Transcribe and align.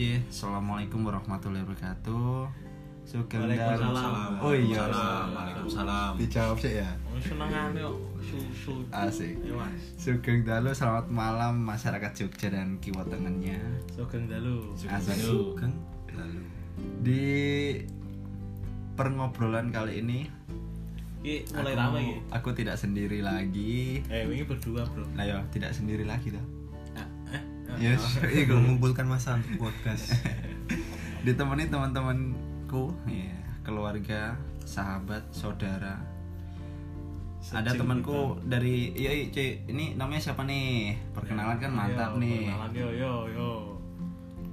J. 0.00 0.16
Assalamualaikum 0.32 1.04
warahmatullahi 1.04 1.60
wabarakatuh. 1.60 2.48
Sugeng 3.04 3.44
Waalaikumsalam. 3.44 4.32
dalu. 4.32 4.40
Oh 4.48 4.54
iya. 4.56 4.88
Waalaikumsalam. 4.88 6.12
Dijawab 6.16 6.56
sih 6.56 6.80
ya. 6.80 6.88
Senengane 7.20 7.84
kok 7.84 8.00
susu. 8.24 8.80
Asik. 8.88 9.36
Sugeng 10.00 10.40
dalu 10.48 10.72
selamat 10.72 11.12
malam 11.12 11.60
masyarakat 11.68 12.16
Jogja 12.16 12.48
dan 12.48 12.80
Kiwo 12.80 13.04
Tengennya. 13.04 13.60
Sugeng 13.92 14.24
dalu. 14.24 14.72
Sugeng 14.72 15.76
lalu 16.16 16.48
Di 17.04 17.24
pengobrolan 18.96 19.68
kali 19.68 20.00
ini 20.00 20.32
Iki 21.20 21.52
mulai 21.52 21.76
aku, 21.76 21.80
rame 21.84 21.98
iki. 22.00 22.14
aku 22.32 22.48
tidak 22.56 22.76
sendiri 22.80 23.20
lagi. 23.20 24.00
Eh, 24.08 24.24
wingi 24.24 24.48
berdua, 24.48 24.88
Bro. 24.88 25.04
Nah 25.12 25.28
yo, 25.28 25.44
tidak 25.52 25.76
sendiri 25.76 26.08
lagi 26.08 26.32
toh. 26.32 26.59
Eh. 27.80 27.96
Yes, 27.96 28.20
iku. 28.20 28.52
mengumpulkan 28.60 29.08
masa 29.08 29.40
untuk 29.40 29.72
podcast. 29.72 30.12
Ditemani 31.24 31.72
teman-temanku 31.72 32.92
ya 33.08 33.32
keluarga 33.64 34.36
sahabat 34.68 35.24
saudara. 35.32 35.96
Ada 37.40 37.72
Sejeng 37.72 37.88
temanku 37.88 38.36
dari 38.44 38.92
iya 38.92 39.16
iya, 39.16 39.32
cuy 39.32 39.64
ini 39.72 39.96
namanya 39.96 40.20
siapa 40.20 40.44
nih? 40.44 40.92
Perkenalan 41.16 41.56
kan 41.56 41.72
mantap 41.72 42.12
Ayo, 42.12 42.20
nih. 42.20 42.52
Perkenalan. 42.52 42.70
Yo 42.76 42.88
yo 42.92 43.12
yo. 43.32 43.50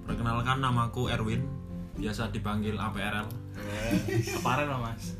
Perkenalkan 0.07 0.63
namaku 0.63 1.11
Erwin, 1.11 1.43
biasa 1.99 2.31
dipanggil 2.31 2.79
APRL. 2.79 3.27
Eh, 3.59 4.23
Keparen 4.23 4.71
lah, 4.71 4.79
Mas. 4.87 5.19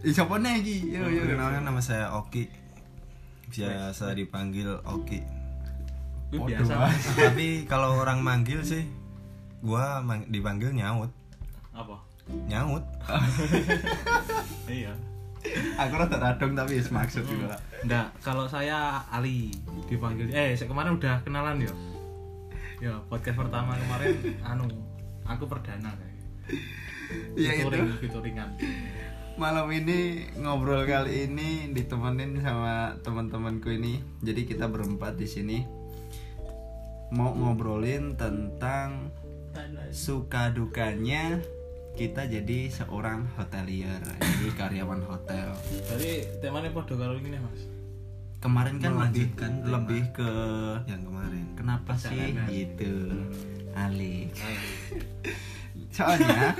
Ih, 0.00 0.16
siapa 0.16 0.40
nih 0.40 0.64
yo 0.96 1.04
yo. 1.12 1.28
Perkenalkan 1.28 1.68
nama 1.68 1.84
saya 1.84 2.16
Oki 2.16 2.63
Biasa 3.56 4.12
dipanggil 4.12 4.68
Oki 4.82 5.20
biasa. 6.34 6.74
Mas. 6.80 7.04
Tapi 7.30 7.46
kalau 7.64 7.94
orang 7.96 8.18
manggil 8.18 8.58
sih 8.60 8.82
Gua 9.60 10.00
mang- 10.00 10.26
dipanggil 10.26 10.72
nyaut 10.72 11.08
Apa? 11.70 11.94
Nyaut 12.44 12.82
Iya. 14.66 14.92
aku 15.76 15.92
rada 15.94 16.16
radong 16.16 16.56
tapi 16.56 16.80
is 16.80 16.88
maksud 16.88 17.20
juga 17.22 17.60
Enggak, 17.80 18.16
kalau 18.18 18.48
saya 18.48 19.04
Ali 19.06 19.52
dipanggil 19.84 20.32
eh 20.32 20.56
kemarin 20.56 20.96
udah 20.96 21.20
kenalan 21.20 21.60
ya. 21.60 21.72
Ya, 22.80 22.96
podcast 23.06 23.36
pertama 23.38 23.76
kemarin 23.76 24.16
anu 24.42 24.64
aku 25.22 25.44
perdana 25.44 25.92
kayak. 25.92 26.16
Iya, 27.36 27.50
itu. 27.54 27.68
Featuring- 27.68 27.92
featuringan. 28.00 28.48
Malam 29.34 29.66
ini 29.68 30.22
ngobrol 30.38 30.86
kali 30.86 31.26
ini 31.26 31.70
ditemenin 31.70 32.38
sama 32.40 32.94
teman-temanku 33.02 33.70
ini. 33.70 33.98
Jadi 34.22 34.46
kita 34.46 34.70
berempat 34.70 35.18
di 35.18 35.26
sini. 35.26 35.58
Mau 37.10 37.30
ngobrolin 37.30 38.14
tentang 38.14 39.10
suka 39.90 40.50
dukanya 40.50 41.38
kita 41.94 42.26
jadi 42.26 42.66
seorang 42.68 43.22
hotelier 43.38 44.02
jadi 44.18 44.48
karyawan 44.58 45.02
hotel. 45.06 45.54
Jadi 45.86 46.42
temanya 46.42 46.74
podo 46.74 46.98
kalau 46.98 47.14
ini 47.14 47.38
Mas. 47.38 47.70
kemarin 48.42 48.76
kan 48.76 48.92
lebih 48.92 49.30
Melanjutkan 49.32 49.52
lebih 49.64 50.02
ke 50.12 50.30
Yang 50.84 51.02
kemarin. 51.08 51.44
kenapa 51.56 51.92
sih 51.96 52.28
gitu 52.44 52.94
Alik? 53.72 54.36
Ayo. 54.36 54.60
soalnya 55.94 56.50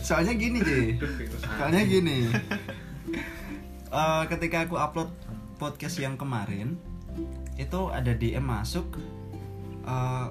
soalnya 0.00 0.32
gini 0.34 0.58
Ji. 0.64 0.80
Soalnya 1.44 1.82
gini. 1.84 2.18
Eh, 3.90 4.22
ketika 4.30 4.64
aku 4.64 4.78
upload 4.78 5.10
podcast 5.58 5.98
yang 5.98 6.14
kemarin 6.14 6.78
itu 7.58 7.80
ada 7.90 8.14
DM 8.14 8.40
masuk 8.40 8.96
eh, 9.84 10.26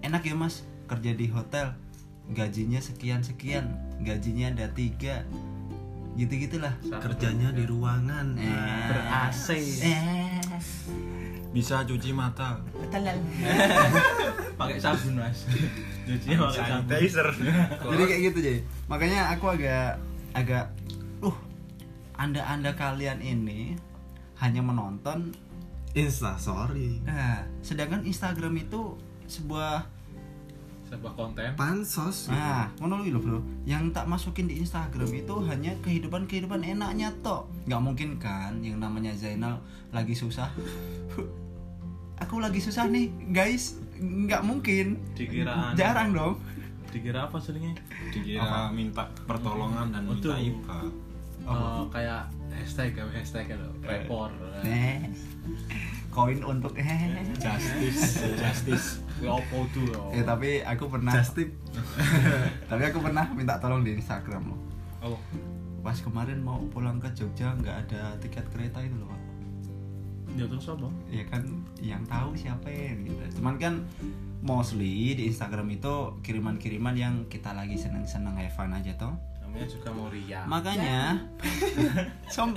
enak 0.00 0.22
ya 0.24 0.32
mas? 0.32 0.64
Kerja 0.86 1.12
di 1.12 1.26
hotel 1.28 1.74
gajinya 2.30 2.78
sekian 2.78 3.22
sekian 3.22 3.74
gajinya 4.02 4.50
ada 4.50 4.66
tiga 4.74 5.22
gitu 6.16 6.32
gitulah 6.48 6.72
Kerjanya 6.80 7.52
di 7.52 7.68
ruangan. 7.68 8.40
Ber 8.88 8.98
AC. 9.28 9.52
eh. 9.84 10.40
Bisa 11.52 11.84
cuci 11.84 12.14
mata. 12.14 12.56
Pakai 14.56 14.80
sabun 14.80 15.20
Mas. 15.20 15.44
Cuci 16.06 16.28
pakai 16.38 16.60
sabun. 16.62 16.86
jadi 17.92 18.02
kayak 18.06 18.20
gitu 18.30 18.38
jadi 18.38 18.60
makanya 18.86 19.34
aku 19.34 19.46
agak 19.50 19.98
agak 20.38 20.70
uh 21.20 21.36
anda 22.14 22.46
anda 22.46 22.70
kalian 22.78 23.18
ini 23.18 23.74
hanya 24.38 24.62
menonton 24.62 25.34
Insta 25.96 26.36
sorry. 26.36 27.00
Nah 27.02 27.42
sedangkan 27.64 28.04
Instagram 28.04 28.52
itu 28.60 29.00
sebuah 29.26 29.96
Sebuah 30.86 31.18
konten. 31.18 31.50
Pansos. 31.58 32.30
Nah 32.30 32.70
ngono 32.78 33.02
lho 33.02 33.18
bro. 33.18 33.42
Yang 33.66 33.90
tak 33.90 34.06
masukin 34.06 34.46
di 34.46 34.62
Instagram 34.62 35.10
itu 35.10 35.34
hanya 35.50 35.74
kehidupan 35.82 36.30
kehidupan 36.30 36.62
enaknya 36.62 37.10
toh 37.26 37.50
nggak 37.66 37.82
mungkin 37.82 38.22
kan 38.22 38.62
yang 38.62 38.78
namanya 38.78 39.10
Zainal 39.18 39.58
lagi 39.90 40.14
susah 40.14 40.46
aku 42.26 42.42
lagi 42.42 42.58
susah 42.58 42.90
nih 42.90 43.06
guys 43.30 43.78
nggak 44.02 44.42
mungkin 44.42 44.98
Dikira 45.14 45.72
jarang 45.78 46.10
dong 46.10 46.34
Dikira 46.96 47.28
apa 47.28 47.36
seringnya? 47.36 47.76
Dikira 48.08 48.72
minta 48.72 49.04
pertolongan 49.28 49.92
dan 49.92 50.08
minta 50.08 50.32
Betul. 50.32 50.48
IPA. 50.48 50.80
Eh, 51.44 51.82
kayak 51.92 52.22
hashtag 52.56 52.96
hashtag 52.96 53.52
gitu. 53.52 53.68
Repor. 53.84 54.32
Nih, 54.64 55.12
koin 56.08 56.40
untuk 56.40 56.72
eh. 56.80 57.12
Justice, 57.44 58.24
justice. 58.40 58.86
Ya 59.20 59.36
apa 59.36 59.56
tuh 59.76 59.84
ya? 59.92 60.00
Eh 60.16 60.24
tapi 60.24 60.64
aku 60.64 60.88
pernah 60.88 61.12
Just 61.12 61.36
tip 61.36 61.52
tapi 62.72 62.82
aku 62.88 62.98
pernah 63.04 63.28
minta 63.36 63.60
tolong 63.60 63.84
di 63.84 64.00
Instagram 64.00 64.56
loh. 64.56 64.60
Oh, 65.04 65.20
Pas 65.84 66.00
kemarin 66.00 66.40
mau 66.40 66.64
pulang 66.72 66.96
ke 66.96 67.12
Jogja 67.12 67.52
nggak 67.60 67.76
ada 67.86 68.16
tiket 68.24 68.48
kereta 68.48 68.80
itu 68.80 68.96
loh, 68.96 69.12
Pak. 69.12 69.20
Ya 70.36 70.46
terus 70.46 70.66
apa? 70.68 70.88
Ya 71.08 71.24
kan 71.24 71.42
yang 71.78 72.02
tahu 72.04 72.32
siapa 72.32 72.68
yang 72.68 73.02
gitu. 73.02 73.40
Cuman 73.40 73.56
kan 73.56 73.74
mostly 74.40 75.12
di 75.12 75.26
Instagram 75.26 75.66
itu 75.70 75.94
kiriman-kiriman 76.20 76.94
yang 76.94 77.14
kita 77.26 77.50
lagi 77.50 77.74
seneng-seneng 77.74 78.36
have 78.36 78.52
fun 78.52 78.70
aja 78.70 78.94
toh. 78.94 79.16
Namanya 79.40 79.66
juga 79.66 79.88
mau 79.90 80.06
ria. 80.06 80.44
Makanya 80.44 81.16
som 82.34 82.52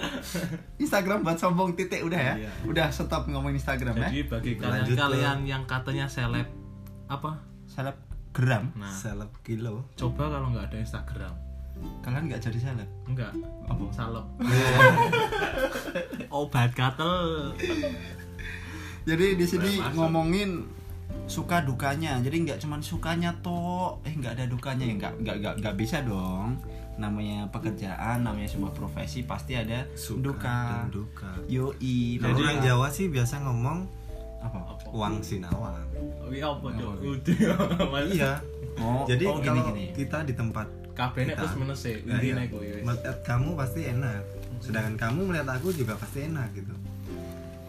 Instagram 0.76 1.22
buat 1.22 1.38
sombong 1.38 1.74
titik 1.74 2.02
udah 2.02 2.20
ya. 2.20 2.34
Iya. 2.38 2.52
Udah 2.64 2.88
stop 2.90 3.26
ngomongin 3.26 3.58
Instagram 3.58 3.96
ya. 3.98 4.10
Jadi 4.10 4.20
bagi 4.26 4.52
Lanjut 4.54 4.60
ke- 4.60 5.00
kalian-kalian 5.00 5.40
yang 5.44 5.64
katanya 5.66 6.06
seleb 6.06 6.48
apa? 7.08 7.42
Selebgram. 7.66 8.74
Nah, 8.76 8.92
Seleb 8.92 9.32
kilo 9.42 9.88
coba 9.96 10.30
kalau 10.30 10.52
nggak 10.52 10.70
ada 10.70 10.78
Instagram. 10.78 11.34
Kalian 12.00 12.26
nggak 12.26 12.42
jadi 12.42 12.60
seleb. 12.60 12.90
Enggak. 13.06 13.32
Apa? 13.66 13.84
Salep. 13.92 14.26
Obat 16.32 16.72
gatel. 16.74 17.54
Jadi 19.04 19.26
di 19.36 19.46
sini 19.46 19.70
ngomongin 19.92 20.66
suka 21.26 21.62
dukanya. 21.62 22.20
Jadi 22.20 22.46
nggak 22.46 22.60
cuman 22.60 22.82
sukanya 22.82 23.34
toh, 23.40 24.02
eh 24.04 24.12
nggak 24.12 24.38
ada 24.38 24.46
dukanya 24.46 24.86
ya 24.86 24.94
nggak 24.96 25.14
nggak 25.20 25.54
nggak 25.60 25.76
bisa 25.76 26.02
dong. 26.02 26.60
Namanya 26.96 27.48
pekerjaan, 27.48 28.22
namanya 28.22 28.50
sebuah 28.50 28.76
profesi 28.76 29.24
pasti 29.24 29.56
ada 29.56 29.88
Suka 29.94 30.20
duka. 30.20 30.58
dan 30.84 30.92
duka 30.92 31.32
Yoi. 31.48 32.20
Jadi 32.20 32.42
orang 32.44 32.60
Jawa 32.60 32.88
sih 32.92 33.08
biasa 33.08 33.40
ngomong 33.40 33.88
apa? 34.40 34.60
Uang 34.90 35.20
sinawang 35.20 35.80
Oh 36.20 36.32
iya? 36.32 36.48
Apa? 36.48 36.68
Udah. 36.72 38.04
Iya 38.06 38.34
Oh, 38.80 39.04
Jadi 39.04 39.28
oh, 39.28 39.36
kalau 39.36 39.44
gini 39.44 39.60
gini. 39.60 39.86
kita 39.92 40.24
di 40.24 40.32
tempat 40.32 40.64
Kabehnya 41.00 41.34
plus 41.40 41.56
minus 41.56 41.82
ya. 41.88 41.96
Nah, 42.04 42.20
iya. 42.20 42.36
gue 42.44 42.60
ya. 42.60 42.84
melihat 42.84 43.18
kamu 43.24 43.56
pasti 43.56 43.88
enak 43.88 44.20
sedangkan 44.60 44.96
kamu 45.00 45.20
melihat 45.32 45.48
aku 45.56 45.72
juga 45.72 45.96
pasti 45.96 46.28
enak 46.28 46.52
gitu 46.52 46.76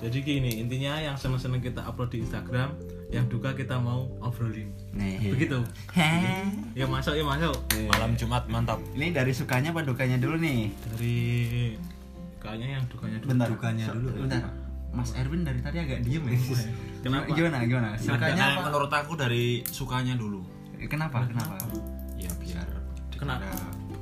Jadi 0.00 0.16
gini, 0.24 0.64
intinya 0.64 0.96
yang 0.96 1.12
seneng-seneng 1.12 1.60
kita 1.60 1.84
upload 1.84 2.08
di 2.08 2.24
Instagram, 2.24 2.72
yang 3.12 3.28
duka 3.28 3.52
kita 3.52 3.76
mau 3.76 4.08
obrolin. 4.24 4.72
Nih. 4.96 5.28
Begitu. 5.28 5.60
Heh. 5.92 6.48
Ya 6.80 6.88
masuk, 6.88 7.12
ya 7.12 7.20
masuk. 7.20 7.52
Malam 7.84 8.16
Jumat 8.16 8.48
mantap. 8.48 8.80
Ini 8.96 9.12
dari 9.12 9.36
sukanya 9.36 9.76
apa 9.76 9.84
dukanya 9.84 10.16
dulu 10.16 10.40
nih? 10.40 10.72
Dari 10.72 11.16
kayaknya 12.40 12.80
yang 12.80 12.84
dukanya 12.88 13.20
dulu. 13.20 13.28
Bentar. 13.28 13.46
Dukanya 13.52 13.84
So- 13.84 13.94
dulu 14.00 14.08
ya. 14.08 14.20
Bentar. 14.24 14.42
Mas 14.90 15.10
Erwin 15.12 15.44
dari 15.44 15.60
tadi 15.60 15.76
agak 15.84 16.00
diem 16.00 16.24
ya. 16.24 16.38
Kenapa? 17.04 17.24
Gimana 17.36 17.56
gimana? 17.68 17.88
Sukanya 18.00 18.40
Nah, 18.40 18.48
apa? 18.56 18.60
menurut 18.72 18.92
aku 18.96 19.12
dari 19.20 19.60
sukanya 19.68 20.16
dulu. 20.16 20.40
Kenapa? 20.88 21.28
Kenapa? 21.28 21.60
Kenapa? 23.20 23.44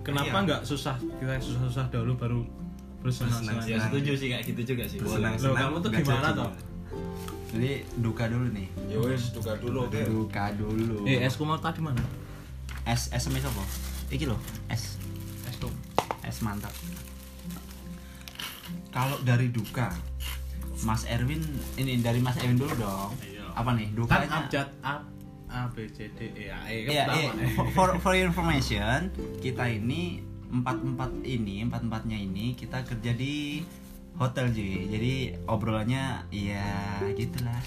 Kenapa 0.01 0.31
Iya. 0.31 0.47
nggak 0.47 0.61
susah 0.63 0.97
kita 0.97 1.35
susah-susah 1.37 1.85
dahulu 1.91 2.15
baru 2.15 2.41
bersenang-senang? 3.01 3.61
Ya 3.63 3.77
setuju 3.79 4.13
sih 4.15 4.29
kayak 4.29 4.45
gitu 4.47 4.61
juga 4.69 4.85
sih. 4.87 4.99
Bersenang-senang, 4.99 5.53
Loh, 5.53 5.57
kamu 5.59 5.77
tuh 5.79 5.91
gimana 5.93 6.19
jadi. 6.25 6.39
toh? 6.39 6.51
Jadi 7.49 7.71
duka 7.99 8.25
dulu 8.27 8.47
nih. 8.51 8.69
Ya 8.87 8.99
wes 8.99 9.23
duga 9.31 9.53
dulu 9.57 9.79
oke. 9.85 10.01
Duka 10.01 10.45
dulu. 10.55 10.97
Eh, 11.05 11.19
es 11.21 11.35
kumal 11.35 11.59
tadi 11.59 11.81
mana? 11.81 12.01
es 12.85 13.11
es 13.11 13.25
mes 13.29 13.43
apa? 13.43 13.61
Iki 14.09 14.25
loh, 14.25 14.41
es 14.67 14.97
Es 15.45 15.57
tuh. 15.59 15.69
es 16.23 16.41
mantap. 16.41 16.73
Kalau 18.89 19.21
dari 19.23 19.49
duka, 19.49 19.93
Mas 20.81 21.05
Erwin 21.05 21.45
ini 21.77 22.01
dari 22.01 22.19
Mas 22.19 22.37
Erwin 22.39 22.57
dulu 22.57 22.73
dong. 22.77 23.13
Iya. 23.21 23.37
apa 23.51 23.75
nih 23.75 23.91
kan 23.91 23.97
dukanya 24.23 24.29
abjad 24.39 24.69
A 24.81 25.03
A 25.49 25.67
B 25.67 25.85
C 25.87 26.09
D 26.11 26.29
E 26.35 26.47
A 26.47 26.61
E 26.65 26.85
kan 26.85 26.91
Iya, 26.91 27.05
pertama 27.05 27.19
iya. 27.19 27.31
nih. 27.35 27.49
For, 27.73 27.89
for 27.99 28.13
your 28.13 28.27
information, 28.27 28.99
kita 29.39 29.65
ini 29.67 30.21
empat 30.49 30.77
empat 30.79 31.13
ini 31.23 31.61
empat 31.63 31.83
empatnya 31.83 32.17
ini 32.17 32.53
kita 32.53 32.81
kerja 32.83 33.13
di 33.13 33.65
hotel 34.15 34.49
Ji. 34.51 34.87
Jadi 34.87 35.13
obrolannya 35.45 36.25
ya 36.29 36.69
gitulah. 37.13 37.61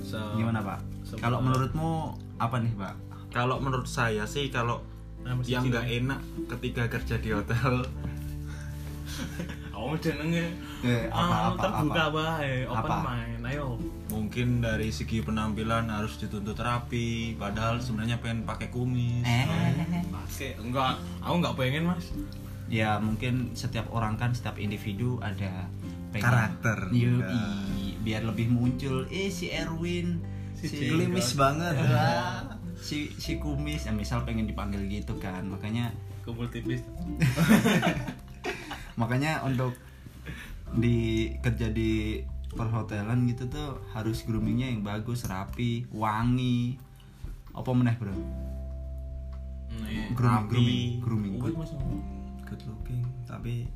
So, 0.00 0.18
Gimana 0.34 0.60
Pak? 0.60 0.78
sebuah- 1.04 1.20
Kalau 1.20 1.38
menurutmu 1.40 1.90
apa 2.36 2.56
nih 2.58 2.72
Pak? 2.72 2.94
Kalau 3.28 3.58
menurut 3.58 3.86
saya 3.86 4.24
sih 4.24 4.48
kalau 4.48 4.82
Nomor 5.18 5.42
yang 5.42 5.62
nggak 5.64 5.86
enak 5.86 6.20
ketika 6.48 6.86
kerja 6.88 7.16
di 7.16 7.30
hotel 7.30 7.82
Oh, 9.72 9.92
jenenge. 9.94 10.50
Eh, 10.86 11.04
apa, 11.08 11.18
Ah, 11.26 11.42
apa, 11.48 11.60
terbuka 11.60 12.02
apa? 12.04 12.12
bae, 12.12 12.54
open 12.64 12.78
Apa? 12.86 12.96
main. 13.04 13.38
Ayo. 13.44 13.66
mungkin 14.06 14.58
dari 14.58 14.88
segi 14.88 15.18
penampilan 15.20 15.86
harus 15.88 16.16
dituntut 16.16 16.56
rapi 16.56 17.06
padahal 17.34 17.78
sebenarnya 17.78 18.16
pengen 18.16 18.42
pakai 18.42 18.68
kumis 18.68 19.22
Eh, 19.22 19.44
Pakai 20.08 20.56
enggak, 20.58 20.94
aku 21.20 21.34
enggak 21.36 21.54
pengen, 21.56 21.82
Mas. 21.86 22.06
ya 22.66 22.96
mungkin 22.96 23.52
setiap 23.52 23.86
orang 23.88 24.14
kan 24.14 24.30
setiap 24.30 24.56
individu 24.56 25.18
ada 25.20 25.66
pengen- 26.10 26.22
Karakter 26.24 26.78
Yoi, 26.88 27.18
juga. 27.18 27.34
biar 28.00 28.22
lebih 28.24 28.46
muncul. 28.48 29.06
Eh 29.08 29.28
si 29.28 29.46
Erwin, 29.48 30.22
Si 30.54 30.66
si. 30.66 30.86
Gelimis 30.86 31.34
banget 31.34 31.74
Ah, 31.84 32.56
si 32.76 33.12
si 33.12 33.36
kumis, 33.36 33.84
ya 33.84 33.92
misal 33.92 34.22
pengen 34.22 34.44
dipanggil 34.44 34.80
gitu 34.86 35.14
kan, 35.16 35.44
makanya 35.44 35.90
Kumpul 36.22 36.46
tipis. 36.48 36.82
makanya 38.96 39.42
untuk 39.42 39.76
di 40.74 41.30
kerja 41.38 41.70
di 41.70 42.18
perhotelan 42.56 43.28
gitu 43.30 43.46
tuh 43.46 43.78
harus 43.92 44.24
groomingnya 44.24 44.72
yang 44.72 44.82
bagus 44.82 45.28
rapi 45.28 45.84
wangi 45.92 46.80
apa 47.52 47.70
meneh 47.70 47.94
bro 48.00 48.16
iya. 49.86 50.08
grooming 50.16 50.48
Rapi. 50.48 50.48
grooming 50.50 50.92
grooming 51.00 51.34
good 51.38 51.54
good 52.48 52.62
looking 52.66 53.02
tapi 53.28 53.68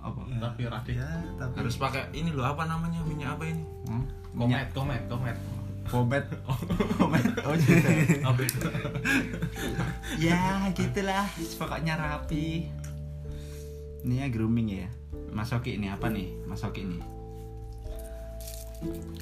apa 0.00 0.16
ya, 0.24 0.36
Tapi 0.40 0.60
rapi. 0.64 0.92
ya 0.96 1.10
tapi 1.36 1.54
harus 1.60 1.76
pakai 1.76 2.08
ini 2.16 2.32
loh 2.32 2.44
apa 2.48 2.64
namanya 2.64 3.00
minyak 3.04 3.36
apa 3.36 3.44
ini 3.48 3.64
Hmm? 3.90 4.04
Komet, 4.30 4.70
komet, 4.70 5.02
komet. 5.10 5.34
Komet 5.90 6.22
Komet 7.00 7.24
Oh 7.42 7.54
gitu 7.58 7.88
Apa 8.22 8.40
itu? 8.46 8.58
Ya 10.22 10.70
gitulah 10.70 11.26
Pokoknya 11.58 11.98
rapi 11.98 12.70
Ini 14.00 14.14
ya 14.22 14.26
grooming 14.28 14.68
ya. 14.70 14.88
Mas 15.30 15.52
Oki 15.52 15.76
ini 15.76 15.86
apa 15.86 16.10
nih? 16.10 16.28
Mas 16.44 16.62
Oki 16.62 16.82
ini 16.82 17.00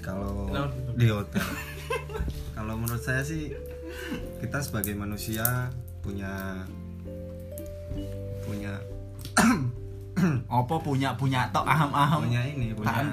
kalau 0.01 0.49
di 0.95 1.11
hotel. 1.11 1.43
Kalau 2.55 2.75
menurut 2.75 3.03
saya 3.03 3.23
sih 3.23 3.51
kita 4.39 4.63
sebagai 4.63 4.95
manusia 4.95 5.71
punya 5.99 6.63
punya 8.43 8.79
Apa 10.51 10.75
punya 10.79 11.15
punya 11.15 11.47
tok 11.51 11.67
aham-aham? 11.67 12.27
Punya 12.27 12.43
ini 12.47 12.75
punya 12.75 13.03
Tuhan 13.03 13.11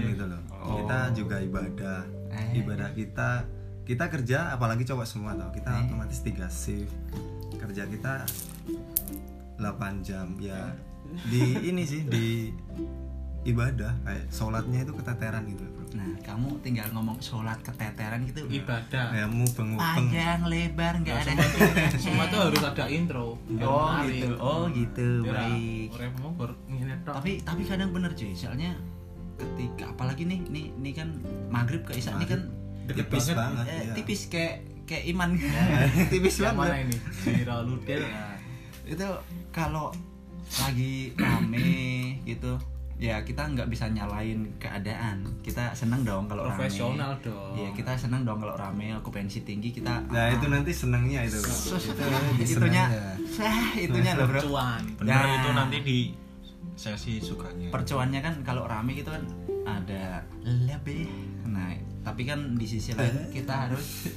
ini. 0.00 0.12
gitu 0.12 0.24
loh. 0.28 0.40
Oh. 0.52 0.80
kita 0.80 0.98
juga 1.12 1.36
ibadah. 1.40 2.00
Eh. 2.32 2.60
ibadah 2.60 2.88
kita 2.92 3.44
kita 3.84 4.04
kerja 4.08 4.52
apalagi 4.52 4.84
cowok 4.84 5.04
semua 5.04 5.32
tau. 5.36 5.52
Kita 5.52 5.68
Eh. 5.68 5.84
otomatis 5.88 6.20
tiga 6.20 6.48
shift. 6.48 6.92
Kerja 7.56 7.84
kita 7.84 8.24
8 9.60 10.00
jam 10.00 10.36
ya 10.40 10.72
di 11.28 11.42
ini 11.70 11.82
sih 11.84 12.02
di 12.06 12.50
ibadah 13.40 13.96
kayak 14.04 14.28
sholatnya 14.28 14.84
itu 14.84 14.92
keteteran 14.92 15.48
gitu 15.48 15.64
loh 15.64 15.72
bro. 15.80 15.84
Nah 15.96 16.12
kamu 16.20 16.48
tinggal 16.60 16.88
ngomong 16.92 17.16
sholat 17.24 17.56
keteteran 17.64 18.28
gitu 18.28 18.44
Ibadah. 18.44 19.16
mubeng 19.32 19.76
mubeng 19.76 19.80
Panjang 19.80 20.44
lebar 20.44 20.94
nggak 21.00 21.16
ada. 21.24 21.44
Semua 22.04 22.28
tuh 22.28 22.52
harus 22.52 22.60
ada 22.60 22.84
intro. 22.92 23.40
Oh 23.64 23.96
gitu. 24.04 24.36
Oh 24.36 24.68
gitu. 24.68 25.24
Biar 25.24 25.48
baik. 25.48 25.88
Tapi 27.08 27.30
tapi 27.40 27.62
kadang 27.64 27.90
bener 27.96 28.12
cuy 28.12 28.36
soalnya 28.36 28.76
ketika 29.40 29.96
apalagi 29.96 30.28
nih 30.28 30.44
nih 30.52 30.66
nih 30.76 30.92
kan 30.92 31.08
maghrib 31.48 31.80
ke 31.88 31.96
isya 31.96 32.12
ini 32.20 32.28
kan 32.28 32.52
tipis 32.92 33.32
banget. 33.32 33.36
banget 33.40 33.64
eh, 33.64 33.80
iya. 33.80 33.92
tipis 33.96 34.20
kayak 34.28 34.54
kayak 34.84 35.04
iman. 35.14 35.30
Tipis 36.12 36.34
yang 36.42 36.58
mana 36.58 36.74
banget 36.74 36.90
ini? 36.90 36.96
Sira 37.14 37.56
Ludel. 37.62 38.02
Nah, 38.02 38.34
itu 38.90 39.08
kalau 39.54 39.94
lagi 40.58 41.14
rame 41.14 41.70
gitu. 42.26 42.58
Ya 43.00 43.16
kita 43.24 43.48
nggak 43.48 43.72
bisa 43.72 43.88
nyalain 43.88 44.44
keadaan. 44.60 45.24
Kita 45.40 45.72
seneng 45.72 46.04
dong 46.04 46.28
kalau 46.28 46.44
rame. 46.44 46.68
Profesional 46.68 47.16
dong. 47.24 47.56
Iya 47.56 47.70
kita 47.72 47.96
seneng 47.96 48.28
dong 48.28 48.44
kalau 48.44 48.58
rame 48.58 48.92
okupansi 49.00 49.46
tinggi 49.48 49.72
kita 49.72 50.04
nah 50.10 50.28
itu 50.28 50.46
nanti 50.50 50.72
senangnya 50.74 51.24
itu. 51.24 51.40
Itu 51.40 51.80
itunya 52.44 52.84
sah 53.24 53.72
itunya 53.78 54.12
loh 54.18 54.28
bro. 54.28 54.40
Cuan. 54.44 54.82
bener 55.00 55.16
Nah. 55.16 55.36
itu 55.40 55.48
nanti 55.56 55.76
di 55.80 55.98
sesi 56.76 57.20
sukanya. 57.24 57.72
Percuannya 57.72 58.20
kan 58.20 58.34
kalau 58.44 58.68
rame 58.68 58.92
gitu 58.92 59.08
kan 59.08 59.24
ada 59.64 60.24
lebih 60.44 61.08
nah 61.46 61.72
tapi 62.00 62.24
kan 62.24 62.56
di 62.56 62.64
sisi 62.64 62.96
lain 62.96 63.28
kita 63.32 63.68
harus 63.68 64.08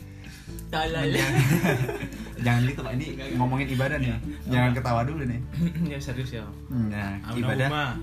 jangan 2.46 2.62
gitu 2.66 2.82
pak 2.82 2.94
ini 2.98 3.08
ngomongin 3.38 3.68
ibadah 3.72 3.98
nih. 4.02 4.18
Jangan 4.50 4.72
ketawa 4.74 5.02
dulu 5.06 5.24
nih. 5.24 5.40
Ya 5.94 5.98
serius 6.02 6.34
ya. 6.34 6.44
nah 6.74 7.22
ibadah 7.38 7.96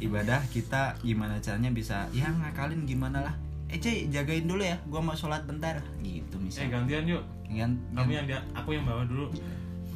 ibadah 0.00 0.40
kita 0.50 0.96
gimana 1.04 1.38
caranya 1.38 1.70
bisa 1.70 2.08
ya 2.16 2.26
ngakalin 2.32 2.88
gimana 2.88 3.20
lah. 3.20 3.34
Eh 3.68 3.76
cuy 3.76 4.08
jagain 4.08 4.48
dulu 4.48 4.64
ya 4.64 4.80
gua 4.88 5.04
mau 5.04 5.12
sholat 5.12 5.44
bentar. 5.44 5.84
Gitu 6.00 6.34
Eh 6.36 6.40
misalnya 6.40 6.80
gantian 6.80 7.04
yuk. 7.04 7.24
kan 7.54 7.70
Kamu 7.94 8.10
yang 8.10 8.26
dia, 8.26 8.40
aku 8.56 8.74
yang 8.74 8.88
bawa 8.88 9.04
dulu. 9.04 9.28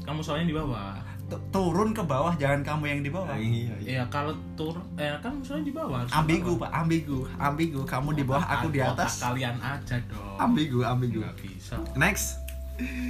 Kamu 0.05 0.21
soalnya 0.23 0.47
di 0.53 0.55
bawah. 0.55 1.08
Tu- 1.29 1.43
turun 1.51 1.93
ke 1.93 2.01
bawah 2.01 2.33
jangan 2.35 2.61
kamu 2.63 2.85
yang 2.89 3.01
di 3.01 3.11
bawah 3.11 3.37
iya, 3.37 3.73
iya. 3.77 4.01
Iya 4.01 4.03
kalau 4.09 4.33
tur, 4.53 4.77
eh 4.97 5.13
kan 5.19 5.37
soalnya 5.41 5.69
di 5.69 5.75
bawah. 5.75 6.01
ambigu 6.09 6.57
pak 6.57 6.71
ambigu 6.73 7.19
ambigu 7.37 7.81
kamu 7.85 8.17
di 8.17 8.25
bawah 8.25 8.45
aku 8.45 8.69
di 8.69 8.81
atas 8.81 9.21
Kalian 9.21 9.57
aja 9.59 9.97
dong. 10.09 10.37
ambigu 10.37 10.81
ambigu 10.81 11.21
Nggak 11.21 11.37
bisa. 11.39 11.77
next 11.95 12.41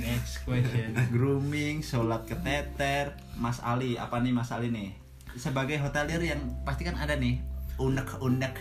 Next 0.01 0.49
question. 0.49 0.97
grooming, 1.13 1.85
sholat 1.85 2.25
keteter, 2.25 3.13
Mas 3.37 3.61
Ali, 3.61 4.01
apa 4.01 4.17
nih 4.17 4.33
Mas 4.33 4.49
Ali 4.49 4.73
nih? 4.73 4.97
Sebagai 5.37 5.77
hotelier 5.77 6.25
yang 6.25 6.41
pasti 6.65 6.89
kan 6.89 6.97
ada 6.97 7.13
nih 7.15 7.37
unek-unek. 7.77 8.57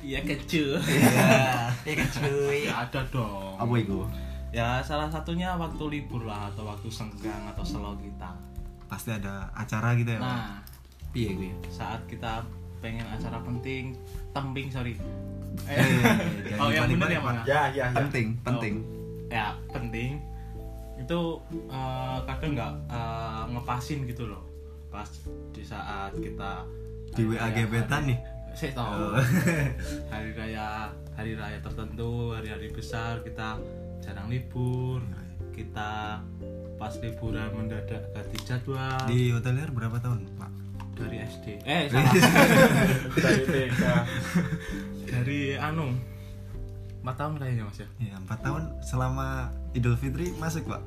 Iya 0.00 0.24
kecil. 0.24 0.80
Iya. 0.80 1.68
Ya 2.64 2.88
ada 2.88 3.04
dong. 3.12 3.60
Apa 3.60 3.74
itu? 3.76 4.00
Ya 4.48 4.80
salah 4.80 5.12
satunya 5.12 5.52
waktu 5.52 5.84
libur 5.90 6.24
lah 6.24 6.48
atau 6.48 6.64
waktu 6.64 6.88
senggang 6.88 7.44
atau 7.46 7.60
slow 7.60 7.92
kita. 8.00 8.32
Pasti 8.88 9.12
ada 9.12 9.52
acara 9.52 9.92
gitu 9.94 10.10
ya 10.16 10.20
Pak? 10.20 10.26
Nah, 10.26 10.58
Piye 11.12 11.30
gue? 11.36 11.52
saat 11.68 12.00
kita 12.08 12.44
pengen 12.78 13.04
acara 13.08 13.38
penting, 13.42 13.94
tembing 14.32 14.68
sorry. 14.72 14.94
Eh, 15.66 15.76
Eh, 15.76 16.54
oh 16.62 16.70
yang 16.70 16.86
balik, 16.86 16.94
bener 16.94 16.98
balik, 17.02 17.16
yang 17.16 17.24
mana? 17.26 17.42
Ya, 17.44 17.62
ya, 17.74 17.84
penting, 17.90 18.26
penting. 18.46 18.74
Ya 19.28 19.46
penting. 19.70 20.22
Itu 20.98 21.42
eh, 21.50 22.18
kadang 22.24 22.52
nggak 22.54 22.72
eh, 22.88 23.42
ngepasin 23.54 24.06
gitu 24.06 24.30
loh. 24.30 24.42
Pas 24.88 25.08
di 25.52 25.62
saat 25.62 26.16
kita 26.16 26.64
Di 27.12 27.24
WA 27.24 27.48
gebetan 27.50 28.04
nih? 28.08 28.18
Saya 28.54 28.72
tahu. 28.74 29.16
hari 30.12 30.30
raya 30.36 30.92
hari 31.16 31.32
raya 31.34 31.58
tertentu, 31.58 32.36
hari-hari 32.36 32.68
besar 32.70 33.20
kita 33.24 33.58
jarang 34.04 34.28
libur. 34.30 35.02
Kita 35.50 36.22
pas 36.78 36.94
liburan 37.02 37.50
mendadak 37.52 38.02
ganti 38.14 38.38
jadwal 38.46 39.02
di 39.10 39.34
hotelier 39.34 39.68
berapa 39.74 39.98
tahun 39.98 40.22
pak 40.38 40.50
dari 40.98 41.22
SD. 41.22 41.46
Eh 41.62 41.86
salah. 41.90 42.10
dari 43.22 43.42
TK. 43.46 43.82
dari 45.06 45.40
anu 45.54 45.94
4 47.06 47.14
tahun 47.14 47.34
kayaknya 47.38 47.64
Mas 47.64 47.78
ya. 47.78 47.88
ya 48.02 48.14
empat 48.18 48.38
tahun 48.42 48.62
selama 48.82 49.48
Idul 49.72 49.94
Fitri 49.94 50.34
masuk 50.36 50.66
pak 50.66 50.82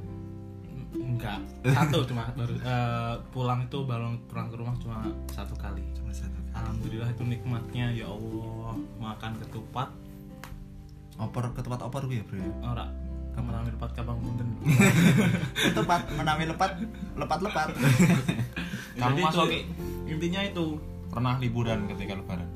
Enggak, 0.92 1.40
satu 1.64 2.04
cuma 2.04 2.28
baru 2.36 2.52
eh, 2.60 3.16
pulang 3.32 3.64
itu 3.64 3.80
baru 3.88 4.12
pulang 4.28 4.52
ke 4.52 4.56
rumah 4.60 4.76
cuma 4.76 5.00
satu 5.32 5.56
kali. 5.56 5.80
cuma 5.96 6.12
satu 6.12 6.36
kali. 6.36 6.52
Alhamdulillah 6.52 7.08
itu 7.08 7.24
nikmatnya 7.24 7.96
ya 7.96 8.12
Allah 8.12 8.76
makan 9.00 9.40
ketupat 9.40 9.88
Opor 11.16 11.54
ketupat 11.56 11.80
opor 11.86 12.12
gue 12.12 12.20
ya, 12.20 12.26
Bro. 12.28 12.44
ora 12.66 12.92
kamu 13.32 13.48
ambil 13.48 13.74
lepat 13.80 13.92
kabang 13.96 14.18
punten. 14.20 14.48
Ketupat 15.56 16.02
menami 16.20 16.44
lepat, 16.52 16.72
lepat-lepat. 17.16 17.70
kamu 19.00 19.18
Jadi 19.18 19.22
masuk 19.24 19.48
itu, 19.48 19.60
intinya 20.08 20.42
itu. 20.44 20.66
Pernah 21.12 21.36
liburan 21.44 21.92
ketika 21.92 22.16
lebaran? 22.16 22.48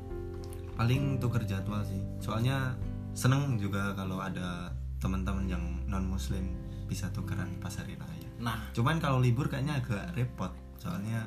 Paling 0.76 1.20
tuker 1.20 1.44
jadwal 1.44 1.84
sih. 1.84 2.00
Soalnya 2.20 2.76
seneng 3.16 3.56
juga 3.60 3.92
kalau 3.96 4.20
ada 4.20 4.72
teman-teman 5.00 5.44
yang 5.48 5.64
non 5.88 6.04
muslim 6.08 6.56
bisa 6.88 7.08
tukeran 7.12 7.48
pas 7.60 7.72
hari 7.76 7.96
raya. 7.96 8.28
Nah. 8.40 8.72
Cuman 8.72 9.00
kalau 9.00 9.20
libur 9.20 9.48
kayaknya 9.48 9.80
agak 9.80 10.12
repot. 10.16 10.52
Soalnya 10.80 11.24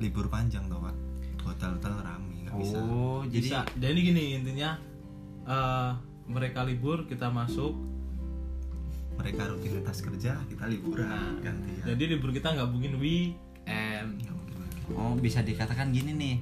libur 0.00 0.28
panjang 0.32 0.68
tuh 0.68 0.80
pak. 0.80 0.96
Hotel-hotel 1.42 1.92
rame 2.00 2.48
nggak 2.48 2.54
bisa. 2.56 2.78
Oh, 2.80 3.20
bisa. 3.28 3.64
jadi 3.68 3.92
jadi 3.92 3.98
gini 4.00 4.24
intinya 4.40 4.70
eh 5.42 5.90
mereka 6.30 6.62
libur 6.62 7.04
kita 7.10 7.28
masuk 7.28 7.91
mereka 9.18 9.48
rutinitas 9.52 9.98
kerja 10.00 10.38
kita 10.48 10.64
liburan 10.68 11.08
nah 11.08 11.32
gantian 11.40 11.84
jadi 11.84 12.04
libur 12.16 12.30
kita 12.32 12.54
nggak 12.54 12.70
mungkin 12.70 12.96
weekend. 12.98 14.32
Oh, 14.92 15.14
bisa 15.16 15.40
dikatakan 15.40 15.94
gini 15.94 16.12
nih. 16.12 16.36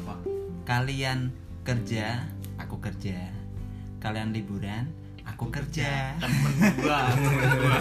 apa 0.00 0.16
Kalian 0.64 1.30
kerja, 1.62 2.24
aku 2.58 2.80
kerja. 2.82 3.30
Kalian 4.02 4.34
liburan, 4.34 4.90
aku 5.22 5.50
kerja. 5.52 6.16
temen 6.18 6.52
gua 6.80 6.98
temen 7.14 7.50
gua 7.60 7.78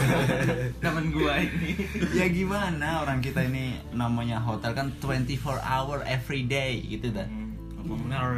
temen 0.78 1.06
gua 1.10 1.34
ini 1.42 1.72
ya 2.14 2.30
gimana 2.30 3.02
orang 3.02 3.22
kita 3.24 3.42
ini 3.46 3.82
namanya 3.96 4.38
hotel 4.38 4.78
kan 4.78 4.94
24 5.02 5.42
hour 5.62 6.06
every 6.06 6.46
day 6.46 6.82
gitu 6.86 7.10
dah. 7.10 7.26
benar 7.82 8.30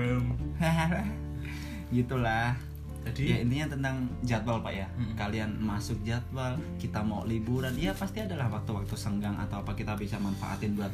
Gitulah. 1.96 2.73
Jadi 3.06 3.22
Ya 3.26 3.38
intinya 3.42 3.68
tentang 3.70 3.96
jadwal 4.22 4.60
Pak 4.60 4.74
ya. 4.74 4.88
Mm. 4.94 5.14
Kalian 5.14 5.50
masuk 5.58 5.98
jadwal, 6.02 6.54
kita 6.78 7.00
mau 7.00 7.24
liburan, 7.24 7.74
ya 7.76 7.92
pasti 7.92 8.20
adalah 8.20 8.48
waktu-waktu 8.50 8.94
senggang 8.94 9.36
atau 9.36 9.60
apa 9.60 9.74
kita 9.74 9.94
bisa 9.94 10.16
manfaatin 10.18 10.74
buat 10.74 10.94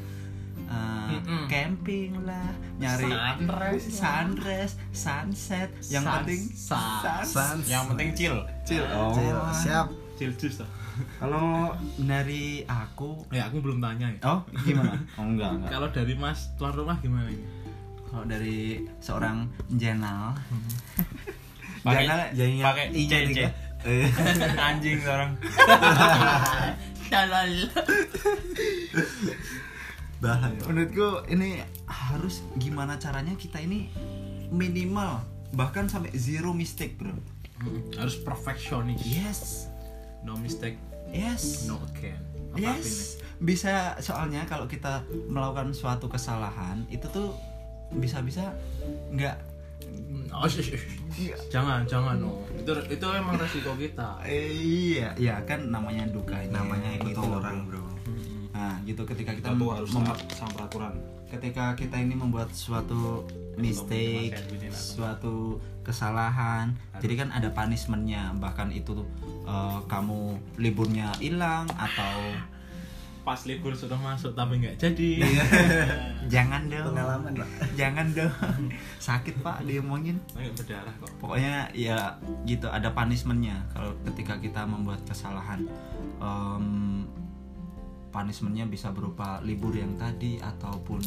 uh, 0.65 1.09
Mm-mm. 1.11 1.45
camping 1.47 2.13
lah, 2.25 2.49
nyari 2.77 3.09
Sunrise 3.09 3.87
sunrise, 3.89 4.73
sunset. 4.91 5.69
Yang 5.85 6.03
Sun- 6.03 6.15
penting 6.21 6.41
sun- 6.51 7.25
Sans. 7.25 7.61
yang 7.65 7.83
penting 7.87 8.09
chill 8.13 8.37
Chill. 8.63 8.85
Oh. 8.89 9.09
Cil, 9.11 9.37
siap 9.55 9.87
chill 10.15 10.33
juice 10.35 10.59
lah. 10.59 10.69
Kalau 11.15 11.71
dari 11.95 12.59
aku, 12.65 13.23
ya 13.31 13.47
aku 13.47 13.63
belum 13.63 13.79
tanya 13.79 14.11
ya. 14.11 14.19
oh 14.27 14.43
gimana? 14.61 14.99
Oh 15.15 15.23
enggak 15.23 15.55
enggak. 15.55 15.69
kalau 15.71 15.87
dari 15.89 16.11
mas 16.13 16.51
tuan 16.53 16.75
rumah 16.75 16.99
gimana 16.99 17.31
ini 17.31 17.47
Kalau 18.03 18.25
dari 18.25 18.83
seorang 18.99 19.47
jenal, 19.71 20.35
pakai 21.81 22.05
Jangan 22.35 22.63
pakai 22.65 22.85
I-nya 22.91 23.17
CC 23.17 23.27
tiga. 23.31 23.47
anjing 24.59 24.97
sekarang 24.99 25.31
bahaya. 30.19 30.59
Menurutku 30.67 31.23
ini 31.31 31.63
harus 31.87 32.43
gimana 32.59 32.99
caranya 32.99 33.33
kita 33.39 33.63
ini 33.63 33.87
minimal 34.51 35.23
bahkan 35.55 35.87
sampai 35.87 36.11
zero 36.13 36.51
mistake 36.51 36.99
bro. 36.99 37.15
harus 37.95 38.15
perfeksionis. 38.19 38.99
Yes, 39.03 39.67
no 40.23 40.35
mistake. 40.35 40.79
Yes, 41.09 41.65
no 41.65 41.81
again 41.91 42.19
Apa 42.53 42.77
yes. 42.79 43.17
Bisa 43.41 43.97
soalnya 43.99 44.45
kalau 44.45 44.69
kita 44.69 45.01
melakukan 45.27 45.73
suatu 45.73 46.05
kesalahan 46.05 46.85
itu 46.87 47.07
tuh 47.09 47.33
bisa-bisa 47.95 48.53
nggak? 49.11 49.39
Oh, 50.29 50.47
shush, 50.47 50.71
shush. 50.71 50.87
jangan 51.51 51.83
jangan 51.83 52.15
no 52.15 52.47
itu 52.55 52.71
itu 52.95 53.05
emang 53.11 53.35
resiko 53.35 53.75
kita. 53.75 54.23
Eh, 54.23 54.47
iya 54.55 55.09
iya 55.19 55.35
kan 55.43 55.67
namanya 55.67 56.07
duka 56.07 56.39
namanya 56.47 56.95
ikut 56.95 57.11
gitu 57.11 57.21
orang 57.27 57.67
bro. 57.67 57.81
bro. 57.81 57.89
Nah, 58.55 58.75
gitu 58.83 59.01
ketika 59.07 59.31
kita 59.31 59.55
kita 59.55 59.59
tuh 59.59 59.69
harus 59.71 59.89
sama 59.89 60.51
peraturan. 60.51 60.93
ketika 61.29 61.77
kita 61.77 62.01
ini 62.01 62.17
membuat 62.17 62.49
suatu 62.57 63.21
mistake, 63.53 64.33
suatu 64.73 65.61
kesalahan, 65.85 66.73
jadi 66.97 67.21
kan 67.21 67.29
ada 67.29 67.53
punishmentnya. 67.53 68.33
Bahkan 68.41 68.73
itu 68.73 68.97
tuh 68.97 69.07
eh, 69.45 69.79
kamu 69.85 70.41
liburnya 70.57 71.13
hilang 71.21 71.69
atau 71.77 72.33
pas 73.29 73.45
libur 73.45 73.77
sudah 73.77 73.93
masuk 74.01 74.33
tapi 74.33 74.57
nggak 74.57 74.81
jadi 74.81 75.21
jangan 76.33 76.65
dong, 76.65 76.97
pengalaman 76.97 77.37
pak 77.37 77.49
jangan 77.77 78.09
dong, 78.17 78.73
sakit 78.97 79.45
pak 79.45 79.61
diomongin. 79.69 80.17
nggak 80.33 80.57
berdarah 80.57 80.95
kok 80.97 81.13
Pokoknya 81.21 81.69
ya 81.77 82.17
gitu 82.49 82.65
ada 82.73 82.89
punishmentnya 82.89 83.69
kalau 83.69 83.93
ketika 84.01 84.41
kita 84.41 84.65
membuat 84.65 85.05
kesalahan. 85.05 85.61
Em, 86.17 87.05
punishmentnya 88.09 88.65
bisa 88.65 88.89
berupa 88.89 89.37
libur 89.45 89.77
yang 89.77 89.93
tadi 89.93 90.41
ataupun 90.41 90.97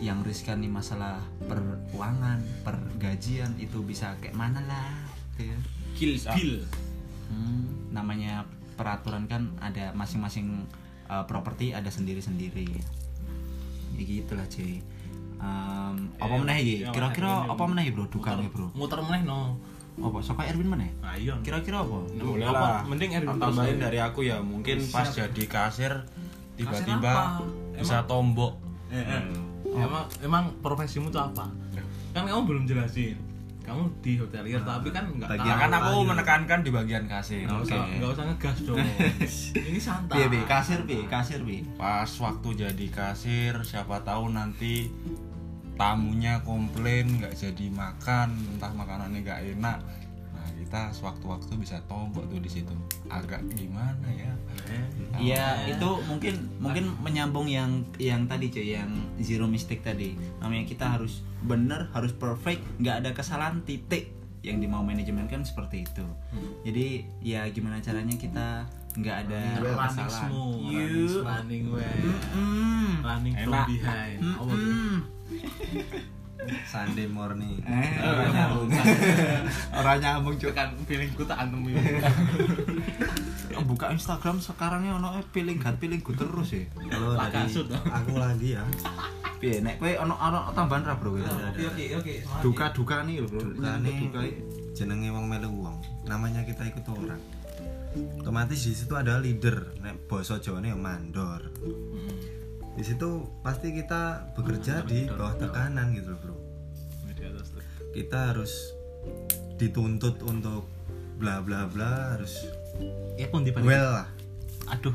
yang 0.00 0.24
riskan 0.24 0.64
nih 0.64 0.72
masalah 0.72 1.20
peruangan, 1.44 2.40
pergajian 2.64 3.52
itu 3.60 3.84
bisa 3.84 4.16
kayak 4.24 4.32
mana 4.32 4.64
lah. 4.64 4.88
gitu 5.36 5.52
ya. 5.52 5.58
kill 5.92 6.12
kill 6.16 6.54
Hmm, 7.28 7.92
namanya 7.92 8.48
peraturan 8.80 9.28
kan 9.28 9.52
ada 9.60 9.92
masing-masing 9.92 10.64
uh, 11.08 11.24
properti 11.24 11.70
ada 11.70 11.86
sendiri-sendiri. 11.86 12.66
Ya 13.92 14.02
gitulah 14.02 14.46
cuy. 14.46 14.82
Em, 15.36 15.96
apa 16.16 16.28
Eh, 16.28 16.38
meneh 16.38 16.56
iki? 16.58 16.74
yang 16.80 16.92
Kira-kira 16.92 17.44
apa 17.44 17.62
meneh 17.62 17.90
bro? 17.90 18.04
Dukane 18.06 18.48
bro. 18.48 18.72
muter 18.72 18.96
meneh 19.00 19.20
no 19.22 19.60
Apa? 19.96 20.20
Saka 20.20 20.44
Erwin 20.44 20.64
meneh? 20.66 20.92
ayo 21.06 21.36
Kira-kira 21.40 21.80
apa? 21.80 22.04
boleh 22.08 22.44
apa 22.44 22.56
lah 22.58 22.80
mending 22.84 23.12
Erwin 23.14 23.36
tambahin 23.36 23.76
dari 23.78 23.96
aku 23.98 24.20
ya 24.22 24.40
mungkin 24.40 24.76
Siap. 24.78 24.92
pas 24.92 25.08
jadi 25.08 25.42
kasir 25.46 25.92
apa? 25.92 26.56
tiba-tiba 26.56 27.12
bisa 27.74 28.04
tombok 28.04 28.56
Eh, 28.86 28.96
eh. 28.96 29.22
emang 29.74 30.04
emang 30.20 30.44
profesimu 30.58 31.08
tuh 31.08 31.20
apa 31.22 31.48
kan 32.10 32.24
kamu 32.24 32.44
belum 32.44 32.64
jelasin 32.64 33.16
kamu 33.66 33.82
di 33.98 34.12
hotelier 34.16 34.62
tapi 34.62 34.88
kan 34.94 35.04
nggak 35.10 35.28
tahu. 35.28 35.58
kan 35.58 35.70
aku 35.74 35.92
menekankan 36.06 36.60
di 36.62 36.70
bagian 36.70 37.04
kasir. 37.10 37.44
Nggak 37.44 37.60
usah 37.66 37.82
nggak 37.98 38.10
usah 38.14 38.24
ngegas 38.30 38.58
dong. 38.62 38.78
Ini 39.68 39.80
santai. 39.82 40.30
Piye? 40.30 40.46
Kasir 40.46 40.80
piye? 40.86 41.04
Kasir 41.10 41.40
piye? 41.42 41.66
pas 41.74 42.08
waktu 42.08 42.48
jadi 42.54 42.86
kasir 42.88 43.52
siapa 43.66 44.06
tahu 44.06 44.30
nanti 44.30 44.88
tamunya 45.76 46.40
komplain 46.40 47.20
nggak 47.20 47.36
jadi 47.36 47.66
makan 47.68 48.32
entah 48.56 48.72
makanannya 48.72 49.20
nggak 49.20 49.40
enak. 49.58 49.78
nah 49.82 50.05
kita 50.56 50.90
sewaktu-waktu 50.90 51.52
bisa 51.56 51.78
tombok 51.84 52.26
tuh 52.26 52.36
di 52.36 52.50
situ 52.50 52.72
agak 53.06 53.44
gimana 53.50 54.08
ya 54.08 54.32
Eh, 54.66 54.82
Iya, 55.22 55.46
itu 55.70 55.88
mungkin 56.04 56.34
mungkin 56.58 56.90
menyambung 56.98 57.46
yang 57.46 57.70
yang 57.96 58.24
tadi 58.24 58.48
cuy, 58.48 58.74
yang 58.74 58.90
zero 59.18 59.46
mistake 59.46 59.80
tadi. 59.80 60.12
Namanya 60.38 60.64
kita 60.64 60.90
harus 60.90 61.22
bener, 61.40 61.86
harus 61.92 62.10
perfect, 62.10 62.60
nggak 62.76 62.96
ada 63.00 63.10
kesalahan 63.12 63.62
titik. 63.62 64.10
Yang 64.40 64.56
di 64.58 64.66
mau 64.66 64.82
manajemen 64.82 65.26
kan 65.26 65.40
seperti 65.40 65.84
itu. 65.84 66.06
Jadi 66.62 66.86
ya 67.20 67.46
gimana 67.46 67.78
caranya 67.78 68.14
kita 68.14 68.66
nggak 68.94 69.16
ada 69.22 69.40
running 69.60 69.86
kesalahan. 70.02 70.28
smooth 70.28 70.72
Yuk. 70.72 71.22
running 71.22 71.64
well 71.68 72.04
Mm. 72.32 72.92
running 73.02 73.34
from 73.36 73.52
Enak. 73.52 73.66
behind 73.68 74.18
tuh? 74.18 74.48
Mm. 74.48 74.96
Sunday 76.66 77.08
morning. 77.10 77.58
Eh, 77.66 77.90
orang 78.02 78.30
nyambung. 78.32 78.68
orang 79.78 79.98
nyambung 79.98 80.36
cuy. 80.38 80.52
kan 80.54 80.68
feelingku 80.86 81.22
tak 81.26 81.46
antem 81.46 81.60
Buka 83.66 83.90
Instagram 83.90 84.38
sekarangnya 84.38 84.94
ono 85.00 85.16
eh, 85.18 85.24
feeling 85.34 85.58
God 85.58 85.76
feeling 85.82 86.00
good 86.04 86.18
terus 86.20 86.54
ya. 86.54 86.62
kalau 86.92 87.18
dari 87.18 87.34
Lakasut. 87.34 87.66
aku 87.72 88.12
lagi 88.14 88.54
ya. 88.54 88.62
Piye 89.36 89.60
nek 89.60 89.76
kowe 89.82 89.92
ono 90.00 90.14
ono 90.16 90.38
tambahan 90.56 90.86
ra, 90.86 90.94
Bro? 90.96 91.18
oke 91.20 91.62
oke 91.72 91.84
oke. 92.00 92.14
Duka-duka 92.40 93.04
nih 93.04 93.20
lho, 93.20 93.28
Bro. 93.28 93.58
Duka 93.58 93.76
nih 93.82 94.08
jenenge 94.76 95.08
wong 95.12 95.26
melu 95.28 95.50
wong. 95.50 95.76
Namanya 96.08 96.44
kita 96.44 96.68
ikut 96.68 96.84
orang. 96.88 97.20
Otomatis 98.20 98.60
di 98.60 98.76
situ 98.76 98.92
ada 98.92 99.16
leader. 99.16 99.76
Nek 99.80 100.04
basa 100.08 100.36
Jawane 100.40 100.72
ya 100.72 100.76
mandor. 100.76 101.48
Di 102.76 102.84
situ 102.84 103.24
pasti 103.40 103.72
kita 103.72 104.36
bekerja 104.36 104.84
di 104.84 105.08
bawah 105.08 105.32
tekanan 105.40 105.96
gitu 105.96 106.12
loh 106.12 106.20
bro 106.20 106.35
kita 107.96 108.36
harus 108.36 108.76
dituntut 109.56 110.20
untuk 110.28 110.68
bla 111.16 111.40
bla 111.40 111.64
bla 111.64 112.12
harus 112.12 112.44
ya 113.16 113.24
pun 113.32 113.40
di 113.40 113.48
well 113.56 114.04
lah. 114.04 114.08
Aduh. 114.68 114.92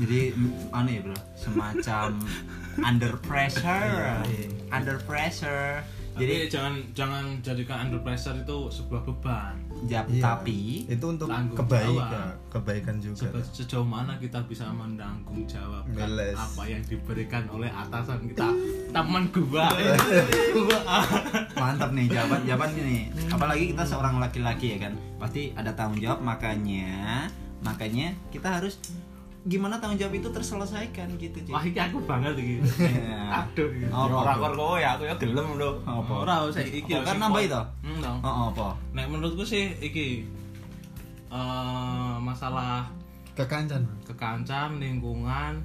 Jadi 0.00 0.32
aneh 0.72 1.04
bro? 1.04 1.12
Semacam 1.36 2.16
under 2.88 3.12
pressure. 3.20 4.24
Under 4.72 4.96
pressure. 5.04 5.84
Jadi 6.16 6.24
jadi 6.24 6.36
jangan 6.48 6.74
jangan 6.96 7.24
jadikan 7.44 7.76
under 7.88 8.00
pressure 8.00 8.36
itu 8.40 8.72
sebuah 8.72 9.04
beban 9.04 9.61
jap, 9.84 10.06
Iya. 10.06 10.22
tapi 10.22 10.58
itu 10.84 11.02
untuk 11.04 11.26
Tanggung 11.26 11.58
kebaikan 11.58 12.06
jawab. 12.08 12.34
kebaikan 12.48 12.96
juga 12.96 13.18
Sebe- 13.26 13.50
sejauh 13.50 13.82
mana 13.84 14.14
kita 14.16 14.38
bisa 14.44 14.66
menanggung 14.68 15.42
jawabkan 15.44 15.90
Ngeles. 15.92 16.36
apa 16.36 16.62
yang 16.64 16.82
diberikan 16.84 17.44
oleh 17.48 17.66
atasan 17.68 18.22
kita 18.24 18.46
teman 18.88 19.26
gua 19.28 19.66
gua 20.52 20.78
mantap 21.54 21.90
nih 21.90 22.06
jawaban 22.06 22.40
jawaban 22.44 22.70
ini 22.76 22.98
apalagi 23.26 23.64
kita 23.70 23.82
seorang 23.82 24.16
laki-laki 24.16 24.66
ya 24.72 24.78
kan 24.80 24.94
pasti 25.16 25.50
ada 25.52 25.72
tanggung 25.72 25.98
jawab 25.98 26.20
makanya 26.20 27.26
makanya 27.60 28.10
kita 28.28 28.48
harus 28.52 28.78
gimana 29.42 29.74
tanggung 29.82 29.98
jawab 29.98 30.14
itu 30.14 30.28
terselesaikan 30.30 31.18
gitu 31.18 31.38
cuy 31.42 31.52
wah 31.54 31.64
ini 31.66 31.80
aku 31.82 31.98
banget 32.06 32.38
iki. 32.38 32.62
Ya. 32.78 33.42
aduh 33.42 33.68
iki. 33.74 33.90
Ora 33.90 34.22
apa, 34.22 34.38
kor 34.38 34.52
kowe 34.54 34.76
ya 34.78 34.94
aku 34.94 35.02
ya 35.10 35.14
gelem 35.18 35.58
lho 35.58 35.82
apa? 35.82 36.12
Ora 36.22 36.34
usah 36.46 36.62
iki 36.62 36.86
kan 36.86 37.18
nambah 37.18 37.42
itu? 37.42 37.62
Hmm, 37.82 37.98
dong. 37.98 38.18
oh, 38.22 38.30
oh, 38.30 38.44
apa? 38.54 38.68
Nek 38.94 39.06
menurutku 39.10 39.42
sih 39.42 39.74
iki 39.82 40.22
eh 41.32 42.14
masalah 42.22 42.86
kekancan. 43.34 43.82
kekancan 44.06 44.78
lingkungan 44.78 45.58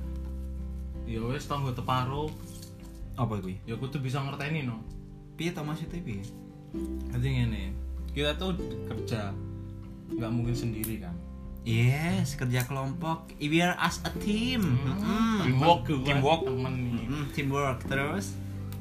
ya 1.06 1.22
wis 1.22 1.46
tanggo 1.46 1.70
teparo 1.76 2.34
apa 3.14 3.34
gue 3.44 3.62
ya 3.70 3.78
kudu 3.78 4.02
bisa 4.02 4.26
ngerteni 4.26 4.66
no. 4.66 4.82
Piye 5.38 5.54
to 5.54 5.62
maksudnya 5.62 6.02
piye? 6.02 6.26
Jadi 7.14 7.28
ngene 7.30 7.64
kita 8.18 8.34
tuh 8.42 8.58
kerja 8.90 9.30
nggak 10.18 10.32
mungkin 10.34 10.56
sendiri 10.58 10.98
kan 10.98 11.14
Yes, 11.68 12.40
kerja 12.40 12.64
kelompok. 12.64 13.28
We 13.36 13.60
are 13.60 13.76
as 13.76 14.00
a 14.00 14.12
team. 14.16 14.80
Mm. 14.80 15.44
teamwork 15.44 15.84
teamwork. 15.84 16.42
temen 16.48 16.74
nih 16.88 17.06
Mm, 17.08 17.26
teamwork 17.36 17.80
terus. 17.84 18.26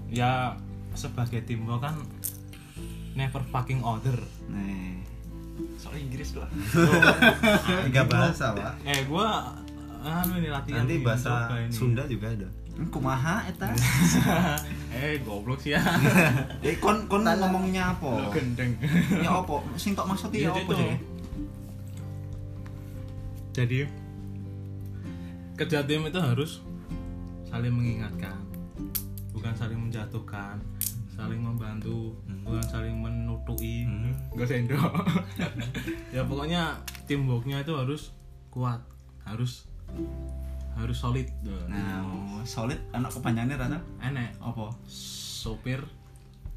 ya 0.06 0.54
sebagai 0.94 1.42
teamwork 1.42 1.82
kan 1.82 1.98
never 3.12 3.42
fucking 3.50 3.82
order 3.82 4.14
Nih. 4.46 5.02
Soal 5.82 5.98
Inggris 5.98 6.38
lah. 6.38 6.46
tiga 7.82 8.06
bahasa 8.06 8.54
pak 8.54 8.78
eh 8.84 9.02
gua 9.02 9.50
anu 10.00 10.38
ini 10.38 10.46
latihan 10.46 10.86
nanti 10.86 10.94
nih, 10.94 11.02
bahasa. 11.02 11.50
Sunda 11.68 12.06
juga 12.06 12.30
ada 12.30 12.46
Kumaha 12.86 13.48
eta? 13.48 13.66
eh 14.94 15.18
goblok 15.24 15.58
sih 15.58 15.74
ya 15.74 15.82
Eh 16.66 16.78
kon 16.78 17.10
kon 17.10 17.26
ngomongnya 17.26 17.98
apa? 17.98 18.30
gendeng 18.30 18.78
Ya 19.18 19.42
apa? 19.42 19.58
Sing 19.74 19.98
tok 19.98 20.06
maksud 20.06 20.30
ya 20.30 20.54
apa 20.54 20.70
jadi? 20.70 20.94
Jadi 23.56 23.88
kerja 25.56 25.80
tim 25.88 26.04
itu 26.04 26.20
harus 26.20 26.60
saling 27.48 27.72
mengingatkan. 27.72 28.36
Bukan 29.32 29.56
saling 29.56 29.80
menjatuhkan 29.80 30.60
saling 31.16 31.40
membantu 31.40 32.12
bukan 32.44 32.60
saling 32.68 32.92
menutui 32.92 33.88
enggak 34.36 34.52
sendok 34.52 34.92
ya 36.14 36.20
pokoknya 36.28 36.76
teamworknya 37.08 37.64
itu 37.64 37.72
harus 37.72 38.12
kuat 38.52 38.84
harus 39.24 39.64
harus 40.76 40.96
solid. 41.00 41.24
Nah, 41.72 42.04
solid 42.44 42.76
anak 42.92 43.08
kepanjangannya 43.16 43.56
rata 43.56 43.78
enek. 44.04 44.36
Apa? 44.44 44.76
sopir 45.46 45.80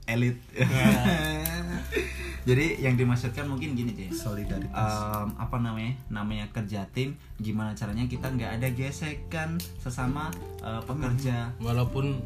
Elit. 0.09 0.37
Jadi 2.49 2.81
yang 2.81 2.97
dimaksudkan 2.97 3.45
mungkin 3.45 3.77
gini 3.77 3.93
deh. 3.93 4.09
solidaritas. 4.09 4.73
Em, 4.73 5.29
apa 5.37 5.57
namanya? 5.59 5.93
Namanya 6.09 6.49
kerja 6.49 6.87
tim 6.89 7.13
gimana 7.37 7.77
caranya 7.77 8.09
kita 8.09 8.25
nggak 8.25 8.57
ada 8.57 8.67
gesekan 8.73 9.61
sesama 9.77 10.33
eh, 10.59 10.81
pekerja. 10.81 11.53
Walaupun 11.61 12.17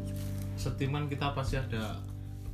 setiman 0.56 1.10
kita 1.10 1.34
pasti 1.34 1.58
ada 1.58 1.98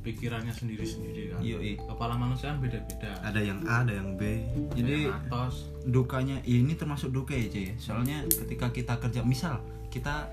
pikirannya 0.01 0.49
sendiri-sendiri 0.49 1.31
kan. 1.31 1.39
Yoi. 1.39 1.77
kepala 1.77 2.17
manusia 2.17 2.49
kan 2.49 2.57
beda-beda. 2.57 3.13
Ada 3.21 3.39
yang 3.39 3.61
A 3.63 3.85
ada 3.85 3.93
yang 3.93 4.17
B. 4.17 4.41
Jadi 4.73 5.07
yang 5.07 5.15
atas. 5.15 5.69
dukanya 5.85 6.41
ini 6.43 6.73
termasuk 6.73 7.13
duka 7.13 7.31
ya 7.31 7.45
cuy 7.47 7.77
soalnya 7.77 8.25
ketika 8.25 8.73
kita 8.73 8.97
kerja 8.97 9.21
misal 9.21 9.61
kita 9.87 10.25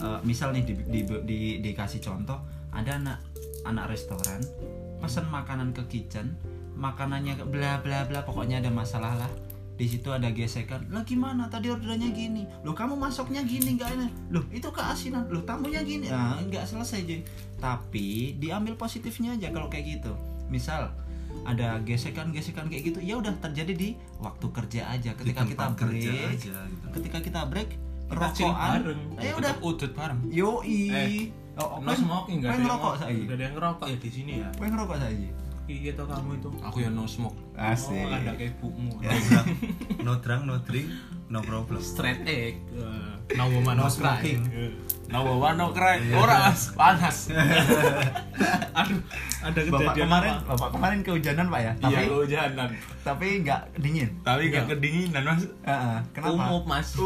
eh, 0.00 0.18
misal 0.24 0.50
nih 0.50 0.64
di, 0.64 0.74
di, 0.82 1.00
di- 1.22 1.58
dikasih 1.60 2.00
contoh 2.00 2.40
ada 2.72 2.96
anak 2.96 3.20
anak 3.66 3.92
restoran 3.92 4.40
pesan 5.02 5.26
makanan 5.28 5.76
ke 5.76 5.82
kitchen 5.90 6.34
makanannya 6.76 7.40
bla 7.48 7.80
bla 7.80 8.04
bla 8.04 8.20
pokoknya 8.22 8.60
ada 8.60 8.68
masalah 8.70 9.16
lah. 9.16 9.32
Di 9.76 9.84
situ 9.84 10.08
ada 10.08 10.32
gesekan 10.32 10.88
lah 10.88 11.04
gimana? 11.04 11.52
Tadi 11.52 11.68
orderannya 11.68 12.08
gini. 12.08 12.48
Loh 12.64 12.72
kamu 12.72 12.96
masuknya 12.96 13.44
gini 13.44 13.76
nggak 13.76 13.90
enak 13.92 14.10
loh 14.32 14.44
itu 14.48 14.68
keasinan. 14.72 15.28
Loh 15.28 15.44
tamunya 15.44 15.84
gini. 15.84 16.08
Ah 16.08 16.40
nggak 16.40 16.64
selesai 16.64 17.04
cuy 17.04 17.20
tapi 17.56 18.36
diambil 18.40 18.76
positifnya 18.76 19.36
aja 19.36 19.52
kalau 19.52 19.68
kayak 19.68 20.00
gitu. 20.00 20.12
Misal 20.48 20.92
ada 21.44 21.76
gesekan-gesekan 21.84 22.72
kayak 22.72 22.88
gitu 22.92 22.98
ya 23.04 23.20
udah 23.20 23.36
terjadi 23.40 23.72
di 23.76 23.88
waktu 24.20 24.46
kerja 24.48 24.88
aja. 24.88 25.12
Di 25.12 25.32
ketika 25.32 25.44
kita 25.44 25.64
break 25.76 26.08
aja 26.08 26.32
gitu. 26.32 26.86
ketika 26.96 27.18
kita 27.20 27.40
break 27.44 27.70
Kita 28.06 28.16
rokokan 28.22 28.80
bareng. 28.80 29.00
ya 29.20 29.32
udah. 29.36 29.54
udut 29.60 29.92
bareng. 29.92 30.20
Yoi. 30.30 30.80
Eh, 30.88 31.28
oh, 31.58 31.80
no 31.80 31.92
smoking 31.96 32.38
pengen 32.40 32.40
nggak 32.40 32.52
ada 32.52 32.56
yang 32.56 32.64
ngerokok 32.68 32.94
saya 33.00 33.16
nggak 33.16 33.36
ada 33.36 33.44
yang 33.44 33.54
ngerokok 33.56 33.86
ya 33.88 33.96
di 33.96 34.10
sini 34.12 34.32
ya? 34.40 34.48
Pengen 34.56 34.72
ngerokok 34.76 34.96
saya 35.00 35.16
iya 35.66 35.90
tau 35.98 36.06
kamu 36.06 36.38
itu. 36.38 36.48
Aku 36.62 36.76
ya 36.78 36.90
no 36.94 37.10
smoke. 37.10 37.34
Asik. 37.58 38.06
Oh 38.06 38.14
ada 38.14 38.32
kayak 38.38 38.54
ibumu 38.58 39.02
no 39.02 39.02
drunk 39.02 39.46
no 39.98 40.12
drunk 40.22 40.42
no 40.46 40.56
drink 40.62 40.88
no 41.26 41.38
problem. 41.42 41.80
Straight 41.82 42.22
egg. 42.22 42.62
No 43.34 43.50
woman 43.50 43.74
No 43.74 43.90
smoking. 43.90 44.46
No 45.10 45.26
bawa 45.26 45.58
no 45.58 45.74
cry 45.74 45.98
ora 46.14 46.50
Mas. 46.50 46.70
panas. 46.74 47.30
Aduh 48.78 49.00
ada 49.42 49.58
bapak 49.70 49.94
kejadian 49.94 50.06
kemarin 50.06 50.32
apa? 50.34 50.46
bapak 50.54 50.68
kemarin 50.74 50.98
kehujanan 51.02 51.46
pak 51.50 51.60
ya? 51.62 51.72
Tapi 51.78 51.94
iya 51.94 52.00
kehujanan. 52.10 52.68
tapi 53.02 53.26
nggak 53.42 53.60
dingin. 53.78 54.10
Tapi 54.22 54.42
gak 54.50 54.66
kedinginan 54.70 55.22
mas. 55.22 55.42
Heeh, 55.66 55.98
kenapa? 56.14 56.34
Umup 56.34 56.64
mas 56.66 56.88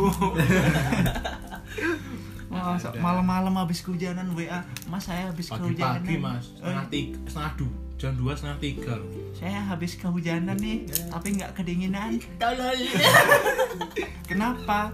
Wah, 2.51 2.75
so- 2.75 2.91
malam-malam 2.99 3.55
habis 3.57 3.79
kehujanan 3.81 4.35
WA 4.35 4.59
mas 4.85 5.07
saya 5.07 5.31
habis 5.31 5.47
kehujanan 5.49 6.03
pagi-pagi 6.03 6.17
mas. 6.19 6.45
Eh, 6.51 6.59
setengah 6.59 6.87
tiga 6.91 7.19
setengah 7.25 7.53
dua 7.57 7.73
jam 7.95 8.13
dua 8.17 8.33
setengah 8.35 8.59
tiga. 8.59 8.95
Saya 9.31 9.61
habis 9.63 9.93
kehujanan 9.95 10.57
nih 10.57 10.83
tapi 11.07 11.29
nggak 11.33 11.51
kedinginan. 11.55 12.19
Kenapa? 14.29 14.91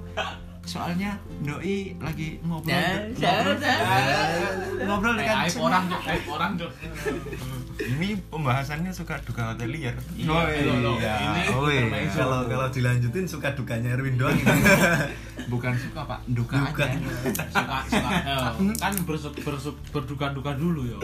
Soalnya 0.62 1.14
doi 1.40 1.94
lagi 1.96 2.42
ngobrol. 2.42 2.74
Ya, 2.74 3.06
ngobrol, 3.06 3.56
ya, 3.56 3.70
ya. 3.70 4.84
ngobrol 4.84 5.14
Eh, 5.14 5.18
dengan 5.22 5.36
orang 5.56 5.84
orang 6.26 6.52
ini 7.78 8.18
pembahasannya 8.26 8.90
suka 8.90 9.20
duka 9.22 9.52
hotelier 9.52 9.92
Oh 10.24 10.42
Iya, 10.42 10.74
loh, 10.80 10.96
iya. 10.98 11.14
Oh 11.52 11.68
iya. 11.68 11.86
intermezzo. 11.86 12.18
kalau 12.18 12.40
kalau 12.48 12.66
dilanjutin 12.66 13.24
suka 13.24 13.54
dukanya 13.54 13.94
Erwin 13.94 14.16
doang. 14.16 14.34
bukan 15.46 15.72
suka 15.78 16.00
pak. 16.06 16.20
Duka, 16.26 16.59
Duka. 16.59 16.85
aja. 16.85 16.98
Suka 17.50 17.78
suka. 17.87 18.11
Eh, 18.22 18.74
kan 18.78 18.94
bersuk, 19.06 19.35
bersuk, 19.42 19.76
berduka-duka 19.94 20.59
dulu 20.59 20.82
yo. 20.87 20.98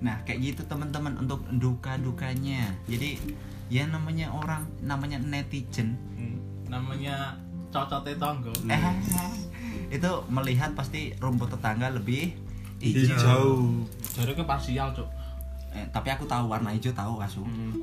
Nah 0.00 0.16
kayak 0.24 0.54
gitu 0.54 0.62
teman-teman 0.70 1.18
untuk 1.18 1.42
duka 1.58 1.98
dukanya 1.98 2.70
jadi 2.86 3.18
ya 3.68 3.84
namanya 3.90 4.32
orang 4.32 4.64
namanya 4.80 5.20
netizen. 5.20 5.98
Hmm, 6.16 6.38
namanya 6.70 7.36
cocote 7.68 8.16
tonggo. 8.16 8.54
Eh, 8.70 8.82
itu 9.96 10.10
melihat 10.32 10.72
pasti 10.72 11.12
rumput 11.20 11.52
tetangga 11.52 11.92
lebih 11.92 12.32
hijau. 12.80 13.04
hijau 13.16 13.48
jadi 14.18 14.32
ke 14.34 14.44
parsial 14.44 14.90
cok 14.94 15.08
Eh, 15.68 15.84
tapi 15.92 16.08
aku 16.08 16.24
tahu 16.24 16.48
warna 16.48 16.72
hijau 16.72 16.88
tahu 16.96 17.20
asu. 17.20 17.44
Hmm. 17.44 17.76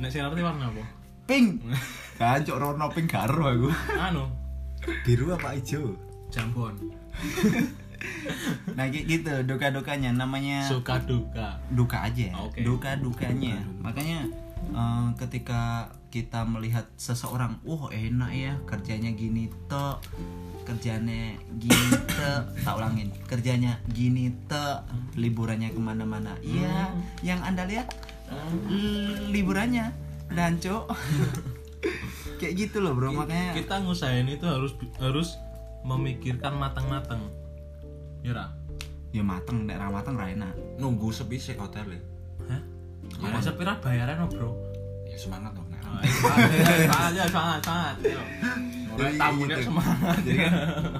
nek 0.00 0.08
sing 0.08 0.24
warna 0.24 0.72
apa? 0.72 0.82
Pink. 1.28 1.60
Kan 2.16 2.40
cok 2.40 2.56
rono 2.56 2.88
pink 2.88 3.12
karo 3.12 3.44
aku. 3.44 3.68
Anu 3.92 4.45
biru 5.02 5.32
apa 5.32 5.54
hijau? 5.54 5.94
Jambon. 6.28 6.74
Nah 8.76 8.86
gitu 8.92 9.32
duka 9.48 9.72
dukanya 9.72 10.12
namanya 10.12 10.62
suka 10.62 11.00
duka 11.02 11.56
duka 11.72 12.06
aja. 12.06 12.28
Oke. 12.44 12.60
duka 12.62 12.92
dukanya 12.94 13.56
makanya 13.80 14.28
eh, 14.70 15.06
ketika 15.16 15.88
kita 16.12 16.44
melihat 16.44 16.84
seseorang 16.94 17.56
wah 17.64 17.88
enak 17.90 18.30
ya 18.30 18.52
kerjanya 18.68 19.10
gini 19.10 19.48
tok 19.66 20.04
kerjanya 20.68 21.34
gini 21.56 21.88
tek 22.06 22.44
tak 22.68 22.74
ulangin. 22.76 23.08
Kerjanya 23.26 23.80
gini 23.90 24.30
tek 24.46 24.86
liburannya 25.16 25.72
ke 25.72 25.80
mana-mana. 25.80 26.36
Iya 26.44 26.92
yang 27.24 27.40
anda 27.42 27.64
lihat 27.64 27.90
l- 28.68 29.32
liburannya 29.32 29.88
dan 30.30 30.60
cok 30.60 30.84
kayak 32.36 32.54
gitu 32.56 32.84
loh 32.84 32.92
bro 32.92 33.12
makanya 33.12 33.56
kita 33.56 33.80
ngusahain 33.82 34.28
itu 34.28 34.44
harus 34.44 34.72
harus 35.00 35.28
memikirkan 35.86 36.54
matang-matang 36.56 37.22
ya 38.20 38.34
Ra? 38.34 38.46
ya 39.14 39.22
mateng 39.22 39.64
nek 39.64 39.80
ra 39.80 39.88
mateng 39.88 40.18
ra 40.18 40.28
enak 40.28 40.52
nunggu 40.76 41.08
sepi 41.14 41.40
sih 41.40 41.56
hotel 41.56 41.96
Hah? 42.50 42.62
Ya, 43.22 43.38
sepira 43.38 43.78
bayaran 43.80 44.20
no, 44.22 44.26
bro 44.28 44.50
ya 45.06 45.16
semangat 45.16 45.54
dong 45.54 45.66
Ah, 45.96 46.02
iya, 47.08 47.24
semangat 47.24 47.62
semangat 47.64 47.94
semangat 48.04 48.85
Jadi 48.96 49.16
tamunya 49.16 49.56
gitu. 49.56 49.68
semangat. 49.68 50.16
Jadi 50.22 50.38
kan 50.40 50.54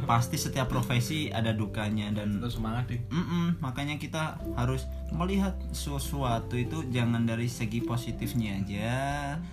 pasti 0.04 0.36
setiap 0.36 0.66
profesi 0.66 1.28
ada 1.28 1.50
dukanya 1.50 2.12
dan 2.12 2.38
Terus 2.38 2.54
semangat 2.54 2.84
deh 2.86 3.00
Mm-mm, 3.08 3.58
makanya 3.58 3.96
kita 3.96 4.36
harus 4.54 4.84
melihat 5.10 5.56
sesuatu 5.70 6.54
itu 6.54 6.84
jangan 6.88 7.24
dari 7.24 7.46
segi 7.46 7.80
positifnya 7.80 8.60
aja. 8.60 8.92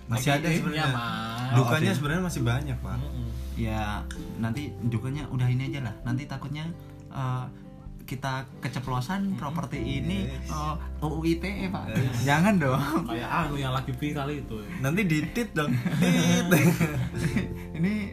Masih 0.06 0.30
ada 0.34 0.46
Iya, 0.46 0.58
sebenarnya. 0.60 0.86
Mas. 0.90 1.52
dukanya 1.54 1.90
ada. 1.90 1.96
sebenarnya 1.96 2.22
masih 2.22 2.42
banyak 2.42 2.76
pak. 2.78 2.96
Mm-mm. 2.96 3.28
ya 3.54 4.02
nanti 4.36 4.62
dukanya 4.82 5.24
udah 5.28 5.46
ini 5.46 5.68
aja 5.68 5.86
lah. 5.86 5.94
Nanti 6.02 6.26
takutnya 6.26 6.66
eh, 7.08 7.46
kita 8.04 8.44
keceplosan 8.60 9.32
properti 9.34 9.80
ini 9.80 10.28
uh, 10.52 10.76
UU 11.00 11.24
ITE 11.24 11.72
pak. 11.72 11.88
Jangan 12.20 12.60
dong. 12.60 12.76
Kayak 13.08 13.30
anu 13.32 13.56
yang 13.56 13.72
lagi 13.72 13.96
viral 13.96 14.28
itu 14.28 14.60
ya. 14.60 14.68
nanti 14.84 15.08
ditit 15.08 15.48
dong. 15.56 15.72
Tit. 16.52 16.68
ini 17.72 18.12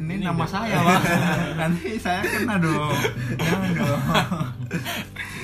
ini, 0.00 0.14
Ini 0.16 0.24
nama 0.24 0.40
udah- 0.40 0.50
saya 0.50 0.76
pak. 0.78 1.00
Nanti 1.60 1.88
saya 1.94 2.20
kena 2.20 2.56
dong. 2.56 2.96
Jangan 3.36 3.70
dong. 3.72 4.00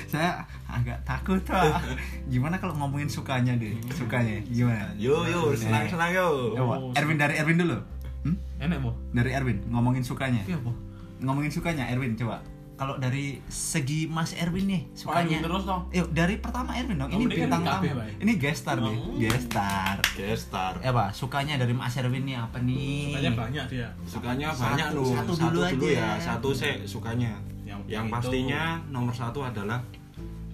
Saya 0.07 0.31
agak 0.67 0.99
takut 1.03 1.41
pak. 1.43 1.83
Gimana 2.27 2.57
kalau 2.57 2.75
ngomongin 2.77 3.07
sukanya 3.07 3.53
deh? 3.55 3.77
Sukanya 3.91 4.41
gimana? 4.43 4.89
Yo 4.97 5.23
yo 5.25 5.53
senang 5.53 5.85
senang 5.85 6.11
yo. 6.11 6.55
Coba, 6.55 6.75
Oh, 6.81 6.93
Erwin 6.93 7.17
dari 7.17 7.37
Erwin 7.37 7.59
dulu. 7.59 7.79
Hmm? 8.23 8.35
enak 8.59 8.81
boh 8.81 8.97
dari 9.13 9.31
Erwin 9.31 9.61
ngomongin 9.69 10.03
sukanya. 10.03 10.43
Iya 10.43 10.59
ngomongin 11.19 11.49
sukanya 11.49 11.87
Erwin 11.87 12.13
coba 12.15 12.41
kalau 12.77 12.97
dari 12.97 13.41
segi 13.47 14.05
Mas 14.05 14.33
Erwin 14.33 14.69
nih 14.69 14.83
Sukanya 14.93 15.41
terus 15.41 15.65
dong. 15.65 15.89
Yuk 15.91 16.13
dari 16.13 16.37
pertama 16.37 16.77
Erwin 16.77 16.97
dong. 16.97 17.09
Oh, 17.09 17.17
Ini 17.17 17.25
kan 17.25 17.37
bintang 17.49 17.63
tamu. 17.65 17.89
Ini 18.21 18.33
guest 18.37 18.61
star 18.63 18.77
nih. 18.79 18.95
Oh. 18.95 19.17
Guest 19.17 19.45
star. 19.49 19.97
Gestar. 20.13 20.73
Ya 20.79 20.93
pak, 20.93 21.09
sukanya 21.11 21.57
dari 21.57 21.73
Mas 21.73 21.97
Erwin 21.97 22.23
nih 22.23 22.37
apa 22.37 22.61
nih? 22.61 23.11
Sukanya 23.11 23.33
banyak 23.35 23.65
dia. 23.67 23.89
sukanya 24.05 24.49
Satu- 24.51 24.63
banyak 24.63 24.89
loh 24.93 25.09
satu 25.11 25.33
dulu 25.35 25.59
aja. 25.63 25.89
ya 25.89 26.09
satu 26.19 26.49
saya 26.53 26.77
sukanya 26.85 27.33
Yang 27.65 27.81
yang 27.89 28.05
itu- 28.07 28.13
pastinya 28.13 28.63
nomor 28.87 29.11
satu 29.11 29.41
adalah 29.41 29.81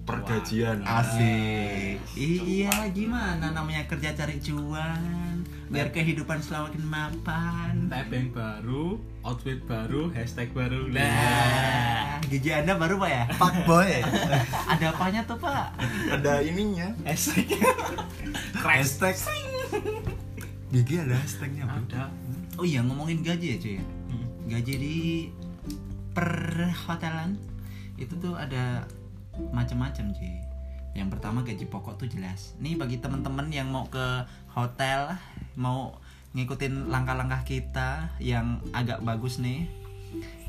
pergajian 0.01 0.79
Asik. 0.81 1.99
Iya, 2.15 2.71
gimana 2.89 3.51
namanya 3.51 3.83
kerja 3.85 4.11
cari 4.13 4.35
cuan 4.37 5.42
biar 5.73 5.89
kehidupan 5.89 6.37
semakin 6.37 6.85
mapan. 6.85 7.89
Tebeng 7.89 8.29
baru, 8.29 9.01
outfit 9.25 9.57
baru, 9.65 10.13
hashtag 10.13 10.53
baru. 10.53 10.85
Nah, 10.87 11.01
Nah, 11.01 12.21
gigi 12.29 12.53
Anda 12.53 12.77
baru 12.77 13.01
Pak 13.01 13.09
ya? 13.09 13.23
Pak 13.35 13.53
boy. 13.65 13.91
Ada 14.69 14.93
apanya 14.93 15.21
tuh 15.25 15.37
Pak? 15.41 15.73
ada 16.13 16.39
ininya 16.39 16.93
Hashtag. 17.01 17.49
Gigi 20.69 20.95
ada 20.97 21.15
hashtagnya 21.17 21.65
bro. 21.65 21.81
ada. 21.85 22.03
Oh 22.57 22.65
iya 22.65 22.85
ngomongin 22.85 23.25
gaji 23.25 23.47
ya 23.53 23.57
cuy. 23.57 23.73
ya? 23.77 23.83
Hmm. 24.09 24.25
Gaji 24.45 24.73
di 24.77 24.95
perhotelan 26.13 27.37
itu 27.97 28.13
tuh 28.17 28.37
ada 28.37 28.85
macam-macam 29.49 30.13
cuy. 30.13 30.37
Yang 30.93 31.09
pertama 31.17 31.41
gaji 31.41 31.65
pokok 31.65 31.97
tuh 31.97 32.05
jelas. 32.05 32.53
Nih 32.61 32.77
bagi 32.77 33.01
teman-teman 33.01 33.49
yang 33.49 33.73
mau 33.73 33.89
ke 33.89 34.29
hotel, 34.53 35.09
mau 35.55 35.97
ngikutin 36.33 36.89
langkah-langkah 36.89 37.45
kita 37.45 38.09
yang 38.17 38.57
agak 38.73 39.01
bagus 39.01 39.37
nih. 39.37 39.69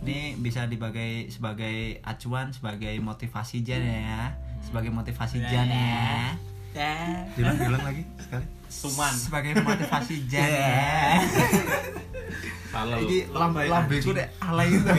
Ini 0.05 0.37
bisa 0.37 0.69
dibagai 0.69 1.33
sebagai 1.33 2.01
acuan, 2.05 2.53
sebagai 2.53 2.93
motivasi 3.01 3.64
jan 3.64 3.81
ya. 3.81 4.37
Sebagai 4.61 4.93
motivasi 4.93 5.40
jan 5.40 5.69
ya. 5.69 6.37
Bilang-bilang 7.33 7.85
lagi 7.85 8.03
sekali. 8.21 8.47
Suman. 8.69 9.12
Sebagai 9.12 9.57
motivasi 9.61 10.25
jan 10.33 10.51
ya. 10.51 11.21
Kalau 12.69 12.99
Iki 13.01 13.19
lambai 13.31 13.71
lambeku 13.71 14.11
anjing. 14.11 14.19
deh 14.19 14.29
alay 14.43 14.69
itu. 14.75 14.90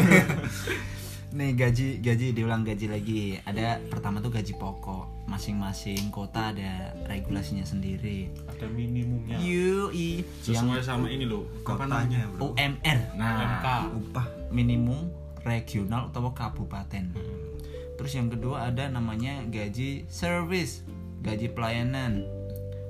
Nih 1.38 1.52
gaji 1.52 2.00
gaji 2.00 2.28
diulang 2.32 2.64
gaji 2.64 2.88
lagi. 2.88 3.22
Ada 3.44 3.84
pertama 3.92 4.24
tuh 4.24 4.32
gaji 4.32 4.56
pokok. 4.56 5.06
Masing-masing 5.26 6.10
kota 6.10 6.54
ada 6.54 6.74
regulasinya 7.04 7.64
sendiri. 7.64 8.30
ada 8.46 8.66
minimumnya. 8.68 9.36
UI 9.36 10.22
yang 10.46 10.70
sesuai 10.70 10.82
sama 10.82 11.08
ini 11.08 11.26
loh 11.26 11.44
Kotanya 11.62 12.30
bro. 12.32 12.52
UMR 12.52 13.00
nah 13.14 13.60
MK. 13.60 13.68
Upah. 13.96 14.28
minimum 14.48 15.10
regional 15.44 16.08
atau 16.08 16.30
kabupaten. 16.32 17.12
Terus 17.96 18.12
yang 18.14 18.28
kedua 18.28 18.68
ada 18.68 18.88
namanya 18.88 19.42
gaji 19.46 20.06
service, 20.08 20.86
gaji 21.20 21.50
pelayanan. 21.50 22.24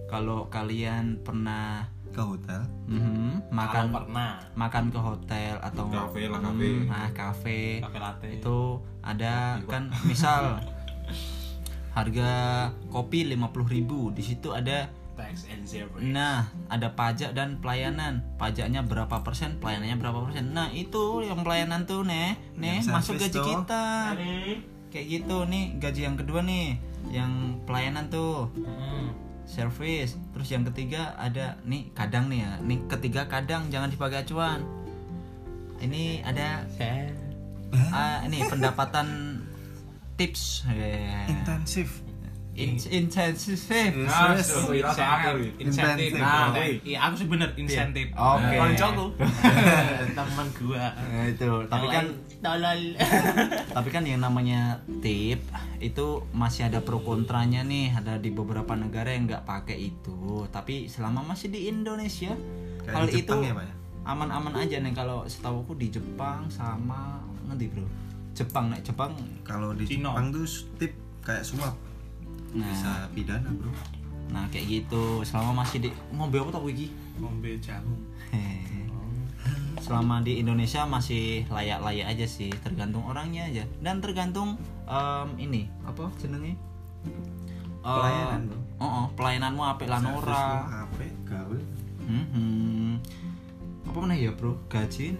Kalau 0.06 0.46
kalian 0.48 1.18
pernah 1.20 1.88
Ke 2.08 2.22
hotel. 2.22 2.62
mhm, 2.86 3.44
Kalau 3.44 3.52
makan 3.52 3.86
pernah 3.92 4.30
makan 4.54 4.86
ke 4.88 4.96
hotel 4.98 5.54
atau 5.60 5.84
Kafe 5.90 6.22
lah, 6.26 6.40
Hmm, 6.40 6.48
kafe. 6.54 6.70
nah 6.86 7.08
kafe 7.12 7.60
latte. 7.92 8.30
itu 8.34 8.60
ada 9.02 9.60
kan 9.66 9.92
misal 10.04 10.56
harga 11.96 12.30
kopi 12.92 13.24
50.000 13.32 14.12
di 14.12 14.24
situ 14.24 14.52
ada 14.52 14.92
tax 15.16 15.48
and 15.48 15.64
service. 15.64 16.04
nah 16.04 16.52
ada 16.68 16.92
pajak 16.92 17.32
dan 17.32 17.58
pelayanan. 17.64 18.20
Pajaknya 18.36 18.84
berapa 18.84 19.24
persen 19.24 19.58
pelayanannya 19.64 19.98
berapa 19.98 20.20
persen? 20.28 20.52
Nah 20.52 20.68
itu 20.76 21.24
yang 21.24 21.40
pelayanan 21.42 21.88
tuh 21.88 22.04
nih 22.04 22.36
nih 22.60 22.84
Yang 22.84 22.92
masuk 22.92 23.16
gaji 23.16 23.40
tuh. 23.40 23.48
kita. 23.48 23.86
Kayak 24.92 25.06
gitu 25.08 25.38
nih 25.48 25.64
gaji 25.80 26.02
yang 26.04 26.16
kedua 26.20 26.40
nih 26.44 26.68
yang 27.10 27.32
pelayanan 27.64 28.12
tuh. 28.12 28.52
Hmm. 28.60 29.16
service. 29.46 30.18
Terus 30.34 30.50
yang 30.50 30.66
ketiga 30.74 31.14
ada 31.22 31.62
nih 31.70 31.94
kadang 31.94 32.34
nih 32.34 32.42
ya. 32.42 32.52
Nih 32.66 32.82
ketiga 32.90 33.30
kadang 33.30 33.70
jangan 33.70 33.94
dipakai 33.94 34.26
acuan. 34.26 34.66
Ini 35.78 36.26
ada 36.26 36.66
ah, 37.94 38.26
ini 38.26 38.42
pendapatan 38.42 39.38
tips 40.16 40.64
Eh, 40.68 41.28
Intensif. 41.28 42.04
in- 42.56 42.80
so, 42.80 42.96
yes. 42.96 44.48
insentif, 44.72 44.72
insentif. 45.60 45.60
Insentif. 45.60 46.12
Nah, 46.16 46.56
Oke. 46.56 46.80
iya 46.88 46.98
aku 47.04 47.14
sih 47.20 47.28
bener 47.28 47.52
insentif. 47.60 48.08
Oke. 48.16 48.56
Koncoku. 48.56 49.06
Teman 50.18 50.48
gua. 50.56 50.88
Nah, 50.96 51.26
itu 51.28 51.52
tapi 51.68 51.86
kan 51.92 52.06
tolol. 52.40 52.82
tapi 53.76 53.90
kan 53.92 54.04
yang 54.08 54.24
namanya 54.24 54.80
tip 55.04 55.44
itu 55.84 56.08
masih 56.32 56.72
ada 56.72 56.80
pro 56.80 57.04
kontranya 57.04 57.60
nih 57.62 57.92
ada 57.92 58.16
di 58.16 58.32
beberapa 58.32 58.72
negara 58.74 59.12
yang 59.12 59.28
nggak 59.28 59.44
pakai 59.44 59.92
itu 59.92 60.48
tapi 60.48 60.88
selama 60.88 61.28
masih 61.28 61.52
di 61.52 61.68
Indonesia 61.68 62.32
Kayak 62.88 62.96
hal 62.96 63.06
di 63.12 63.20
itu 63.20 63.36
ya, 63.36 63.52
ya? 63.52 63.74
aman-aman 64.06 64.56
aja 64.56 64.80
nih 64.80 64.96
kalau 64.96 65.28
setahuku 65.28 65.76
di 65.76 65.92
Jepang 65.92 66.48
sama 66.48 67.20
nanti 67.44 67.68
bro 67.68 67.84
Jepang 68.36 68.68
nih 68.68 68.82
Jepang 68.82 69.16
Kalau 69.42 69.72
di 69.72 69.88
Cino. 69.88 70.12
Jepang 70.12 70.28
tuh 70.30 70.46
tip 70.76 70.92
kayak 71.22 71.42
suap. 71.42 71.74
nah 72.52 72.68
Bisa 72.68 72.92
pidana 73.10 73.50
bro. 73.50 73.72
nah 74.26 74.44
kayak 74.48 74.66
gitu 74.68 75.22
selama 75.22 75.62
masih 75.62 75.80
di 75.80 75.90
ngombe 76.12 76.38
apa 76.38 76.52
tau 76.52 76.68
iki 76.68 76.92
Ngombe 77.16 77.56
jamu. 77.58 77.96
Selama 79.78 80.18
di 80.20 80.40
Indonesia 80.40 80.82
masih 80.84 81.46
layak-layak 81.48 82.10
aja 82.10 82.26
sih 82.26 82.50
tergantung 82.58 83.06
orangnya 83.06 83.46
aja 83.46 83.64
dan 83.80 84.00
tergantung 84.00 84.58
em, 84.84 85.30
ini 85.38 85.70
apa 85.82 86.10
jenenge 86.18 86.58
Eh, 87.78 87.94
Pelayanan, 87.94 88.50
bro. 88.50 88.58
oh, 88.76 88.86
oh, 88.88 89.06
pelayananmu 89.14 89.62
apik 89.62 89.86
lan 89.86 90.02
Servis 90.02 90.18
ora 90.26 90.42
lo 90.42 90.58
apik, 90.82 91.14
gaul. 91.24 91.60
Mhm. 92.02 92.98
apa 93.86 93.98
mana 94.00 94.18
ya 94.18 94.34
bro 94.34 94.58
gaji 94.66 95.14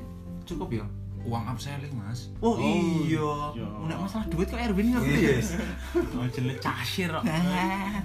cukup 0.44 0.74
ya 0.74 0.86
uang 1.26 1.44
upselling 1.48 1.90
mas 1.92 2.30
oh, 2.38 2.56
iya 2.56 3.26
iya. 3.52 3.68
Nek 3.84 3.98
masalah 4.00 4.26
duit 4.28 4.46
kok 4.46 4.58
Erwin 4.58 4.94
ngerti 4.94 5.18
ya 5.18 5.38
Oh, 6.18 6.26
jenis 6.28 6.58
casir 6.60 7.10
kok. 7.10 7.24
nah 7.24 8.02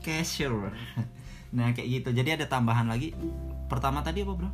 cashier 0.00 0.52
nah 1.48 1.70
kayak 1.70 1.88
gitu 1.88 2.08
jadi 2.10 2.34
ada 2.34 2.46
tambahan 2.46 2.84
lagi 2.84 3.14
pertama 3.66 4.02
tadi 4.02 4.20
apa 4.20 4.34
bro 4.34 4.50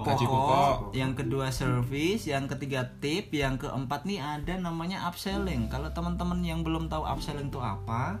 pokok. 0.00 0.92
yang 0.92 1.12
kedua 1.12 1.50
service, 1.50 2.24
yang 2.24 2.48
ketiga 2.48 2.88
tip, 2.98 3.28
yang 3.30 3.56
keempat 3.56 4.04
nih 4.04 4.16
ada 4.16 4.56
namanya 4.56 5.04
upselling. 5.04 5.68
Kalau 5.68 5.92
teman-teman 5.92 6.40
yang 6.40 6.64
belum 6.64 6.88
tahu 6.88 7.04
upselling 7.04 7.48
itu 7.48 7.60
apa, 7.60 8.16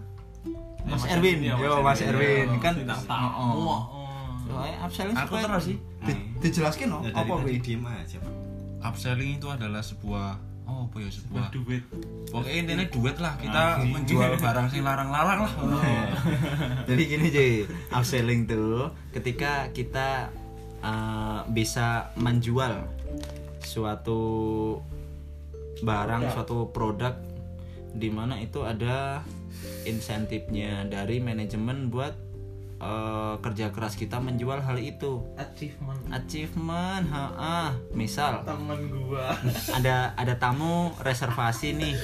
Mas, 0.84 1.08
Erwin, 1.08 1.40
ya, 1.40 1.56
yo 1.56 1.80
Mas 1.80 2.04
Erwin, 2.04 2.52
kan 2.58 2.76
tidak 2.76 3.00
Oh, 3.00 3.08
tahu. 3.08 3.28
oh. 3.32 3.56
Oh. 3.64 3.82
Yo, 4.44 4.54
eh, 4.60 4.76
upselling 4.78 5.16
Aku 5.16 5.34
terus 5.38 5.62
sih. 5.64 5.76
Di- 6.00 6.20
dijelaskan 6.38 6.86
no, 6.86 6.98
Ya, 7.00 7.16
apa 7.16 7.32
wi? 7.40 7.56
diem 7.56 7.80
aja 7.82 8.16
pak. 8.18 8.32
Upselling 8.82 9.38
itu 9.38 9.48
adalah 9.50 9.82
sebuah 9.82 10.38
oh 10.68 10.84
apa 10.84 10.96
ya 11.00 11.08
sebuah 11.08 11.48
Duit. 11.48 11.82
pokoknya 12.28 12.56
intinya 12.60 12.86
duit 12.92 13.16
lah 13.16 13.34
kita 13.40 13.88
menjual 13.88 14.36
barang 14.36 14.66
sing 14.68 14.84
larang-larang 14.84 15.48
lah. 15.48 15.52
Jadi 16.88 17.02
gini 17.08 17.26
cuy, 17.32 17.52
upselling 17.88 18.44
tuh 18.44 18.92
ketika 19.16 19.72
kita 19.72 20.28
uh, 20.84 21.48
bisa 21.48 22.12
menjual 22.20 22.84
suatu 23.64 24.20
barang, 25.80 26.36
suatu 26.36 26.68
produk 26.68 27.16
di 27.96 28.12
mana 28.12 28.36
itu 28.36 28.60
ada 28.60 29.24
insentifnya 29.88 30.84
dari 30.84 31.18
manajemen 31.24 31.88
buat 31.88 32.27
uh, 32.78 33.38
kerja 33.42 33.70
keras 33.70 33.94
kita 33.94 34.18
menjual 34.18 34.62
hal 34.62 34.78
itu. 34.78 35.22
Achievement. 35.38 36.00
Achievement, 36.10 37.04
ha 37.10 37.74
misal 37.94 38.42
Temen 38.46 38.90
gua. 38.90 39.34
ada 39.78 40.14
ada 40.16 40.34
tamu 40.38 40.94
reservasi 41.02 41.74
nih 41.76 41.96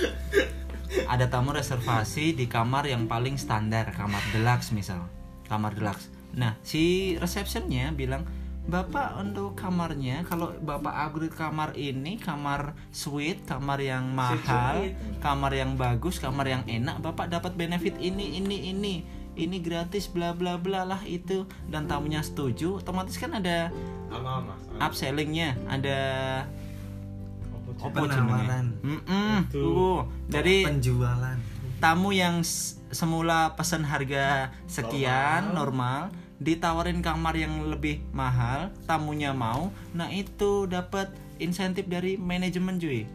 ada 1.08 1.26
tamu 1.26 1.50
reservasi 1.50 2.37
di 2.37 2.46
kamar 2.46 2.87
yang 2.87 3.10
paling 3.10 3.34
standar 3.40 3.90
kamar 3.92 4.22
deluxe 4.30 4.70
misal 4.70 5.10
kamar 5.50 5.74
deluxe 5.74 6.12
nah 6.34 6.58
si 6.66 7.14
resepsionnya 7.18 7.94
bilang 7.94 8.26
bapak 8.64 9.20
untuk 9.20 9.52
kamarnya 9.52 10.24
kalau 10.24 10.56
bapak 10.64 10.94
upgrade 11.04 11.37
kamar 11.37 11.76
ini 11.76 12.16
kamar 12.16 12.72
suite 12.88 13.44
kamar 13.44 13.76
yang 13.76 14.08
mahal 14.16 14.88
kamar 15.20 15.52
yang 15.52 15.76
bagus 15.76 16.16
kamar 16.16 16.48
yang 16.48 16.64
enak 16.64 16.96
bapak 17.04 17.28
dapat 17.28 17.52
benefit 17.60 17.92
ini 18.00 18.40
ini 18.40 18.72
ini 18.72 18.94
ini 19.34 19.58
gratis 19.58 20.06
bla 20.10 20.32
bla 20.34 20.56
bla 20.58 20.86
lah 20.86 21.02
itu 21.06 21.46
dan 21.70 21.86
tamunya 21.90 22.22
setuju 22.22 22.78
otomatis 22.82 23.18
kan 23.18 23.34
ada 23.38 23.70
upsellingnya 24.78 25.58
ada 25.66 25.98
apa 27.74 28.06
Penawaran. 28.06 28.66
Mm-mm. 28.80 29.50
Itu. 29.50 29.60
Tuh, 29.60 29.98
dari 30.30 30.62
Penjualan. 30.62 31.36
tamu 31.82 32.14
yang 32.14 32.40
semula 32.94 33.58
pesan 33.58 33.82
harga 33.84 34.54
sekian 34.70 35.52
normal. 35.52 36.14
ditawarin 36.34 36.98
kamar 36.98 37.38
yang 37.38 37.70
lebih 37.70 38.02
mahal 38.10 38.68
tamunya 38.90 39.30
mau 39.30 39.70
nah 39.94 40.10
itu 40.10 40.66
dapat 40.66 41.14
insentif 41.38 41.86
dari 41.86 42.18
manajemen 42.18 42.76
cuy 42.76 43.06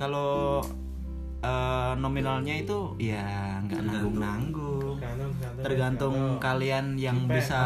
kalau 0.00 0.64
eh, 1.46 1.92
nominalnya 1.96 2.54
itu 2.58 2.78
ya 2.98 3.62
nggak 3.62 3.80
nanggung 3.86 4.16
nanggung 4.18 4.96
Tergantung, 4.96 5.30
tergantung, 5.38 5.62
tergantung 5.62 6.14
tergantung. 6.16 6.42
kalian 6.42 6.86
yang 6.98 7.18
Depend 7.22 7.34
bisa 7.38 7.60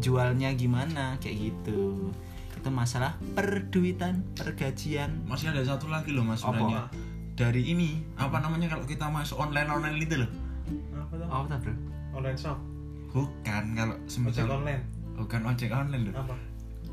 jualnya 0.00 0.48
gimana 0.56 1.04
kayak 1.20 1.36
gitu 1.52 2.08
itu 2.60 2.68
masalah 2.68 3.16
perduitan 3.32 4.20
pergajian 4.36 5.24
Masih 5.24 5.48
ada 5.48 5.64
satu 5.64 5.88
lagi 5.88 6.12
loh 6.12 6.28
Mas 6.28 6.44
sebenarnya. 6.44 6.92
Dari 7.32 7.72
ini 7.72 8.04
apa 8.20 8.36
namanya 8.36 8.68
kalau 8.68 8.84
kita 8.84 9.08
masuk 9.08 9.40
online 9.40 9.64
online 9.72 9.96
itu 9.96 10.20
loh. 10.20 10.30
Apa 10.92 11.14
tuh? 11.16 11.24
apa 11.24 11.44
tuh 11.48 11.58
bro 11.64 11.74
Online 12.20 12.36
shop, 12.36 12.58
Bukan 13.16 13.64
kalau 13.72 13.96
ojek 13.96 14.12
semisal 14.12 14.44
online. 14.50 14.84
bukan 15.16 15.40
ojek 15.48 15.70
online 15.72 16.02
loh. 16.12 16.14
Apa? 16.20 16.34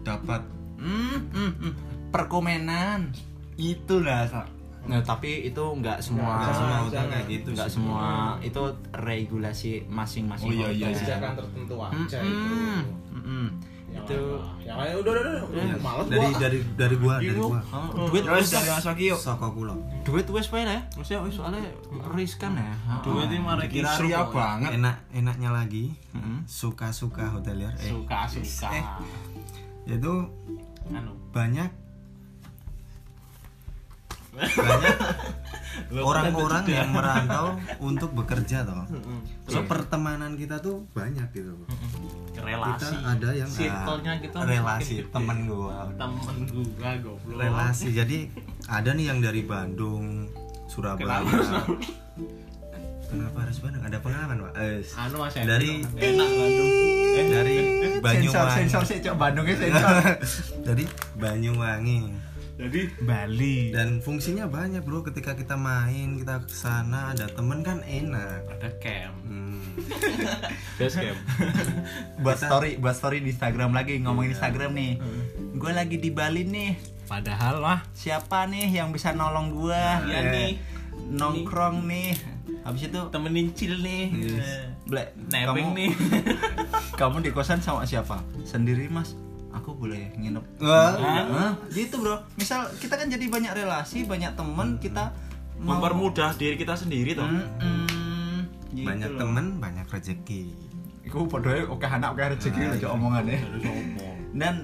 Dapat 0.08 0.42
hmm, 0.80 1.20
hmm, 1.36 1.52
hmm. 1.60 1.74
perkomenan 2.16 3.12
itulah. 3.60 4.48
Nah 4.88 5.00
tapi 5.02 5.32
itu 5.46 5.60
nggak 5.60 6.00
semua 6.00 6.40
Nggak 6.40 6.56
semua 6.56 6.78
hotel 6.82 7.06
kayak 7.06 7.26
gitu 7.28 7.50
nggak 7.52 7.70
semua 7.70 8.06
itu 8.40 8.62
regulasi 8.94 9.72
masing-masing 9.86 10.48
Oh, 10.48 10.54
iya, 10.54 10.68
iya, 10.70 10.86
hotel. 10.86 10.96
Disediakan 10.96 11.32
tertentu 11.36 11.76
aja 11.78 12.18
itu. 12.18 12.32
Mm-mm, 12.32 12.80
mm-mm. 13.14 13.46
Yang 13.88 14.04
itu 14.04 14.20
lain 14.20 14.62
yang 14.64 14.78
lain 14.78 14.94
udah 14.96 15.12
udah 15.12 15.24
udah. 15.24 15.44
udah. 15.44 15.64
Iya. 15.64 15.76
Males 15.78 16.06
dari 16.06 16.20
gua. 16.22 16.38
dari 16.38 16.58
dari 16.76 16.96
gua 16.98 17.16
dari 17.18 17.34
gua 17.34 17.60
oh, 17.66 18.08
duit 18.08 18.26
wes 18.26 18.48
dari 18.48 18.68
Mas 18.70 18.86
Waki 18.86 19.06
yuk. 19.08 19.18
soko 19.18 19.48
kula 19.50 19.76
duit 20.04 20.28
wes 20.28 20.48
wae 20.48 20.64
lah 20.64 20.76
ya 20.76 20.82
maksudnya 20.94 21.20
wes 21.24 21.34
soalnya 21.34 21.62
riskan 22.12 22.52
ya 22.54 22.72
Duit 23.00 23.28
ini 23.28 23.40
mari 23.40 23.68
Kira 23.68 23.92
ria 23.98 24.22
banget. 24.24 24.72
enak 24.76 24.96
enaknya 25.12 25.50
lagi 25.52 25.86
Mm-mm. 26.12 26.44
suka 26.46 26.92
suka 26.92 27.28
hotelier 27.30 27.72
eh 27.76 27.90
suka 27.90 28.28
suka. 28.28 28.70
Eh. 28.72 28.86
itu 29.90 30.14
Anu. 30.88 31.12
banyak 31.30 31.68
banyak 34.38 34.98
orang-orang 35.98 36.64
yang 36.68 36.90
merantau 36.92 37.58
untuk 37.80 38.14
bekerja 38.14 38.66
toh. 38.66 38.86
So 39.48 39.64
pertemanan 39.66 40.36
kita 40.36 40.60
tuh 40.60 40.86
banyak 40.92 41.28
gitu 41.34 41.54
relasi. 42.38 42.86
kita 42.86 42.88
ada 43.02 43.30
yang 43.34 43.50
Circle-nya 43.50 44.14
ah, 44.14 44.18
kita 44.22 44.38
relasi 44.46 44.96
temen 45.10 45.38
gua. 45.50 45.90
Temen 45.98 46.38
gua 46.54 46.92
goblok. 47.02 47.38
relasi. 47.38 47.90
Jadi 47.94 48.30
ada 48.70 48.90
nih 48.94 49.06
yang 49.10 49.20
dari 49.20 49.42
Bandung 49.42 50.30
Surabaya. 50.70 51.26
Kenapa 53.08 53.38
harus 53.40 53.58
Bandung? 53.64 53.84
Ada 53.88 53.98
pengalaman 54.04 54.36
pak? 54.44 54.54
Eh, 54.60 54.84
Anu 55.00 55.16
Mas 55.24 55.34
Dari- 55.34 55.80
enak 55.80 56.30
Bandung. 56.30 56.70
eh, 57.18 57.26
dari 57.32 57.58
Banyuwangi. 58.04 58.68
sih 58.84 59.00
cok. 59.00 59.16
Bandungnya 59.16 59.56
sensor. 59.56 59.96
Dari 60.68 60.86
Banyuwangi 61.16 62.27
Jadi 62.58 62.90
Bali. 63.00 63.70
dan 63.70 64.00
fungsinya 64.00 64.46
banyak 64.46 64.82
bro 64.82 65.02
ketika 65.02 65.32
kita 65.32 65.54
main 65.54 66.18
kita 66.18 66.42
ke 66.42 66.50
sana 66.50 67.14
ada 67.14 67.26
temen 67.28 67.62
kan 67.62 67.80
enak 67.82 68.50
Ada 68.50 68.70
camp. 68.78 69.14
hmm. 69.24 69.62
Base 70.76 70.98
camp. 70.98 71.20
buat 72.26 72.36
story 72.36 72.76
buat 72.76 72.94
story 72.94 73.22
di 73.22 73.30
Instagram 73.30 73.72
lagi 73.72 73.98
ngomongin 74.00 74.34
Instagram 74.34 74.74
nih 74.74 74.94
gue 75.54 75.72
lagi 75.72 75.98
di 75.98 76.10
Bali 76.10 76.44
nih 76.44 76.72
Padahal 77.06 77.62
mah 77.62 77.88
siapa 77.94 78.44
nih 78.46 78.68
yang 78.74 78.90
bisa 78.90 79.10
nolong 79.12 79.54
gua 79.54 80.02
Iya 80.04 80.18
Eh, 80.18 80.24
nih. 80.28 80.52
nongkrong 81.10 81.86
nih 81.86 82.18
habis 82.64 82.84
itu 82.86 83.00
temenin 83.08 83.52
chill 83.54 83.76
nih. 83.78 84.12
Eh, 84.34 84.66
Blek, 84.84 85.16
Nebeng 85.26 85.72
kamu- 85.72 85.76
nih. 85.78 85.92
kamu 87.00 87.18
di 87.22 87.30
kosan 87.30 87.60
sama 87.60 87.84
siapa 87.84 88.20
sendiri 88.44 88.88
mas 88.88 89.16
aku 89.58 89.74
boleh 89.74 90.14
nginep. 90.14 90.46
Hah? 90.60 91.54
gitu 91.70 91.98
bro 91.98 92.22
misal 92.34 92.70
kita 92.78 92.96
kan 92.96 93.08
jadi 93.08 93.26
banyak 93.26 93.54
relasi 93.54 94.04
banyak 94.04 94.34
temen 94.34 94.78
kita 94.78 95.12
mau- 95.58 95.78
Mempermudah 95.78 96.34
diri 96.34 96.54
kita 96.54 96.74
sendiri 96.74 97.12
toh. 97.12 97.26
Mm-mm, 97.26 98.46
gitu 98.72 98.86
banyak 98.86 99.10
loh. 99.10 99.20
temen 99.20 99.46
banyak 99.58 99.86
rezeki 99.86 100.54
Iku 101.02 101.24
podoe 101.26 101.64
oke 101.64 101.84
anak 101.84 102.14
oke 102.14 102.24
rezeki 102.32 102.60
Nah, 102.60 102.70
lho 102.70 102.78
cok 102.78 102.92
omongannya. 102.94 103.40
Dan 104.34 104.56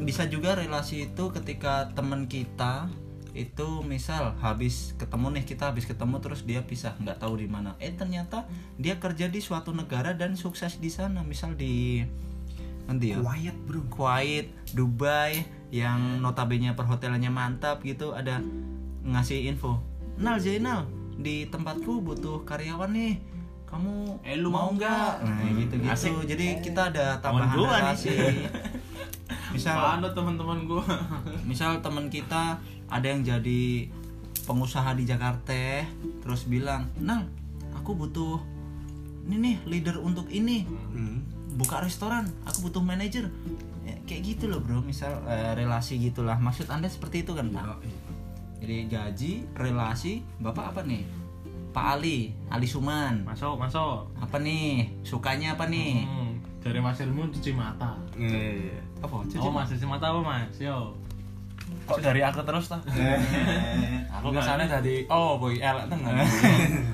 bisa 0.00 0.24
juga 0.24 0.54
relasi 0.54 1.06
itu 1.06 1.24
ketika 1.30 1.92
teman 1.92 2.24
kita 2.24 2.88
itu 3.32 3.82
misal 3.82 4.32
habis 4.38 4.94
ketemu 4.94 5.26
nih 5.32 5.44
kita 5.44 5.68
habis 5.68 5.84
ketemu 5.84 6.16
terus 6.18 6.40
dia 6.40 6.62
pisah 6.62 6.94
nggak 6.96 7.18
tahu 7.18 7.34
di 7.36 7.44
mana 7.44 7.74
eh 7.78 7.90
ternyata 7.90 8.46
dia 8.76 8.96
kerja 8.96 9.26
di 9.26 9.38
suatu 9.38 9.70
negara 9.70 10.14
dan 10.14 10.34
sukses 10.34 10.78
di 10.78 10.86
sana 10.86 11.20
misal 11.20 11.52
di 11.52 12.06
nanti 12.84 13.16
ya 13.16 13.18
quiet 13.20 13.56
bro 13.64 13.80
Kuwait, 13.88 14.46
Dubai 14.76 15.44
yang 15.74 16.22
notabene 16.22 16.70
perhotelannya 16.76 17.30
mantap 17.32 17.82
gitu 17.82 18.14
ada 18.14 18.38
ngasih 19.04 19.50
info. 19.50 19.82
Nal 20.16 20.38
Zainal 20.38 20.86
di 21.18 21.46
tempatku 21.50 22.00
butuh 22.02 22.46
karyawan 22.46 22.90
nih. 22.94 23.14
Kamu 23.66 24.22
Eh, 24.22 24.38
lu 24.38 24.54
mau 24.54 24.70
nggak? 24.70 25.26
Nah, 25.26 25.50
gitu 25.58 25.74
gitu. 25.82 25.90
Asik. 25.90 26.14
Jadi 26.30 26.62
kita 26.62 26.94
ada 26.94 27.18
tambahan 27.18 27.58
relasi. 27.58 28.14
misal 29.54 29.98
Mana 29.98 30.10
teman-teman 30.14 30.66
gua? 30.66 30.82
misal 31.50 31.82
teman 31.82 32.06
kita 32.06 32.58
ada 32.86 33.06
yang 33.06 33.26
jadi 33.26 33.90
pengusaha 34.46 34.94
di 34.94 35.08
Jakarta 35.08 35.86
terus 36.22 36.46
bilang, 36.46 36.86
"Nal, 37.02 37.26
aku 37.74 37.98
butuh 37.98 38.38
ini 39.26 39.36
nih 39.42 39.56
leader 39.66 39.96
untuk 39.98 40.30
ini." 40.30 40.66
Hmm. 40.94 41.33
Buka 41.54 41.80
restoran 41.82 42.26
aku 42.44 42.68
butuh 42.68 42.82
manajer. 42.82 43.30
Ya, 43.86 43.96
kayak 44.04 44.22
gitu 44.34 44.50
loh 44.50 44.60
bro. 44.60 44.82
Misal 44.82 45.22
eh, 45.26 45.54
relasi 45.54 45.98
gitulah. 46.02 46.36
Maksud 46.36 46.68
anda 46.68 46.90
seperti 46.90 47.22
itu 47.22 47.32
kan 47.34 47.50
pak? 47.54 47.80
Jadi 48.64 48.76
gaji 48.88 49.32
relasi 49.54 50.24
bapak 50.40 50.74
apa 50.74 50.80
nih? 50.82 51.04
Pak 51.74 51.86
Ali 51.98 52.32
Ali 52.50 52.66
Suman. 52.70 53.26
Masuk, 53.26 53.58
masuk. 53.58 54.06
apa 54.18 54.36
nih? 54.38 54.94
Sukanya 55.02 55.58
apa 55.58 55.66
nih? 55.66 56.06
Hmm, 56.06 56.38
dari 56.62 56.78
Mas 56.78 57.02
Ilmu 57.02 57.28
cuci 57.34 57.50
mata. 57.50 57.98
Iya. 58.14 58.78
apa? 59.02 59.20
Oh, 59.20 59.50
Mas 59.50 59.68
cuci 59.74 59.86
mata 59.86 60.14
apa, 60.14 60.20
Mas? 60.22 60.54
Yo. 60.62 60.94
Kok 61.84 61.98
dari 61.98 62.20
aku 62.20 62.40
terus 62.40 62.66
toh? 62.66 62.80
Aku 64.14 64.28
ke 64.30 64.40
sana 64.40 64.64
tadi 64.64 65.04
oh 65.06 65.36
boy 65.36 65.54
elek 65.54 65.84
tenan. 65.86 66.16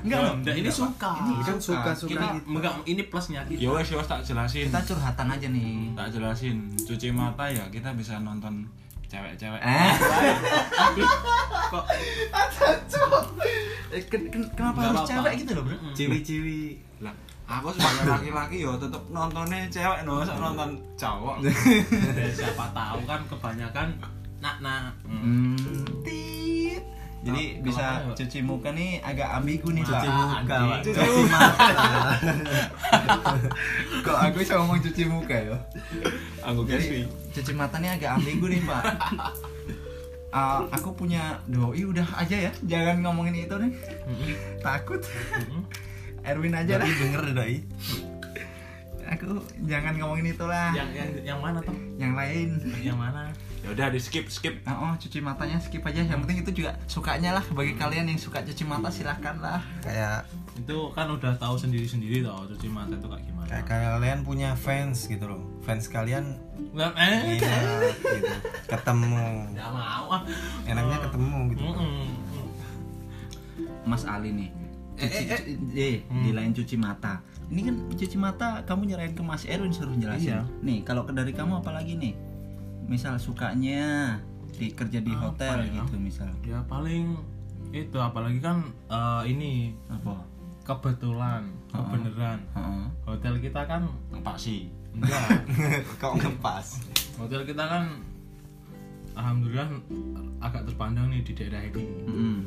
enggak 0.01 0.19
loh 0.19 0.33
Enggak, 0.35 0.55
ini 0.57 0.67
suka. 0.67 1.11
Ini 1.21 1.41
kan 1.41 1.57
suka-suka 1.57 2.11
Ini 2.11 2.27
gitu. 2.35 2.47
enggak 2.51 2.73
ini 2.85 3.03
plusnya 3.05 3.41
kita. 3.45 3.55
Ya 3.57 3.69
wes 3.69 3.85
ya 3.85 3.95
wes 3.95 4.05
tak 4.05 4.19
jelasin. 4.21 4.67
kita 4.67 4.81
curhatan 4.83 5.27
aja 5.29 5.47
nih 5.47 5.93
Tak 5.93 6.07
jelasin. 6.11 6.57
Cuci 6.77 7.07
mata 7.09 7.45
ya 7.45 7.63
kita 7.67 7.91
bisa 7.93 8.17
nonton 8.17 8.67
cewek-cewek. 9.05 9.59
eh 9.59 9.91
Kok 11.69 11.83
Eh, 13.91 13.99
ken- 14.05 14.23
ken- 14.25 14.51
kenapa 14.53 14.79
harus 14.85 15.03
cewek 15.03 15.33
gitu 15.37 15.51
loh 15.53 15.63
bro 15.63 15.75
ciwi-ciwi 15.91 16.79
Lah, 17.01 17.11
aku 17.45 17.67
sebagai 17.69 18.07
laki-laki 18.07 18.57
yo 18.59 18.71
tetep 18.77 19.03
nontonnya 19.09 19.67
cewek 19.67 19.99
no, 20.01 20.23
nonton 20.23 20.69
cowok. 20.95 21.43
Ya, 21.43 21.51
siapa 22.37 22.71
tahu 22.71 22.99
kan 23.03 23.19
kebanyakan 23.25 23.87
nak 24.41 24.57
nak. 24.59 24.91
hmm. 25.05 25.55
tit. 26.01 26.81
jadi 27.21 27.43
Kalau 27.53 27.61
bisa 27.61 27.85
ya? 27.85 28.13
cuci 28.17 28.39
muka 28.41 28.69
nih 28.73 28.97
agak 28.99 29.29
ambigu 29.37 29.69
nih 29.69 29.85
Cuci 29.85 30.07
pak 30.09 30.17
muka, 30.17 30.57
Pak. 30.57 30.79
cuci 30.81 31.21
mata 31.29 31.67
kok 34.05 34.17
aku 34.17 34.35
bisa 34.41 34.53
ngomong 34.57 34.79
cuci 34.81 35.03
muka 35.05 35.35
ya 35.37 35.57
Aku 36.41 36.65
Jadi 36.65 37.05
cuci 37.31 37.51
mata 37.53 37.77
nih 37.77 37.93
agak 37.93 38.17
ambigu 38.17 38.49
nih 38.49 38.61
pak. 38.65 38.83
Ah, 40.31 40.63
aku 40.71 40.95
punya 40.95 41.37
doi 41.45 41.83
udah 41.83 42.07
aja 42.17 42.49
ya, 42.49 42.51
jangan 42.63 43.03
ngomongin 43.03 43.45
itu 43.45 43.51
nih. 43.51 43.71
Takut. 44.63 45.03
Erwin 46.23 46.55
aja 46.55 46.79
lah. 46.79 46.87
denger 46.87 47.35
doi 47.35 47.59
Aku 49.11 49.43
jangan 49.67 49.93
ngomongin 49.99 50.31
itu 50.31 50.45
lah. 50.47 50.71
Yang 50.71 50.89
yang 50.95 51.09
yang 51.21 51.39
mana 51.43 51.59
tuh? 51.61 51.75
Yang 51.99 52.13
lain. 52.15 52.49
Yang 52.79 52.97
mana? 52.97 53.21
Ya 53.61 53.69
udah 53.69 53.87
di 53.87 53.97
skip 53.97 54.25
skip. 54.27 54.65
Oh, 54.65 54.73
oh, 54.83 54.93
cuci 54.95 55.19
matanya 55.19 55.57
skip 55.57 55.81
aja. 55.81 56.01
Yang 56.01 56.19
penting 56.19 56.37
itu 56.41 56.51
juga 56.55 56.81
sukanya 56.85 57.31
lah. 57.31 57.45
Bagi 57.47 57.73
kalian 57.73 58.05
yang 58.05 58.17
suka 58.17 58.41
cuci 58.41 58.63
mata 58.63 58.89
silahkan 58.89 59.37
lah. 59.37 59.61
kayak 59.79 60.25
Itu 60.57 60.89
kan 60.91 61.07
udah 61.07 61.37
tahu 61.37 61.55
sendiri-sendiri 61.55 62.21
tau 62.21 62.43
cuci 62.45 62.67
mata 62.67 62.91
itu 62.91 63.05
kayak 63.05 63.23
gimana. 63.23 63.49
kayak 63.61 63.67
kalian 63.93 64.19
punya 64.21 64.55
fans 64.55 65.05
gitu 65.05 65.27
loh 65.27 65.43
fans 65.59 65.85
kalian 65.85 66.39
Nggak, 66.71 66.91
eh. 66.95 67.35
enak 67.35 67.93
gitu 67.99 68.31
ketemu 68.65 69.27
Nggak 69.51 69.69
mau 69.69 70.07
ah. 70.09 70.21
enaknya 70.63 70.97
ketemu 71.03 71.37
gitu 71.51 71.61
Mm-mm. 71.65 72.07
Mas 73.83 74.03
Ali 74.05 74.31
nih. 74.31 74.49
Cuci, 74.93 75.23
cu- 75.25 75.45
eh, 75.73 75.97
di 76.05 76.31
lain 76.31 76.51
cuci 76.51 76.75
mata. 76.77 77.19
Ini 77.49 77.61
kan 77.61 77.75
cuci 77.91 78.15
mata 78.15 78.63
kamu 78.63 78.81
nyerahin 78.87 79.13
ke 79.13 79.21
Mas 79.21 79.43
Erwin 79.43 79.69
suruh 79.69 79.91
jelasin. 79.93 80.31
Iya. 80.31 80.41
Nih, 80.61 80.79
kalau 80.81 81.03
ke 81.03 81.11
dari 81.11 81.33
kamu 81.33 81.59
apa 81.59 81.73
lagi 81.73 81.97
nih? 81.97 82.13
Misal 82.83 83.17
sukanya 83.17 84.17
di 84.51 84.69
kerja 84.69 84.99
di 84.99 85.09
Apa 85.09 85.31
hotel 85.31 85.57
ya? 85.65 85.81
gitu 85.81 85.95
misal. 85.97 86.29
Ya 86.41 86.59
paling 86.63 87.17
itu 87.71 87.97
apalagi 87.97 88.37
kan 88.37 88.61
eh, 88.87 89.23
ini 89.27 89.71
Apa? 89.87 90.21
kebetulan, 90.63 91.47
Oh. 91.71 91.81
kebenaran. 91.81 92.39
Heeh. 92.51 92.85
Hotel 93.05 93.33
kita 93.39 93.63
kan 93.63 93.87
Pak 94.13 94.37
sih. 94.37 94.67
enggak. 94.91 95.47
kok 96.03 96.13
ngepas 96.13 96.83
Hotel 97.15 97.47
kita 97.47 97.63
kan 97.63 98.03
alhamdulillah 99.11 99.71
agak 100.39 100.67
terpandang 100.67 101.07
nih 101.07 101.21
di 101.21 101.31
daerah 101.31 101.63
ini 101.63 101.83
Mm. 102.03 102.39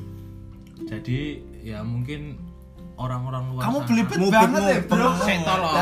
jadi 0.85 1.41
ya 1.63 1.81
mungkin 1.81 2.37
orang-orang 2.95 3.49
luar 3.49 3.63
Kamu 3.65 3.79
belibet 3.85 4.19
banget 4.29 4.61
ya. 4.63 4.79
Bro. 4.85 5.09
Saya 5.19 5.39
tolong. 5.41 5.75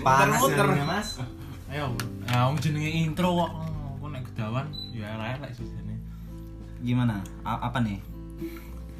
Panas 0.00 0.40
mas 0.82 1.08
ayo 1.68 1.92
ya 2.36 2.44
wong 2.44 2.60
jenenge 2.60 2.90
intro 2.92 3.32
kok 3.34 3.48
Oh, 3.48 3.96
aku 3.96 4.12
nek 4.12 4.22
kedawan 4.28 4.68
ya 4.92 5.08
elek 5.16 5.56
sih 5.56 5.64
jane 5.64 5.96
Gimana? 6.84 7.24
A- 7.40 7.64
apa 7.64 7.80
nih? 7.80 7.96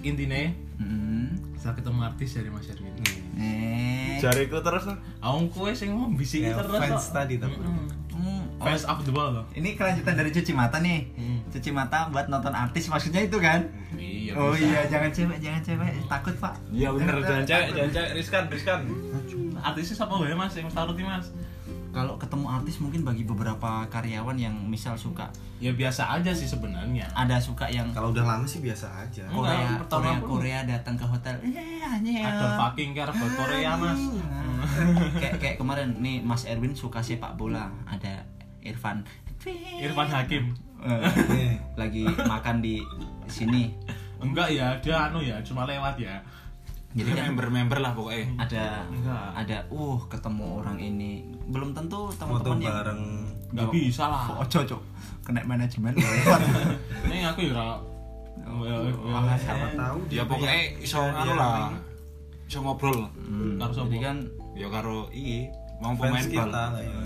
intine 0.00 0.56
Mm. 0.76 1.56
bisa 1.56 1.72
ketemu 1.72 2.04
artis 2.04 2.36
dari 2.36 2.48
Mas 2.48 2.68
Erwin 2.68 2.92
Eh. 3.36 4.16
Jariku 4.16 4.60
terus 4.60 4.88
aku 5.20 5.38
kowe 5.50 5.72
sing 5.72 5.92
membisiki 5.92 6.48
Ya, 6.48 6.56
terus 6.56 6.80
fans 6.80 7.12
tadi 7.12 7.36
tapi. 7.36 7.56
Mm. 7.56 7.88
Oh, 8.16 8.44
fans 8.60 8.84
of 8.84 9.04
the 9.04 9.12
ball 9.12 9.28
loh 9.30 9.44
ini 9.52 9.72
kelanjutan 9.72 10.16
dari 10.16 10.32
cuci 10.32 10.52
mata 10.52 10.80
nih. 10.80 11.12
Hmm. 11.12 11.40
Cuci 11.48 11.68
mata 11.68 12.08
buat 12.08 12.28
nonton 12.28 12.52
artis 12.52 12.88
maksudnya 12.88 13.20
itu 13.20 13.36
kan? 13.36 13.68
iya 13.92 14.32
oh 14.32 14.52
bisa. 14.52 14.64
iya, 14.64 14.80
jangan 14.88 15.10
cewek, 15.12 15.38
jangan 15.38 15.60
cewek. 15.62 15.92
Takut, 16.08 16.34
Pak. 16.36 16.54
Iya 16.72 16.88
bener, 16.92 17.16
jangan 17.20 17.44
cewek, 17.44 17.68
jangan 17.72 17.90
cewek, 17.92 18.10
riskan, 18.16 18.42
riskan 18.48 18.80
artisnya 19.56 19.94
siapa 19.96 20.14
wae 20.14 20.32
mas 20.32 20.54
yang 20.54 20.68
taruh 20.70 20.94
mas 20.94 21.26
Kalau 21.96 22.14
ketemu 22.14 22.44
artis 22.46 22.76
mungkin 22.76 23.00
bagi 23.02 23.24
beberapa 23.24 23.88
karyawan 23.88 24.36
yang 24.36 24.52
misal 24.62 24.92
suka 24.94 25.32
ya 25.56 25.72
biasa 25.72 26.12
aja 26.12 26.28
sih 26.30 26.44
sebenarnya 26.44 27.08
ada 27.10 27.40
suka 27.40 27.64
yang 27.66 27.88
kalau 27.88 28.12
udah 28.12 28.20
lama 28.22 28.44
sih 28.44 28.60
biasa 28.60 28.84
aja 29.00 29.24
Enggak, 29.24 29.32
Korea, 29.32 29.70
pertama 29.80 30.04
Korea, 30.04 30.16
pun. 30.20 30.28
Korea 30.30 30.58
datang 30.66 30.94
ke 30.94 31.06
hotel. 31.06 31.34
Eh, 31.40 31.80
hanya 31.80 32.12
ada 32.28 32.46
fucking 32.60 32.92
care 32.92 33.08
buat 33.08 33.32
Korea 33.34 33.70
mas 33.74 33.96
kayak 35.16 35.34
kayak 35.38 35.56
kemarin 35.56 35.96
nih 35.96 36.20
Mas 36.20 36.44
Erwin 36.44 36.72
suka 36.72 37.00
sepak 37.00 37.32
bola. 37.34 37.72
Ada 37.86 38.20
Irfan. 38.60 39.00
Irfan 39.78 40.08
Hakim 40.08 40.52
Eh, 40.76 41.00
Nih, 41.32 41.56
lagi 41.72 42.04
makan 42.04 42.60
di 42.60 42.84
sini. 43.26 43.72
enggak 44.16 44.48
ya 44.50 44.76
dia 44.76 45.08
anu 45.08 45.20
ya 45.20 45.40
cuma 45.40 45.64
lewat 45.64 45.96
ya 45.96 46.20
Jadi 46.92 47.10
kan 47.10 47.24
member-member 47.28 47.78
lah 47.78 47.92
pokoknya. 47.92 48.24
Ada 48.38 48.64
Enggak. 48.86 49.26
ada 49.34 49.56
uh 49.68 49.98
ketemu 50.06 50.46
orang 50.56 50.78
ini. 50.78 51.12
Belum 51.46 51.72
tentu 51.72 52.08
teman-teman 52.14 52.58
yang 52.58 52.72
bareng. 52.74 53.02
Nggak 53.50 53.68
bisa 53.70 54.04
lah. 54.06 54.24
Oh 54.32 54.46
cocok 54.46 54.80
kena 55.22 55.42
manajemen. 55.42 55.92
Ini 57.06 57.26
aku 57.26 57.40
ya 57.42 57.52
ora- 57.52 57.82
ya, 58.62 58.74
ya, 58.78 58.94
Wah, 59.02 59.34
siapa 59.34 59.66
tahu 59.74 59.98
Ya 60.06 60.22
pokoknya 60.22 60.54
iso 60.78 61.00
dia- 61.00 61.14
anu 61.16 61.24
dia 61.24 61.34
lah. 61.34 61.70
Iso 62.44 62.58
ngobrol. 62.60 62.98
Hmm, 63.12 63.58
Karo 63.58 63.72
sopo? 63.72 63.86
jadi 63.88 63.98
kan 64.04 64.16
Ya 64.54 64.68
karo 64.68 65.10
iki 65.10 65.50
Mau 65.76 65.92
pemain 65.92 66.16
fans 66.16 66.30
kita 66.30 66.46
lah 66.48 66.80
ya. 66.80 66.96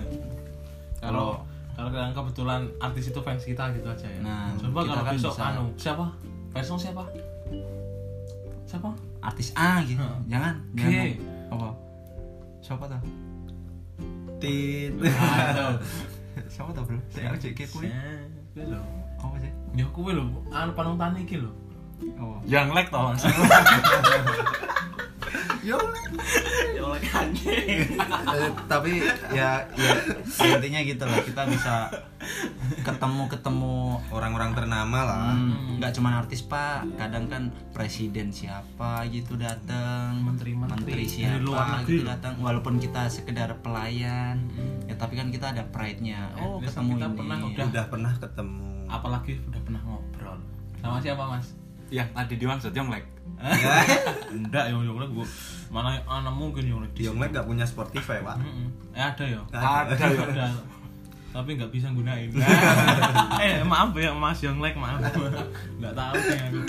kalau 1.00 1.42
kalau 1.72 1.90
yang 1.90 2.12
kebetulan 2.12 2.68
artis 2.78 3.08
itu 3.08 3.18
fans 3.18 3.42
kita 3.42 3.72
gitu 3.72 3.88
aja 3.88 4.06
ya. 4.06 4.20
Nah, 4.20 4.52
coba 4.54 4.80
kalau 4.84 5.02
kan 5.02 5.14
besok 5.16 5.34
anu 5.34 5.64
siapa? 5.74 6.06
Fansnya 6.52 6.78
siapa? 6.78 7.02
Siapa 8.64 8.90
artis 9.20 9.52
A 9.56 9.84
gitu. 9.84 10.00
Heeh. 10.00 10.18
jangan 10.28 10.54
jangan 10.72 11.06
apa? 11.50 11.68
Siapa 12.60 12.84
tuh 12.88 13.00
tit. 14.40 14.92
Siapa 16.48 16.70
tuh 16.72 16.82
bro? 16.88 16.98
Saya 17.12 17.36
cek 17.36 17.52
kepo 17.56 17.84
lho. 17.84 18.80
apa 19.20 19.36
sih? 19.38 19.52
Ya 19.76 19.84
kuwi 19.92 20.16
lho, 20.16 20.24
anu 20.50 20.72
panutan 20.72 21.14
iki 21.20 21.36
lho. 21.38 21.52
oh 22.16 22.40
Yang 22.48 22.68
leg 22.72 22.86
tau 22.88 23.12
Ya 25.60 25.76
anjing. 27.10 27.80
Eh, 28.30 28.50
tapi 28.64 29.02
ya, 29.34 29.60
ya 29.76 29.92
ya 30.38 30.46
intinya 30.56 30.80
gitu 30.80 31.04
lah 31.04 31.20
kita 31.20 31.42
bisa 31.50 31.74
ketemu 32.80 33.28
ketemu 33.28 34.00
orang-orang 34.14 34.56
ternama 34.56 34.98
lah. 35.04 35.34
Hmm, 35.36 35.76
nggak 35.76 35.92
cuma 35.96 36.16
artis 36.16 36.40
pak. 36.46 36.86
Kadang 36.96 37.28
kan 37.28 37.42
presiden 37.74 38.32
siapa 38.32 39.04
gitu 39.10 39.36
datang 39.36 40.22
Menteri-menteri 40.24 41.04
menteri. 41.04 41.04
dari 41.06 41.40
luar 41.42 41.58
siapa 41.60 41.76
negeri. 41.82 41.92
gitu 41.98 42.04
datang 42.06 42.32
walaupun 42.40 42.74
kita 42.80 43.02
sekedar 43.10 43.50
pelayan 43.60 44.36
ya 44.86 44.94
tapi 44.96 45.16
kan 45.16 45.28
kita 45.32 45.52
ada 45.52 45.64
pride 45.70 46.00
nya 46.02 46.30
oh 46.38 46.60
ketemu 46.62 46.98
kita 46.98 47.06
ini. 47.06 47.16
pernah 47.16 47.36
udah, 47.40 47.66
udah. 47.68 47.84
pernah 47.90 48.12
ketemu. 48.16 48.68
Apalagi 48.90 49.32
udah 49.46 49.60
pernah 49.62 49.82
ngobrol. 49.86 50.38
Sama 50.80 50.98
siapa, 50.98 51.22
Mas? 51.28 51.46
Yang 51.90 52.08
tadi 52.14 52.34
dimaksud 52.38 52.72
yang 52.72 52.88
leg. 52.88 53.04
Enggak, 54.36 54.64
yang 54.68 54.84
yang 54.84 54.96
gua 55.12 55.26
mana 55.70 55.96
ana 56.04 56.28
mungkin 56.28 56.66
yang 56.66 56.82
di 56.92 57.06
Yonglek 57.06 57.30
gak 57.30 57.46
punya 57.46 57.64
Spotify 57.64 58.20
pak. 58.20 58.36
Eh 58.92 59.00
ada 59.00 59.24
ya. 59.24 59.40
Ada. 59.54 59.96
Ada. 59.96 60.24
ada. 60.28 60.46
Tapi 61.30 61.54
nggak 61.54 61.70
bisa 61.70 61.94
gunain. 61.94 62.26
eh 63.44 63.62
maaf 63.62 63.94
ya 63.94 64.10
Mas 64.12 64.42
Yonglek 64.42 64.74
maaf. 64.74 64.98
Nggak 65.78 65.94
tahu 65.94 66.14
sih 66.18 66.38
aku. 66.38 66.60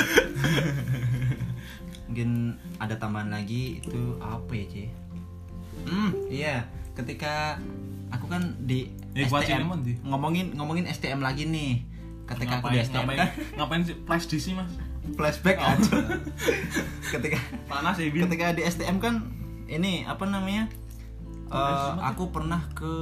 mungkin 2.11 2.59
ada 2.75 2.99
tambahan 2.99 3.31
lagi 3.31 3.79
itu 3.79 4.19
apa 4.19 4.51
ya 4.51 4.67
Ci? 4.67 4.83
hmm 5.87 6.09
iya 6.27 6.67
ketika 6.93 7.55
aku 8.11 8.27
kan 8.27 8.51
di 8.67 8.91
Eh, 9.11 9.27
buat 9.27 9.43
STM 9.43 9.67
ngomongin 10.07 10.55
ngomongin 10.55 10.87
STM 10.87 11.19
lagi 11.19 11.47
nih 11.47 11.83
ketika 12.23 12.63
aku 12.63 12.71
di 12.71 12.79
ngapain, 12.79 12.87
STM 12.87 12.99
ngapain, 13.03 13.19
kan 13.19 13.29
ngapain 13.59 13.81
sih 13.83 13.95
flash 14.07 14.27
di 14.31 14.37
sih 14.39 14.53
Mas? 14.55 14.71
Flashback 15.13 15.57
Oh. 15.57 15.71
aja 15.71 15.97
ketika 17.13 17.39
Panas 17.67 17.97
ya, 17.97 18.07
Bin. 18.07 18.25
ketika 18.25 18.53
di 18.53 18.61
STM 18.63 18.97
kan 18.97 19.15
ini 19.67 20.03
apa 20.03 20.23
namanya 20.25 20.67
sih? 21.51 21.91
aku 22.01 22.31
pernah 22.31 22.61
ke 22.71 22.93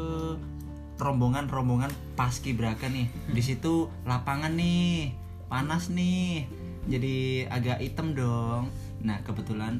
rombongan-rombongan 0.97 1.89
paskibraka 2.13 2.89
nih 2.89 3.07
di 3.29 3.41
situ 3.41 3.87
lapangan 4.03 4.51
nih 4.51 5.15
panas 5.47 5.87
nih 5.89 6.43
jadi 6.85 7.47
agak 7.47 7.79
hitam 7.79 8.11
dong 8.11 8.67
nah 8.99 9.21
kebetulan 9.23 9.79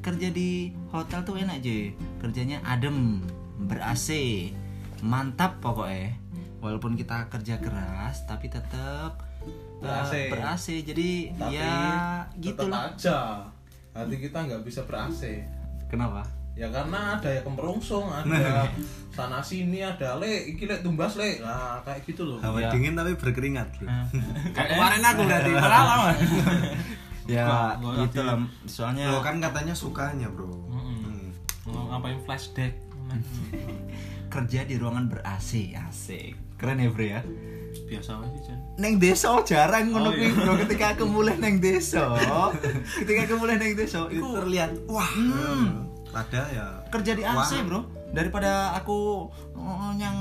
kerja 0.00 0.32
di 0.32 0.72
hotel 0.90 1.22
tuh 1.22 1.38
enak 1.38 1.62
aja 1.62 1.94
kerjanya 2.18 2.58
adem 2.64 3.22
ber 3.60 3.78
AC 3.78 4.08
mantap 4.98 5.62
pokoknya 5.62 6.18
walaupun 6.58 6.98
kita 6.98 7.30
kerja 7.30 7.62
keras 7.62 8.26
tapi 8.26 8.50
tetap 8.50 9.27
Ber-AC. 9.78 10.12
ber 10.28 10.40
AC 10.44 10.66
jadi 10.82 11.10
ya 11.48 11.72
gitu 12.36 12.66
lah 12.66 12.90
aja. 12.90 13.46
Hati 13.90 14.16
kita 14.16 14.38
nggak 14.40 14.62
bisa 14.62 14.82
ber-AC 14.82 15.42
kenapa? 15.86 16.26
Ya 16.52 16.66
karena 16.68 17.14
ada 17.14 17.30
ya 17.30 17.40
kemerungsung 17.40 18.10
ada 18.18 18.66
sana 19.08 19.38
sini 19.38 19.78
ada 19.78 20.18
le 20.18 20.50
iki 20.50 20.66
le 20.66 20.78
tumbas 20.78 21.14
le. 21.14 21.38
Nah 21.38 21.78
kayak 21.82 22.02
gitu 22.04 22.26
loh. 22.26 22.38
Hawa 22.38 22.58
Ya. 22.58 22.70
dingin 22.70 22.92
tapi 22.92 23.14
berkeringat 23.14 23.68
bro 23.74 23.86
Kayak 24.56 24.68
kemarin 24.68 25.02
aku 25.04 25.20
berarti 25.22 25.50
pengalaman. 25.52 26.14
ya 27.28 27.44
gitu. 28.02 28.24
lah 28.24 28.40
soalnya 28.64 29.12
lo 29.12 29.20
kan 29.20 29.38
katanya 29.38 29.72
sukanya 29.72 30.26
bro. 30.26 30.50
Hmm. 30.66 31.30
mau 31.64 31.86
ngapain 31.88 32.18
flashback? 32.24 32.74
Kerja 34.28 34.64
di 34.64 34.74
ruangan 34.76 35.06
ber 35.06 35.20
AC 35.22 35.72
asik. 35.72 36.34
Keren 36.56 36.82
ya 36.82 36.90
bro 36.90 37.04
ya 37.06 37.20
biasa 37.84 38.10
aja 38.18 38.38
sih 38.42 38.56
neng 38.78 38.96
desa 38.96 39.30
jarang 39.42 39.90
ngono 39.90 40.10
Oh, 40.10 40.12
kuwi 40.14 40.30
iya. 40.30 40.38
bro. 40.38 40.52
Ketika 40.62 40.84
aku 40.94 41.04
mulai 41.04 41.36
neng 41.36 41.58
desa 41.58 42.14
ketika 43.02 43.20
aku 43.26 43.34
mulai 43.36 43.56
neng 43.56 43.74
desa 43.74 44.06
itu 44.08 44.22
terlihat 44.24 44.70
wah. 44.86 45.10
Hmm. 45.10 45.86
ada 46.08 46.42
ya 46.48 46.66
kerja 46.88 47.12
di 47.12 47.22
AC 47.22 47.36
Wah. 47.36 47.62
bro. 47.62 47.80
Daripada 48.08 48.72
aku 48.72 49.28
oh, 49.52 49.92
yang 50.00 50.16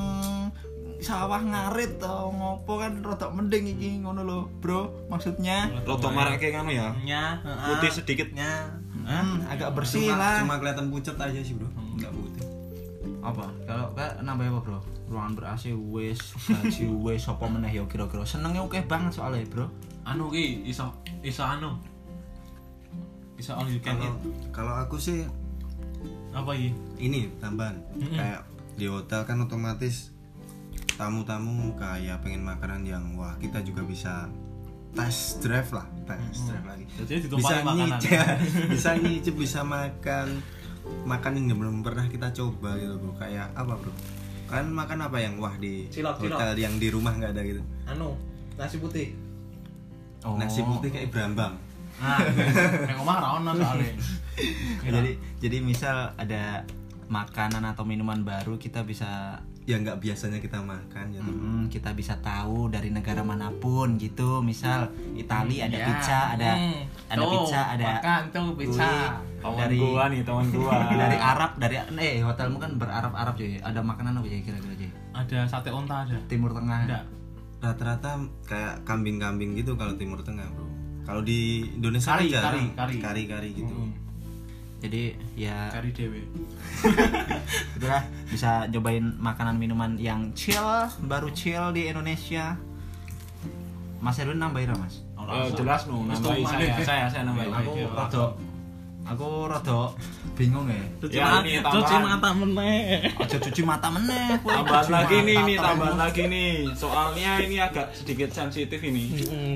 sawah 0.98 1.38
ngarit 1.40 2.02
atau 2.02 2.34
ngopo 2.34 2.82
kan 2.82 3.00
rotok 3.00 3.30
mending 3.32 3.78
iki 3.78 4.02
ngono 4.02 4.26
lo 4.26 4.40
bro. 4.60 5.08
Maksudnya? 5.08 5.70
Roto 5.86 6.10
marak 6.10 6.42
kayak 6.42 6.60
ngono 6.60 6.72
ya. 6.74 6.88
nya 7.06 7.24
Putih 7.42 7.94
sedikitnya. 7.94 8.74
hmm, 9.08 9.48
agak 9.48 9.72
bersih 9.72 10.12
cuma, 10.12 10.20
lah. 10.20 10.38
cuma 10.44 10.56
kelihatan 10.60 10.92
pucat 10.92 11.16
aja 11.16 11.40
sih 11.40 11.56
bro. 11.56 11.70
Putih 11.72 12.10
apa? 13.34 13.46
Kalau 13.68 13.86
kayak 13.94 14.24
nambah 14.24 14.46
apa 14.48 14.60
bro? 14.64 14.80
Ruangan 15.08 15.32
ber 15.36 15.46
AC 15.52 15.72
wes 15.72 16.20
gaji 16.48 16.86
wes 17.06 17.24
apa 17.28 17.46
meneh 17.48 17.72
ya 17.72 17.84
kira-kira? 17.88 18.24
Senengnya 18.24 18.64
oke 18.64 18.80
banget 18.88 19.20
soalnya 19.20 19.44
bro. 19.48 19.68
Anu 20.08 20.32
ki 20.32 20.68
iso 20.68 20.92
iso 21.24 21.44
anu. 21.44 21.76
Iso 23.38 23.54
all 23.54 23.70
you 23.70 23.84
can 23.84 24.00
kalau 24.00 24.06
eat 24.08 24.16
kalau 24.56 24.74
aku 24.80 24.98
sih 24.98 25.28
apa 26.32 26.52
iki? 26.56 26.72
Ini 26.98 27.40
tambahan. 27.44 27.78
Kayak 28.16 28.48
di 28.78 28.86
hotel 28.88 29.26
kan 29.26 29.42
otomatis 29.42 30.14
tamu-tamu 30.98 31.78
kayak 31.78 32.26
pengen 32.26 32.42
makanan 32.42 32.82
yang 32.86 33.04
wah 33.14 33.38
kita 33.38 33.62
juga 33.62 33.86
bisa 33.86 34.26
test 34.98 35.46
drive 35.46 35.70
lah. 35.70 35.86
Test 36.10 36.50
drive 36.50 36.66
lagi. 36.66 36.86
Jadi 37.06 37.30
bisa 37.30 37.56
nyicip 37.62 38.20
bisa 38.74 38.90
nyicip 38.98 39.36
bisa 39.38 39.62
makan 39.62 40.42
makanan 41.08 41.48
yang 41.48 41.60
belum 41.60 41.86
pernah 41.86 42.06
kita 42.08 42.32
coba 42.34 42.76
gitu 42.80 42.96
bro. 43.00 43.14
Kayak 43.16 43.52
apa 43.56 43.74
bro? 43.78 43.94
Kan 44.48 44.72
makan 44.72 45.12
apa 45.12 45.18
yang 45.20 45.36
wah 45.40 45.56
di 45.60 45.92
Cilok, 45.92 46.24
cilok. 46.24 46.40
hotel 46.40 46.52
yang 46.56 46.80
di 46.80 46.88
rumah 46.88 47.16
nggak 47.16 47.32
ada 47.36 47.42
gitu? 47.44 47.62
Anu 47.88 48.16
nasi 48.56 48.78
putih. 48.80 49.14
Oh. 50.26 50.34
nasi 50.34 50.66
putih 50.66 50.90
kayak 50.90 51.14
Brambang 51.14 51.56
nah 51.98 52.22
yang 52.86 53.02
omah 53.02 53.16
ra 53.18 53.28
ono 53.42 53.52
soalnya. 53.58 53.94
Jadi 54.86 55.12
jadi 55.42 55.58
misal 55.66 56.14
ada 56.14 56.62
makanan 57.10 57.66
atau 57.74 57.82
minuman 57.90 58.22
baru 58.22 58.62
kita 58.62 58.86
bisa 58.86 59.42
yang 59.68 59.84
nggak 59.84 60.00
biasanya 60.00 60.40
kita 60.40 60.58
makan 60.58 61.06
ya 61.12 61.20
toh. 61.20 61.28
Mm, 61.30 61.68
kita 61.68 61.92
bisa 61.92 62.16
tahu 62.18 62.72
dari 62.72 62.88
negara 62.88 63.20
mana 63.20 63.52
pun 63.52 64.00
gitu 64.00 64.40
misal 64.42 64.88
Itali 65.14 65.60
ada 65.60 65.76
Ya. 65.76 65.86
pizza 65.86 66.20
ada 66.32 66.52
Hmm. 66.56 66.82
ada 67.06 67.20
Tuh, 67.20 67.32
pizza 67.36 67.62
ada 67.68 67.86
makan 67.94 68.22
tuh 68.32 68.48
pizza. 68.56 68.90
Teman 69.38 69.54
dari 69.60 69.76
gua 69.78 70.04
nih, 70.08 70.22
teman 70.24 70.46
gua. 70.50 70.72
dari 71.04 71.18
Arab 71.18 71.52
dari 71.56 71.76
eh 72.00 72.20
hotelmu 72.22 72.58
kan 72.58 72.72
berarab 72.74 73.12
Arab 73.12 73.36
cuy 73.36 73.60
ada 73.60 73.80
makanan 73.82 74.16
apa 74.16 74.26
ya 74.26 74.40
kira-kira 74.40 74.74
cuy 74.74 74.90
Ada 75.14 75.40
sate 75.46 75.70
onta 75.70 75.96
ada. 76.02 76.16
Timur 76.26 76.52
Tengah 76.52 76.80
Ada. 76.86 77.00
rata-rata 77.60 78.12
kayak 78.44 78.82
kambing-kambing 78.84 79.52
gitu 79.54 79.74
kalau 79.74 79.94
timur 79.94 80.22
tengah 80.22 80.46
bro 80.48 80.64
kalau 81.04 81.20
di 81.22 81.40
Indonesia 81.74 82.14
Kari, 82.14 82.24
kan 82.24 82.32
kari, 82.32 82.32
jarang. 82.32 82.68
kari. 82.72 82.96
kari-kari 83.00 83.50
gitu 83.54 83.74
Hmm. 83.74 83.87
Jadi 84.78 85.18
ya. 85.34 85.74
Kari 85.74 85.90
dewe. 85.94 86.22
itulah 87.78 88.04
bisa 88.30 88.70
cobain 88.70 89.06
makanan 89.18 89.58
minuman 89.58 89.98
yang 89.98 90.30
chill 90.38 90.62
baru 91.06 91.34
chill 91.34 91.74
di 91.74 91.90
Indonesia. 91.90 92.58
Mas 93.98 94.22
Erwin 94.22 94.38
nambahin 94.38 94.78
Mas? 94.78 95.02
Eh, 95.28 95.52
jelas 95.60 95.84
no, 95.92 96.08
nambahi 96.08 96.46
saya, 96.48 96.72
saya, 96.88 97.06
saya 97.12 97.24
nambahi. 97.28 97.52
aku 97.52 97.84
rada 97.92 98.24
aku 99.08 99.48
rada 99.48 99.88
bingung 100.36 100.68
ya 100.68 100.84
Ya, 101.08 101.40
ini 101.40 101.64
tambahan. 101.64 102.36
meneh. 102.38 103.08
aja 103.10 103.38
cuci 103.40 103.62
mata 103.64 103.88
meneh 103.88 104.36
cuci 104.38 104.92
lagi 104.92 105.16
mata 105.18 105.24
nih, 105.24 105.38
nih 105.44 105.56
tambahan 105.58 105.98
lagi 105.98 106.24
nih. 106.28 106.52
Soalnya 106.74 107.32
ini 107.40 107.58
agak 107.58 107.88
sedikit 107.92 108.30
sensitif 108.30 108.78
ini. 108.80 109.08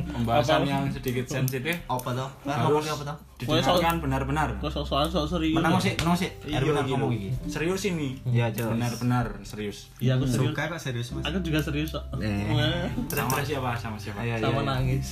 Pembahasan 0.04 0.64
yang 0.64 0.88
sedikit 0.88 1.28
sensitif 1.28 1.76
apa 1.86 2.10
tuh 2.12 2.30
harus 2.42 2.58
ngomongnya 2.64 2.94
apa 2.94 3.04
tuh 3.06 3.18
didengarkan 3.38 3.96
benar-benar. 4.00 4.48
Kok 4.58 4.72
sok-sokan 4.72 5.10
sok 5.10 5.26
serius. 5.30 5.58
menang 5.58 5.76
sih 5.78 5.94
menang 5.98 6.16
sih 6.16 6.30
Iya, 6.44 6.58
Erwin 6.58 6.72
aku 6.72 6.82
gitu. 6.82 6.94
ngomong 6.94 7.12
iki 7.12 7.30
Serius 7.48 7.82
ini. 7.86 8.10
ya 8.28 8.46
jelas 8.50 8.72
Benar-benar 8.72 9.26
serius. 9.44 9.78
Iya 9.98 10.16
aku 10.16 10.26
serius. 10.26 10.54
suka 10.54 10.62
kok 10.68 10.80
serius 10.80 11.08
mas 11.12 11.24
Aku 11.26 11.38
juga 11.42 11.60
serius 11.60 11.90
kok. 11.92 12.06
Eh. 12.18 12.88
Sama 13.08 13.42
siapa? 13.42 13.70
Sama 13.76 13.98
siapa? 13.98 14.22
Iya, 14.22 14.38
iya, 14.38 14.44
Sama 14.44 14.62
iya. 14.62 14.70
nangis. 14.70 15.08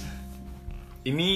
Ini 1.02 1.30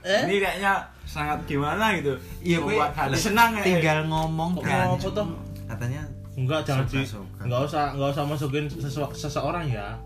Eh? 0.00 0.22
ini 0.24 0.36
kayaknya 0.38 0.80
sangat 1.10 1.42
gimana 1.44 1.90
gitu. 1.92 2.14
Iya, 2.40 2.58
Membuat 2.60 2.94
hati 2.94 3.18
senang 3.18 3.50
ya. 3.52 3.62
tinggal 3.64 4.06
ngomong 4.06 4.54
kan 4.56 4.86
Apa 4.88 5.08
tuh? 5.10 5.26
katanya 5.66 6.02
Enggak, 6.32 6.62
jangan 6.62 6.86
di 6.86 7.02
Suka-suka. 7.02 7.42
enggak 7.42 7.60
usah 7.66 7.84
enggak 7.90 8.10
usah 8.12 8.24
masukin 8.24 8.64
sesu- 8.66 9.12
seseorang 9.12 9.66
ya. 9.66 9.98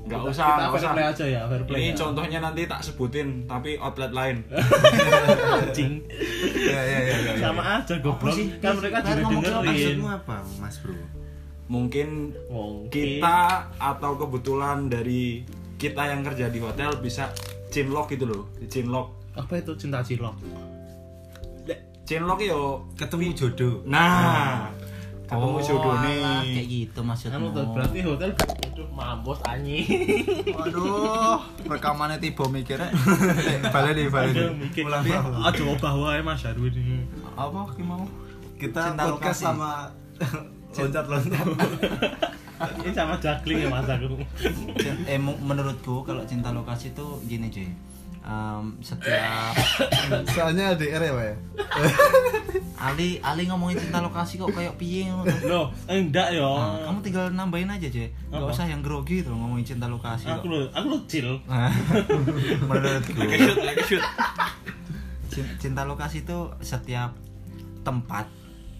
Nggak 0.00 0.20
Kita- 0.20 0.30
usah, 0.30 0.46
Kita 0.46 0.64
fair 0.64 0.78
usah. 0.78 0.90
play 0.92 1.06
aja 1.06 1.24
ya, 1.26 1.40
fair 1.44 1.62
play. 1.64 1.76
Ini 1.76 1.88
ya. 1.88 1.96
contohnya 1.98 2.38
nanti 2.40 2.62
tak 2.64 2.80
sebutin 2.80 3.28
tapi 3.44 3.70
outlet 3.76 4.12
lain. 4.12 4.36
anjing. 5.58 5.92
ya 6.62 6.80
ya 6.80 6.98
ya 7.00 7.16
ya 7.18 7.32
Sama 7.40 7.62
aja 7.74 7.94
goblok. 7.98 8.32
sih? 8.32 8.46
Kan 8.58 8.76
mereka 8.76 8.96
juga 9.00 9.20
ngomong 9.20 9.42
dengerin. 9.42 9.66
maksudmu 9.66 10.08
apa 10.08 10.36
mas 10.56 10.76
bro 10.78 10.94
Mungkin 11.64 12.08
Mungkin. 12.46 12.90
kita 12.92 13.38
atau 13.74 14.12
kebetulan 14.14 14.86
dari 14.86 15.42
kita 15.74 16.02
yang 16.06 16.20
kerja 16.22 16.46
di 16.46 16.60
hotel 16.60 16.92
bisa 16.98 17.32
cinlok 17.68 18.06
gitu 18.10 18.24
loh. 18.24 18.42
Cinlok. 18.64 19.23
Apa 19.34 19.52
itu 19.58 19.72
cinta 19.74 19.98
cilok? 20.00 20.34
Cinlok 22.04 22.36
yo 22.44 22.84
ketemu 23.00 23.32
jodoh 23.32 23.80
Nah, 23.88 24.68
ketemu 25.24 25.56
jodoh 25.64 25.88
alah, 25.88 26.44
nih. 26.44 26.52
kayak 26.52 26.66
gitu 26.68 27.00
maksudnya 27.00 27.40
Anu 27.40 27.48
tuh 27.48 27.64
berarti 27.72 27.98
hotel 28.04 28.30
aduh 28.36 28.88
mampus 28.92 29.40
anjing. 29.48 29.88
Waduh, 30.52 31.40
rekamannya 31.64 32.20
tiba 32.20 32.44
mikirnya. 32.44 32.92
balik 33.72 33.92
nih, 33.96 34.06
balik 34.12 34.36
nih. 34.36 34.84
Ulang. 34.84 35.00
Aduh 35.48 35.72
obah 35.72 35.96
wae 35.96 36.20
Mas 36.20 36.44
Darwin 36.44 36.76
ini. 36.76 37.08
Apa 37.40 37.72
ki 37.72 37.80
mau? 37.80 38.04
kita 38.54 38.92
Cinta 38.92 39.08
podcast 39.08 39.40
lokasi. 39.40 39.44
sama 39.48 39.70
loncat-loncat 40.74 41.46
Ini 42.84 42.90
sama 42.94 43.14
juggling 43.18 43.58
ya 43.64 43.68
Mas 43.72 43.88
aku. 43.88 44.14
Eh 45.08 45.18
menurutku 45.18 46.04
kalau 46.04 46.20
cinta 46.28 46.52
lokasi 46.52 46.92
itu 46.92 47.06
gini 47.24 47.48
cuy. 47.48 47.72
Em, 48.24 48.64
setiap 48.80 49.52
soalnya 50.32 50.72
LDR 50.72 50.96
ya 50.98 51.12
pak 51.12 51.24
ya 51.24 51.36
Ali 52.88 53.20
Ali 53.20 53.44
ngomongin 53.44 53.76
cinta 53.78 54.00
lokasi 54.00 54.36
kok 54.36 54.48
kayak 54.50 54.76
piye 54.76 55.08
tuh. 55.08 55.24
Loh, 55.46 55.66
enggak 55.86 56.32
ya. 56.32 56.44
Nah, 56.44 56.84
kamu 56.84 56.98
tinggal 57.00 57.24
nambahin 57.30 57.70
aja 57.70 57.84
cuy. 57.86 58.08
Gak 58.08 58.34
Apa? 58.34 58.48
usah 58.50 58.66
yang 58.66 58.80
grogi 58.80 59.20
tuh 59.20 59.32
ngomongin 59.32 59.64
cinta 59.66 59.86
lokasi 59.86 60.28
Aku 60.28 60.48
lo, 60.48 60.68
aku 60.68 60.86
lo 60.86 60.98
chill. 61.04 61.36
Menurutku 62.68 63.20
shoot, 63.84 64.04
cinta 65.58 65.82
lokasi 65.82 66.22
itu 66.22 66.38
setiap 66.60 67.12
tempat 67.82 68.28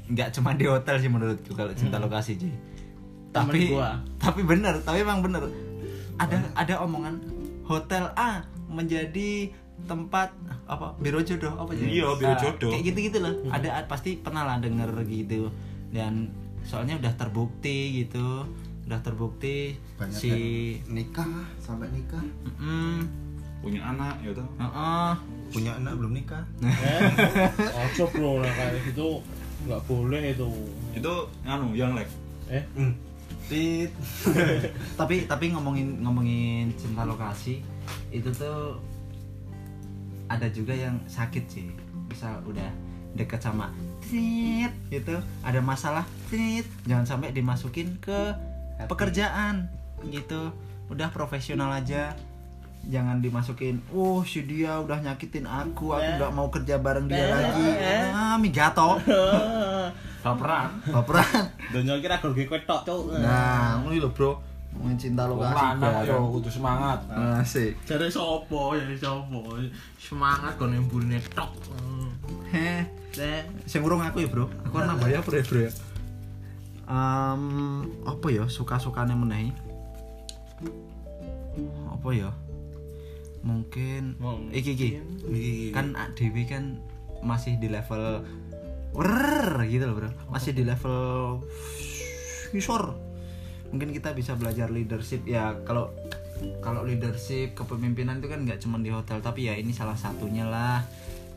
nggak 0.07 0.33
cuma 0.33 0.53
di 0.53 0.65
hotel 0.65 0.97
sih 0.99 1.09
menurutku 1.09 1.53
kalau 1.53 1.73
cinta 1.73 1.97
lokasi 1.97 2.37
cuy. 2.37 2.53
Tapi 3.31 3.59
Hmm. 3.63 3.73
gua. 3.73 3.91
tapi 4.17 4.41
bener, 4.43 4.75
tapi 4.81 5.01
emang 5.01 5.21
bener. 5.21 5.43
Ada 6.15 6.39
ada 6.55 6.75
omongan 6.81 7.19
hotel 7.63 8.07
A 8.15 8.45
menjadi 8.75 9.49
tempat 9.81 10.31
apa 10.65 10.95
biro 10.97 11.19
jodoh 11.21 11.55
apa 11.57 11.73
jadi 11.73 11.91
Iya, 11.93 12.09
biro 12.15 12.31
Nah, 12.31 12.39
jodoh. 12.39 12.71
kayak 12.71 12.85
gitu 12.85 12.99
gitu 13.05 13.19
lah 13.21 13.35
Hmm. 13.35 13.51
ada 13.51 13.69
pasti 13.85 14.17
pernah 14.17 14.43
lah 14.45 14.57
denger 14.59 14.91
gitu 15.05 15.51
dan 15.91 16.31
soalnya 16.63 16.95
udah 16.97 17.13
terbukti 17.15 17.79
gitu 17.97 18.47
udah 18.85 19.01
terbukti 19.01 19.75
banyak 19.95 20.15
si 20.15 20.31
nikah 20.87 21.27
sampai 21.57 21.89
nikah 21.91 22.23
Mm, 22.57 23.03
Punya 23.61 23.81
anak 23.83 24.21
ya 24.21 24.31
tuh. 24.31 24.45
heeh. 24.55 25.13
punya 25.49 25.73
anak 25.75 25.97
belum 25.97 26.13
nikah 26.13 26.45
Eh, 26.61 27.89
bro, 28.07 28.39
nah 28.39 28.53
kayak 28.53 28.85
gitu 28.85 29.25
nggak 29.65 29.81
boleh 29.83 30.23
itu. 30.31 30.45
Itu 30.93 31.15
anu 31.43 31.73
yang 31.73 31.97
like. 31.97 32.11
Eh. 32.47 32.61
Tit. 33.45 33.89
tapi 35.01 35.25
tapi 35.25 35.49
ngomongin 35.51 36.01
ngomongin 36.01 36.69
cinta 36.75 37.03
lokasi 37.03 37.65
itu 38.15 38.31
tuh 38.31 38.79
ada 40.31 40.47
juga 40.49 40.73
yang 40.73 40.97
sakit 41.11 41.45
sih. 41.51 41.69
Misal 42.07 42.39
udah 42.47 42.71
deket 43.15 43.43
sama 43.43 43.71
tit 44.03 44.75
gitu 44.91 45.15
ada 45.47 45.63
masalah 45.63 46.03
tit 46.27 46.67
jangan 46.83 47.07
sampai 47.07 47.31
dimasukin 47.31 47.99
ke 47.99 48.35
pekerjaan 48.87 49.67
gitu. 50.09 50.55
Udah 50.87 51.11
profesional 51.11 51.75
aja. 51.75 52.15
Jangan 52.85 53.25
dimasukin 53.25 53.81
oh 53.97 54.21
si 54.29 54.45
dia 54.45 54.77
udah 54.77 55.01
nyakitin 55.01 55.49
aku 55.49 55.97
aku 55.97 56.11
nggak 56.21 56.33
mau 56.37 56.53
kerja 56.53 56.77
bareng 56.77 57.09
dia 57.09 57.33
lagi. 57.33 57.67
Ah 58.13 58.37
migato 58.37 59.01
Baperan. 60.25 60.81
baperan. 60.89 61.53
Donya 61.73 62.01
kira 62.01 62.17
gue 62.21 62.61
tok, 62.65 62.81
Cuk. 62.89 63.21
nah 63.21 63.77
ini 63.89 64.01
loh 64.01 64.09
bro 64.09 64.54
ngomongin 64.75 64.99
cinta 64.99 65.23
Wong 65.31 65.39
lokasi 65.39 65.55
lanang 65.55 65.95
yo 66.05 66.17
kudu 66.35 66.51
semangat. 66.51 66.99
asik. 67.41 67.73
Cari 67.87 68.11
sopo, 68.11 68.75
ya 68.75 68.85
sopo. 68.99 69.55
Semangat 69.97 70.59
kon 70.59 70.75
emburine 70.75 71.23
tok. 71.33 71.51
Heh. 72.51 72.83
Sing 73.65 73.81
urung 73.87 74.03
aku 74.03 74.27
ya 74.27 74.29
bro. 74.29 74.51
Aku 74.67 74.75
kan 74.75 74.91
nambah 74.91 75.09
ya 75.09 75.23
bro 75.23 75.39
ya 75.39 75.47
bro 75.47 75.61
ya? 75.63 75.73
Em, 76.85 77.43
apa 78.05 78.27
ya? 78.29 78.45
Suka 78.51 78.77
sukanya 78.77 79.15
menahi 79.15 79.55
apa 81.89 82.09
ya? 82.13 82.31
Mungkin 83.47 84.19
Mungkin. 84.19 84.51
iki 84.53 84.75
iki. 84.75 84.89
Iki. 85.31 85.73
kan 85.73 85.95
Dewi 86.19 86.45
kan 86.45 86.77
masih 87.23 87.57
di 87.57 87.71
level 87.71 88.21
Wer, 88.95 89.67
gitu 89.67 89.91
loh 89.91 89.95
bro. 89.97 90.11
Masih 90.31 90.55
di 90.55 90.63
level 90.63 91.41
visor 92.55 92.95
mungkin 93.75 93.91
kita 93.91 94.15
bisa 94.15 94.39
belajar 94.39 94.71
leadership 94.71 95.27
ya 95.27 95.51
kalau 95.67 95.91
kalau 96.63 96.87
leadership 96.87 97.53
kepemimpinan 97.53 98.19
itu 98.19 98.31
kan 98.31 98.41
nggak 98.41 98.59
cuma 98.59 98.79
di 98.79 98.89
hotel 98.89 99.19
tapi 99.19 99.51
ya 99.51 99.55
ini 99.55 99.75
salah 99.75 99.99
satunya 99.99 100.47
lah. 100.47 100.79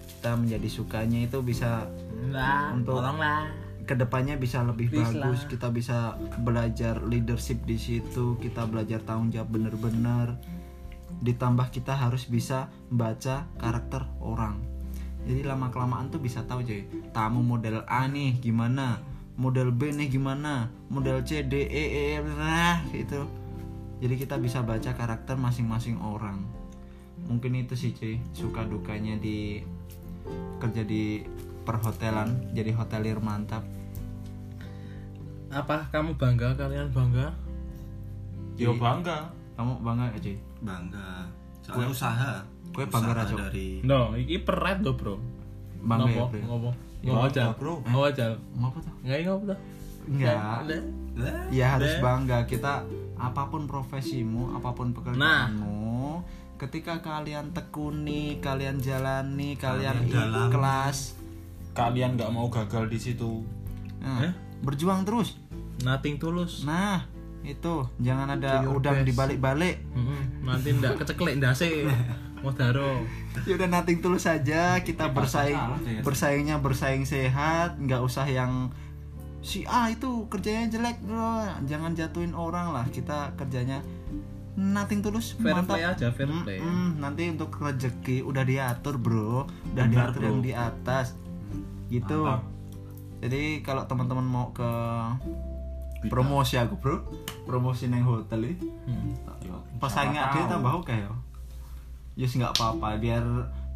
Kita 0.08 0.34
menjadi 0.34 0.66
sukanya 0.68 1.24
itu 1.24 1.42
bisa 1.42 1.86
Lah, 2.30 2.74
Untuk- 2.74 2.98
tolonglah. 2.98 3.50
ke 3.86 3.94
depannya 3.94 4.36
bisa 4.36 4.62
lebih 4.62 4.92
Please 4.92 5.16
bagus. 5.16 5.40
lah. 5.40 5.48
kita 5.48 5.68
bisa 5.70 5.98
belajar 6.38 7.00
leadership 7.02 7.64
di 7.64 7.78
situ 7.78 8.36
kita 8.38 8.66
belajar 8.66 9.00
tanggung 9.00 9.32
jawab 9.32 9.48
bener-bener 9.50 10.36
ditambah 11.18 11.72
kita 11.72 11.96
harus 11.96 12.28
bisa 12.28 12.68
baca 12.88 13.48
karakter 13.56 14.04
orang. 14.20 14.60
Jadi 15.24 15.42
lama 15.42 15.70
kelamaan 15.70 16.08
tuh 16.08 16.20
bisa 16.20 16.44
tahu 16.44 16.62
cuy 16.62 16.84
tamu 17.10 17.40
model 17.42 17.82
A 17.86 18.06
nih 18.06 18.38
gimana 18.38 19.00
model 19.38 19.70
B 19.70 19.94
nih 19.94 20.10
gimana 20.10 20.68
model 20.90 21.22
C 21.22 21.46
D 21.46 21.54
E 21.62 21.84
E 21.88 22.04
F, 22.18 22.26
nah 22.36 22.82
gitu 22.90 23.22
jadi 23.98 24.14
kita 24.14 24.36
bisa 24.38 24.62
baca 24.62 24.94
karakter 24.94 25.38
masing-masing 25.38 25.98
orang 25.98 26.42
mungkin 27.26 27.54
itu 27.54 27.74
sih 27.74 27.94
cuy 27.94 28.18
suka 28.34 28.66
dukanya 28.66 29.18
di 29.18 29.62
kerja 30.58 30.82
di 30.82 31.22
perhotelan 31.64 32.52
jadi 32.52 32.74
hotelir 32.74 33.18
mantap 33.18 33.62
Apa 35.48 35.88
kamu 35.96 36.20
bangga? 36.20 36.60
Kalian 36.60 36.92
bangga? 36.92 37.32
Yo 38.60 38.76
bangga. 38.76 39.32
kamu 39.56 39.80
bangga 39.80 40.12
gak 40.12 40.22
cuy 40.22 40.38
bangga 40.60 41.10
soalnya 41.64 41.88
usaha 41.88 42.34
Kue 42.76 42.84
bangga 42.84 43.12
Rajo. 43.16 43.36
dari 43.40 43.80
No, 43.82 44.12
iki 44.14 44.44
peret 44.44 44.84
loh, 44.84 44.94
Bro. 45.00 45.16
bangga 45.82 46.04
ya 46.12 46.20
Ngopo? 46.20 46.26
bro 46.36 46.42
Ngopo? 46.44 46.70
Bangga, 47.04 47.30
aja, 47.30 47.43
bro. 47.54 47.74
Ngopo 47.84 48.06
aja. 48.06 48.28
ngapa 48.34 48.78
tuh? 48.80 48.93
Nggak 49.02 49.18
ngopo 49.24 49.43
tuh. 49.45 49.60
enggak 50.08 50.36
Lah, 51.18 51.50
ya 51.50 51.66
harus 51.76 51.93
bangga 51.98 52.45
kita 52.45 52.86
apa 53.18 53.50
pun 53.50 53.66
profesimu 53.66 54.54
apa 54.54 54.70
pun 54.72 54.93
pekerjaanmu 54.93 56.22
ketika 56.56 57.02
kalian 57.02 57.50
tekuni 57.52 58.38
kalian 58.38 58.78
jalani 58.78 59.54
kalian 59.54 60.06
Kalian 60.06 60.48
ikhlas. 60.48 61.18
Kalian 61.74 62.16
nggak 62.16 62.30
mau 62.30 62.48
gagal 62.48 62.86
di 62.88 62.98
situ. 62.98 63.41
Nah, 63.98 64.24
Eh? 64.24 64.34
berjuang 64.60 65.04
terus. 65.04 65.38
Nothing 65.80 66.18
tulus. 66.18 66.62
nah 66.64 67.06
itu. 67.41 67.86
Jangan 67.98 68.38
ada 68.38 68.62
udang 68.64 69.02
dibalik-balik. 69.02 69.86
Mm-mm, 69.91 70.41
nanti 70.43 70.74
ndak 70.74 70.98
keceklek 70.98 71.38
ndase. 71.41 71.86
Modaro. 72.40 73.02
ya 73.44 73.54
udah 73.54 73.70
nating 73.72 74.00
tulus 74.00 74.24
saja 74.24 74.78
kita 74.80 75.10
bersaing 75.10 75.58
ya. 75.84 76.02
bersaingnya 76.02 76.58
bersaing 76.58 77.04
sehat 77.04 77.78
nggak 77.78 78.00
usah 78.00 78.26
yang 78.26 78.70
si 79.40 79.64
A 79.64 79.88
itu 79.88 80.26
kerjanya 80.28 80.68
jelek 80.68 80.98
bro 81.00 81.38
jangan 81.64 81.94
jatuhin 81.94 82.32
orang 82.32 82.72
lah 82.72 82.86
kita 82.88 83.32
kerjanya 83.34 83.80
nating 84.54 85.00
tulus 85.00 85.34
Fair 85.36 85.54
mantap 85.54 85.78
play 85.78 85.86
aja, 85.86 86.10
fair 86.10 86.26
play. 86.42 86.58
Mm-mm, 86.58 86.98
nanti 86.98 87.30
untuk 87.30 87.54
rezeki 87.54 88.22
udah 88.22 88.42
diatur 88.42 88.98
bro 88.98 89.46
udah 89.72 89.86
Benar, 89.86 90.10
diatur 90.10 90.20
bro. 90.20 90.28
yang 90.28 90.40
di 90.42 90.52
atas 90.52 91.14
gitu 91.88 92.26
Mantap. 92.26 92.42
jadi 93.20 93.42
kalau 93.62 93.86
teman-teman 93.86 94.26
mau 94.26 94.50
ke 94.50 94.66
promosi 96.08 96.56
aku 96.56 96.76
bro 96.76 97.06
promosi 97.44 97.86
neng 97.86 98.02
hotel 98.02 98.44
ini 98.48 98.58
Hmm. 98.84 99.14
Siapa 99.78 100.34
dia 100.34 100.46
tambah 100.50 100.74
oke 100.76 100.90
ya 100.92 101.10
Yus 102.18 102.34
nggak 102.34 102.57
apa-apa. 102.57 102.97
Biar 102.97 103.22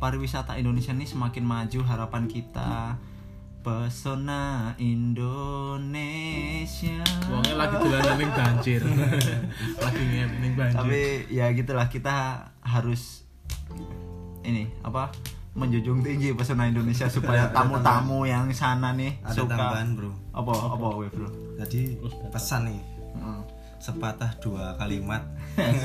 pariwisata 0.01 0.57
Indonesia 0.57 0.89
ini 0.97 1.05
semakin 1.05 1.45
maju 1.45 1.79
harapan 1.85 2.25
kita. 2.25 2.97
Pesona 3.61 4.73
Indonesia. 4.81 5.85
Wongnya 7.29 7.53
lagi 7.53 7.77
dolanan 7.77 8.17
ning 8.17 8.33
banjir. 8.33 8.81
lagi 9.85 10.25
ning 10.41 10.57
banjir. 10.57 10.81
tapi 10.81 11.29
ya 11.29 11.53
gitulah 11.53 11.85
kita 11.85 12.49
harus 12.65 13.21
ini 14.41 14.65
apa 14.81 15.13
menjunjung 15.53 16.01
tinggi 16.01 16.33
pesona 16.33 16.65
Indonesia 16.65 17.05
supaya 17.05 17.53
tamu-tamu 17.53 18.25
yang 18.25 18.49
sana 18.57 18.97
nih 18.97 19.21
ada 19.21 19.37
suka. 19.37 19.53
tambahan 19.53 19.93
bro. 19.93 20.09
Apa 20.33 20.49
apa 20.73 20.87
we 20.97 21.05
bro? 21.13 21.29
Jadi 21.61 22.01
pesan 22.33 22.73
nih. 22.73 22.81
Heeh. 23.21 23.60
Sepatah 23.81 24.37
dua 24.37 24.77
kalimat. 24.77 25.25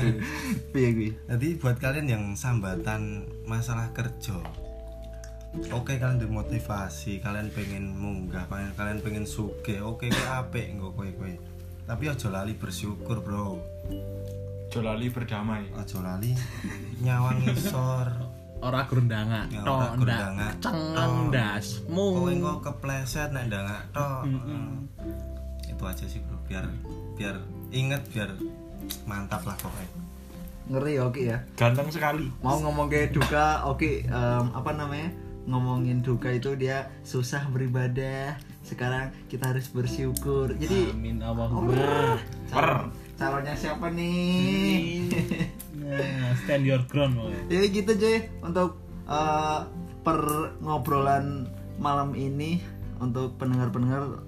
Piye 0.71 1.17
jadi 1.27 1.47
buat 1.59 1.81
kalian 1.81 2.07
yang 2.07 2.23
sambatan 2.37 3.25
masalah 3.49 3.91
kerja 3.91 4.37
oke 5.73 5.97
kalian 5.97 6.21
dimotivasi 6.21 7.17
kalian 7.23 7.49
pengen 7.49 7.97
munggah 7.97 8.45
kalian 8.51 8.71
kalian 8.77 8.99
pengen 9.01 9.25
suge 9.25 9.81
oke 9.81 10.05
kowe 10.11 10.27
apik 10.37 10.77
nggo 10.77 10.93
kowe 10.93 11.09
kowe. 11.17 11.33
Tapi 11.87 12.03
ojo 12.11 12.27
lali 12.27 12.53
bersyukur 12.53 13.23
bro. 13.23 13.55
Jolali 14.67 15.07
berdamai. 15.07 15.71
Ojo 15.71 16.03
lali 16.03 16.35
nyawang 17.03 17.47
isor. 17.47 18.11
Ora 18.59 18.83
grundanga. 18.89 19.47
Ya, 19.47 19.63
Tok 19.63 19.79
ora 19.79 19.95
ndak 19.95 20.53
cengen 20.59 20.93
Tok. 20.99 21.31
dasmu. 21.31 22.05
kowe 22.19 22.31
kok 22.35 22.59
kepleset 22.67 23.29
nek 23.31 23.47
tok. 23.95 24.27
Itu 25.63 25.83
aja 25.87 26.05
sih 26.05 26.19
bro. 26.27 26.37
Biar 26.43 26.67
biar 27.15 27.39
inget 27.69 28.01
biar 28.11 28.31
mantap 29.03 29.43
lah 29.43 29.57
pokoknya. 29.59 29.91
Ngeri 30.67 30.93
oke 30.99 31.21
ya? 31.23 31.37
Ganteng 31.55 31.87
sekali. 31.87 32.27
Mau 32.43 32.59
ngomong 32.59 32.87
kayak 32.87 33.15
duka 33.15 33.63
oke 33.63 34.03
em, 34.03 34.45
apa 34.51 34.71
namanya? 34.71 35.09
Ngomongin 35.47 36.03
duka 36.03 36.27
itu 36.29 36.59
dia 36.59 36.91
susah 37.01 37.47
beribadah. 37.47 38.35
Sekarang 38.67 39.15
kita 39.31 39.55
harus 39.55 39.71
bersyukur. 39.71 40.51
Jadi 40.59 40.91
Amin 40.91 41.23
Oh, 41.23 41.31
Allahumma. 41.31 42.19
calon, 42.51 42.91
calonnya 43.15 43.55
siapa 43.55 43.87
nih? 43.87 45.07
Nah, 45.77 46.35
stand 46.43 46.67
your 46.67 46.83
ground 46.91 47.15
jadi 47.47 47.65
gitu 47.71 47.91
Joy. 47.95 48.17
Untuk 48.43 48.75
eh, 49.07 49.59
per 50.03 50.19
ngobrolan 50.59 51.47
malam 51.79 52.11
ini 52.11 52.59
untuk 52.97 53.37
pendengar-pendengar 53.37 54.19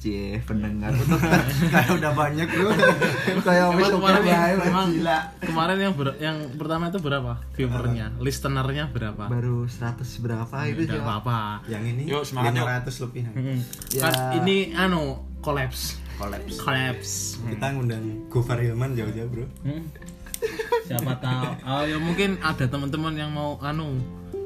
Cie, 0.00 0.40
pendengar 0.40 0.96
kayak 1.72 1.92
udah 1.92 2.12
banyak 2.14 2.48
bro 2.48 2.72
kayak 3.46 3.66
wis 3.74 3.88
kemarin, 3.90 4.22
emang 4.58 4.86
gila 4.90 5.18
kemarin 5.38 5.76
yang 5.78 5.92
ber- 5.92 6.16
yang 6.18 6.36
pertama 6.56 6.88
itu 6.88 6.98
berapa 6.98 7.32
viewernya, 7.52 8.16
listenernya 8.16 8.88
berapa? 8.88 9.28
baru 9.28 9.68
100 9.68 10.00
berapa 10.18 10.56
itu 10.66 10.82
Tidak 10.82 10.90
sih 10.90 10.98
apa-apa. 10.98 11.60
yang 11.66 11.84
ini 11.84 12.08
Yuk, 12.08 12.24
semangat, 12.24 12.56
yuk. 12.56 12.64
500 12.88 13.04
lebih 13.04 13.22
Hmm. 13.30 13.58
Ya. 13.90 14.02
Kan 14.02 14.14
ini 14.40 14.56
anu 14.72 15.02
collapse, 15.38 16.00
kolaps 16.16 16.56
collapse. 16.56 17.14
kita 17.44 17.66
ngundang 17.70 18.04
Gofar 18.26 18.56
Hilman 18.56 18.92
jauh-jauh 18.92 19.28
bro 19.28 19.46
Hmm. 19.62 19.84
Siapa 20.82 21.12
tahu? 21.20 21.44
Oh 21.62 21.84
ya 21.84 22.00
mungkin 22.00 22.40
ada 22.40 22.64
teman-teman 22.64 23.12
yang 23.12 23.28
mau 23.28 23.60
anu 23.60 24.00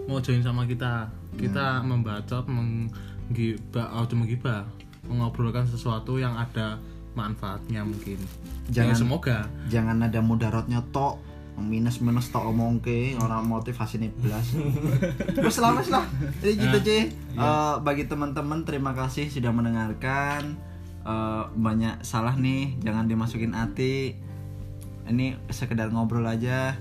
mau 0.05 0.19
join 0.19 0.43
sama 0.43 0.67
kita. 0.67 1.07
Kita 1.33 1.79
membacot, 1.81 2.47
menggibah, 2.47 3.91
oh 3.93 4.05
cuma 4.05 4.23
menggibah, 4.23 4.67
mengobrolkan 5.07 5.65
sesuatu 5.65 6.17
yang 6.17 6.33
ada 6.33 6.81
manfaatnya 7.13 7.81
mungkin. 7.81 8.19
Jangan- 8.67 8.91
Ya, 8.91 8.99
semoga. 8.99 9.37
jangan 9.67 10.01
ada 10.01 10.19
mudaratnya 10.19 10.83
tok. 10.91 11.21
Minus 11.55 12.03
minus 12.03 12.29
tok 12.29 12.51
omong 12.51 12.81
ke 12.81 13.15
orang 13.15 13.47
motivasi 13.47 14.03
nih 14.03 14.11
belas 14.17 14.43
terus 15.31 15.55
lah 15.63 15.71
wes 15.73 15.87
lah. 15.87 16.03
Jadi 16.41 16.53
gitu 16.57 16.67
Nah, 16.73 16.83
Ci. 16.83 16.91
iya. 16.91 17.07
Eh, 17.39 17.75
bagi 17.81 18.05
teman-teman 18.05 18.63
terima 18.63 18.91
kasih 18.91 19.31
sudah 19.31 19.51
mendengarkan. 19.51 20.59
Eh, 21.07 21.45
banyak 21.55 22.03
salah 22.03 22.35
nih 22.35 22.75
jangan 22.81 23.07
dimasukin 23.07 23.55
hati. 23.55 24.19
Ini 25.05 25.39
sekedar 25.47 25.89
ngobrol 25.89 26.25
aja. 26.25 26.75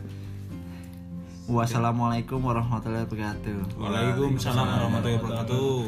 Wassalamualaikum 1.43 2.39
warahmatullahi 2.39 3.03
wabarakatuh. 3.03 3.75
Waalaikumsalam 3.75 4.63
warahmatullahi 4.63 5.19
wabarakatuh. 5.19 5.81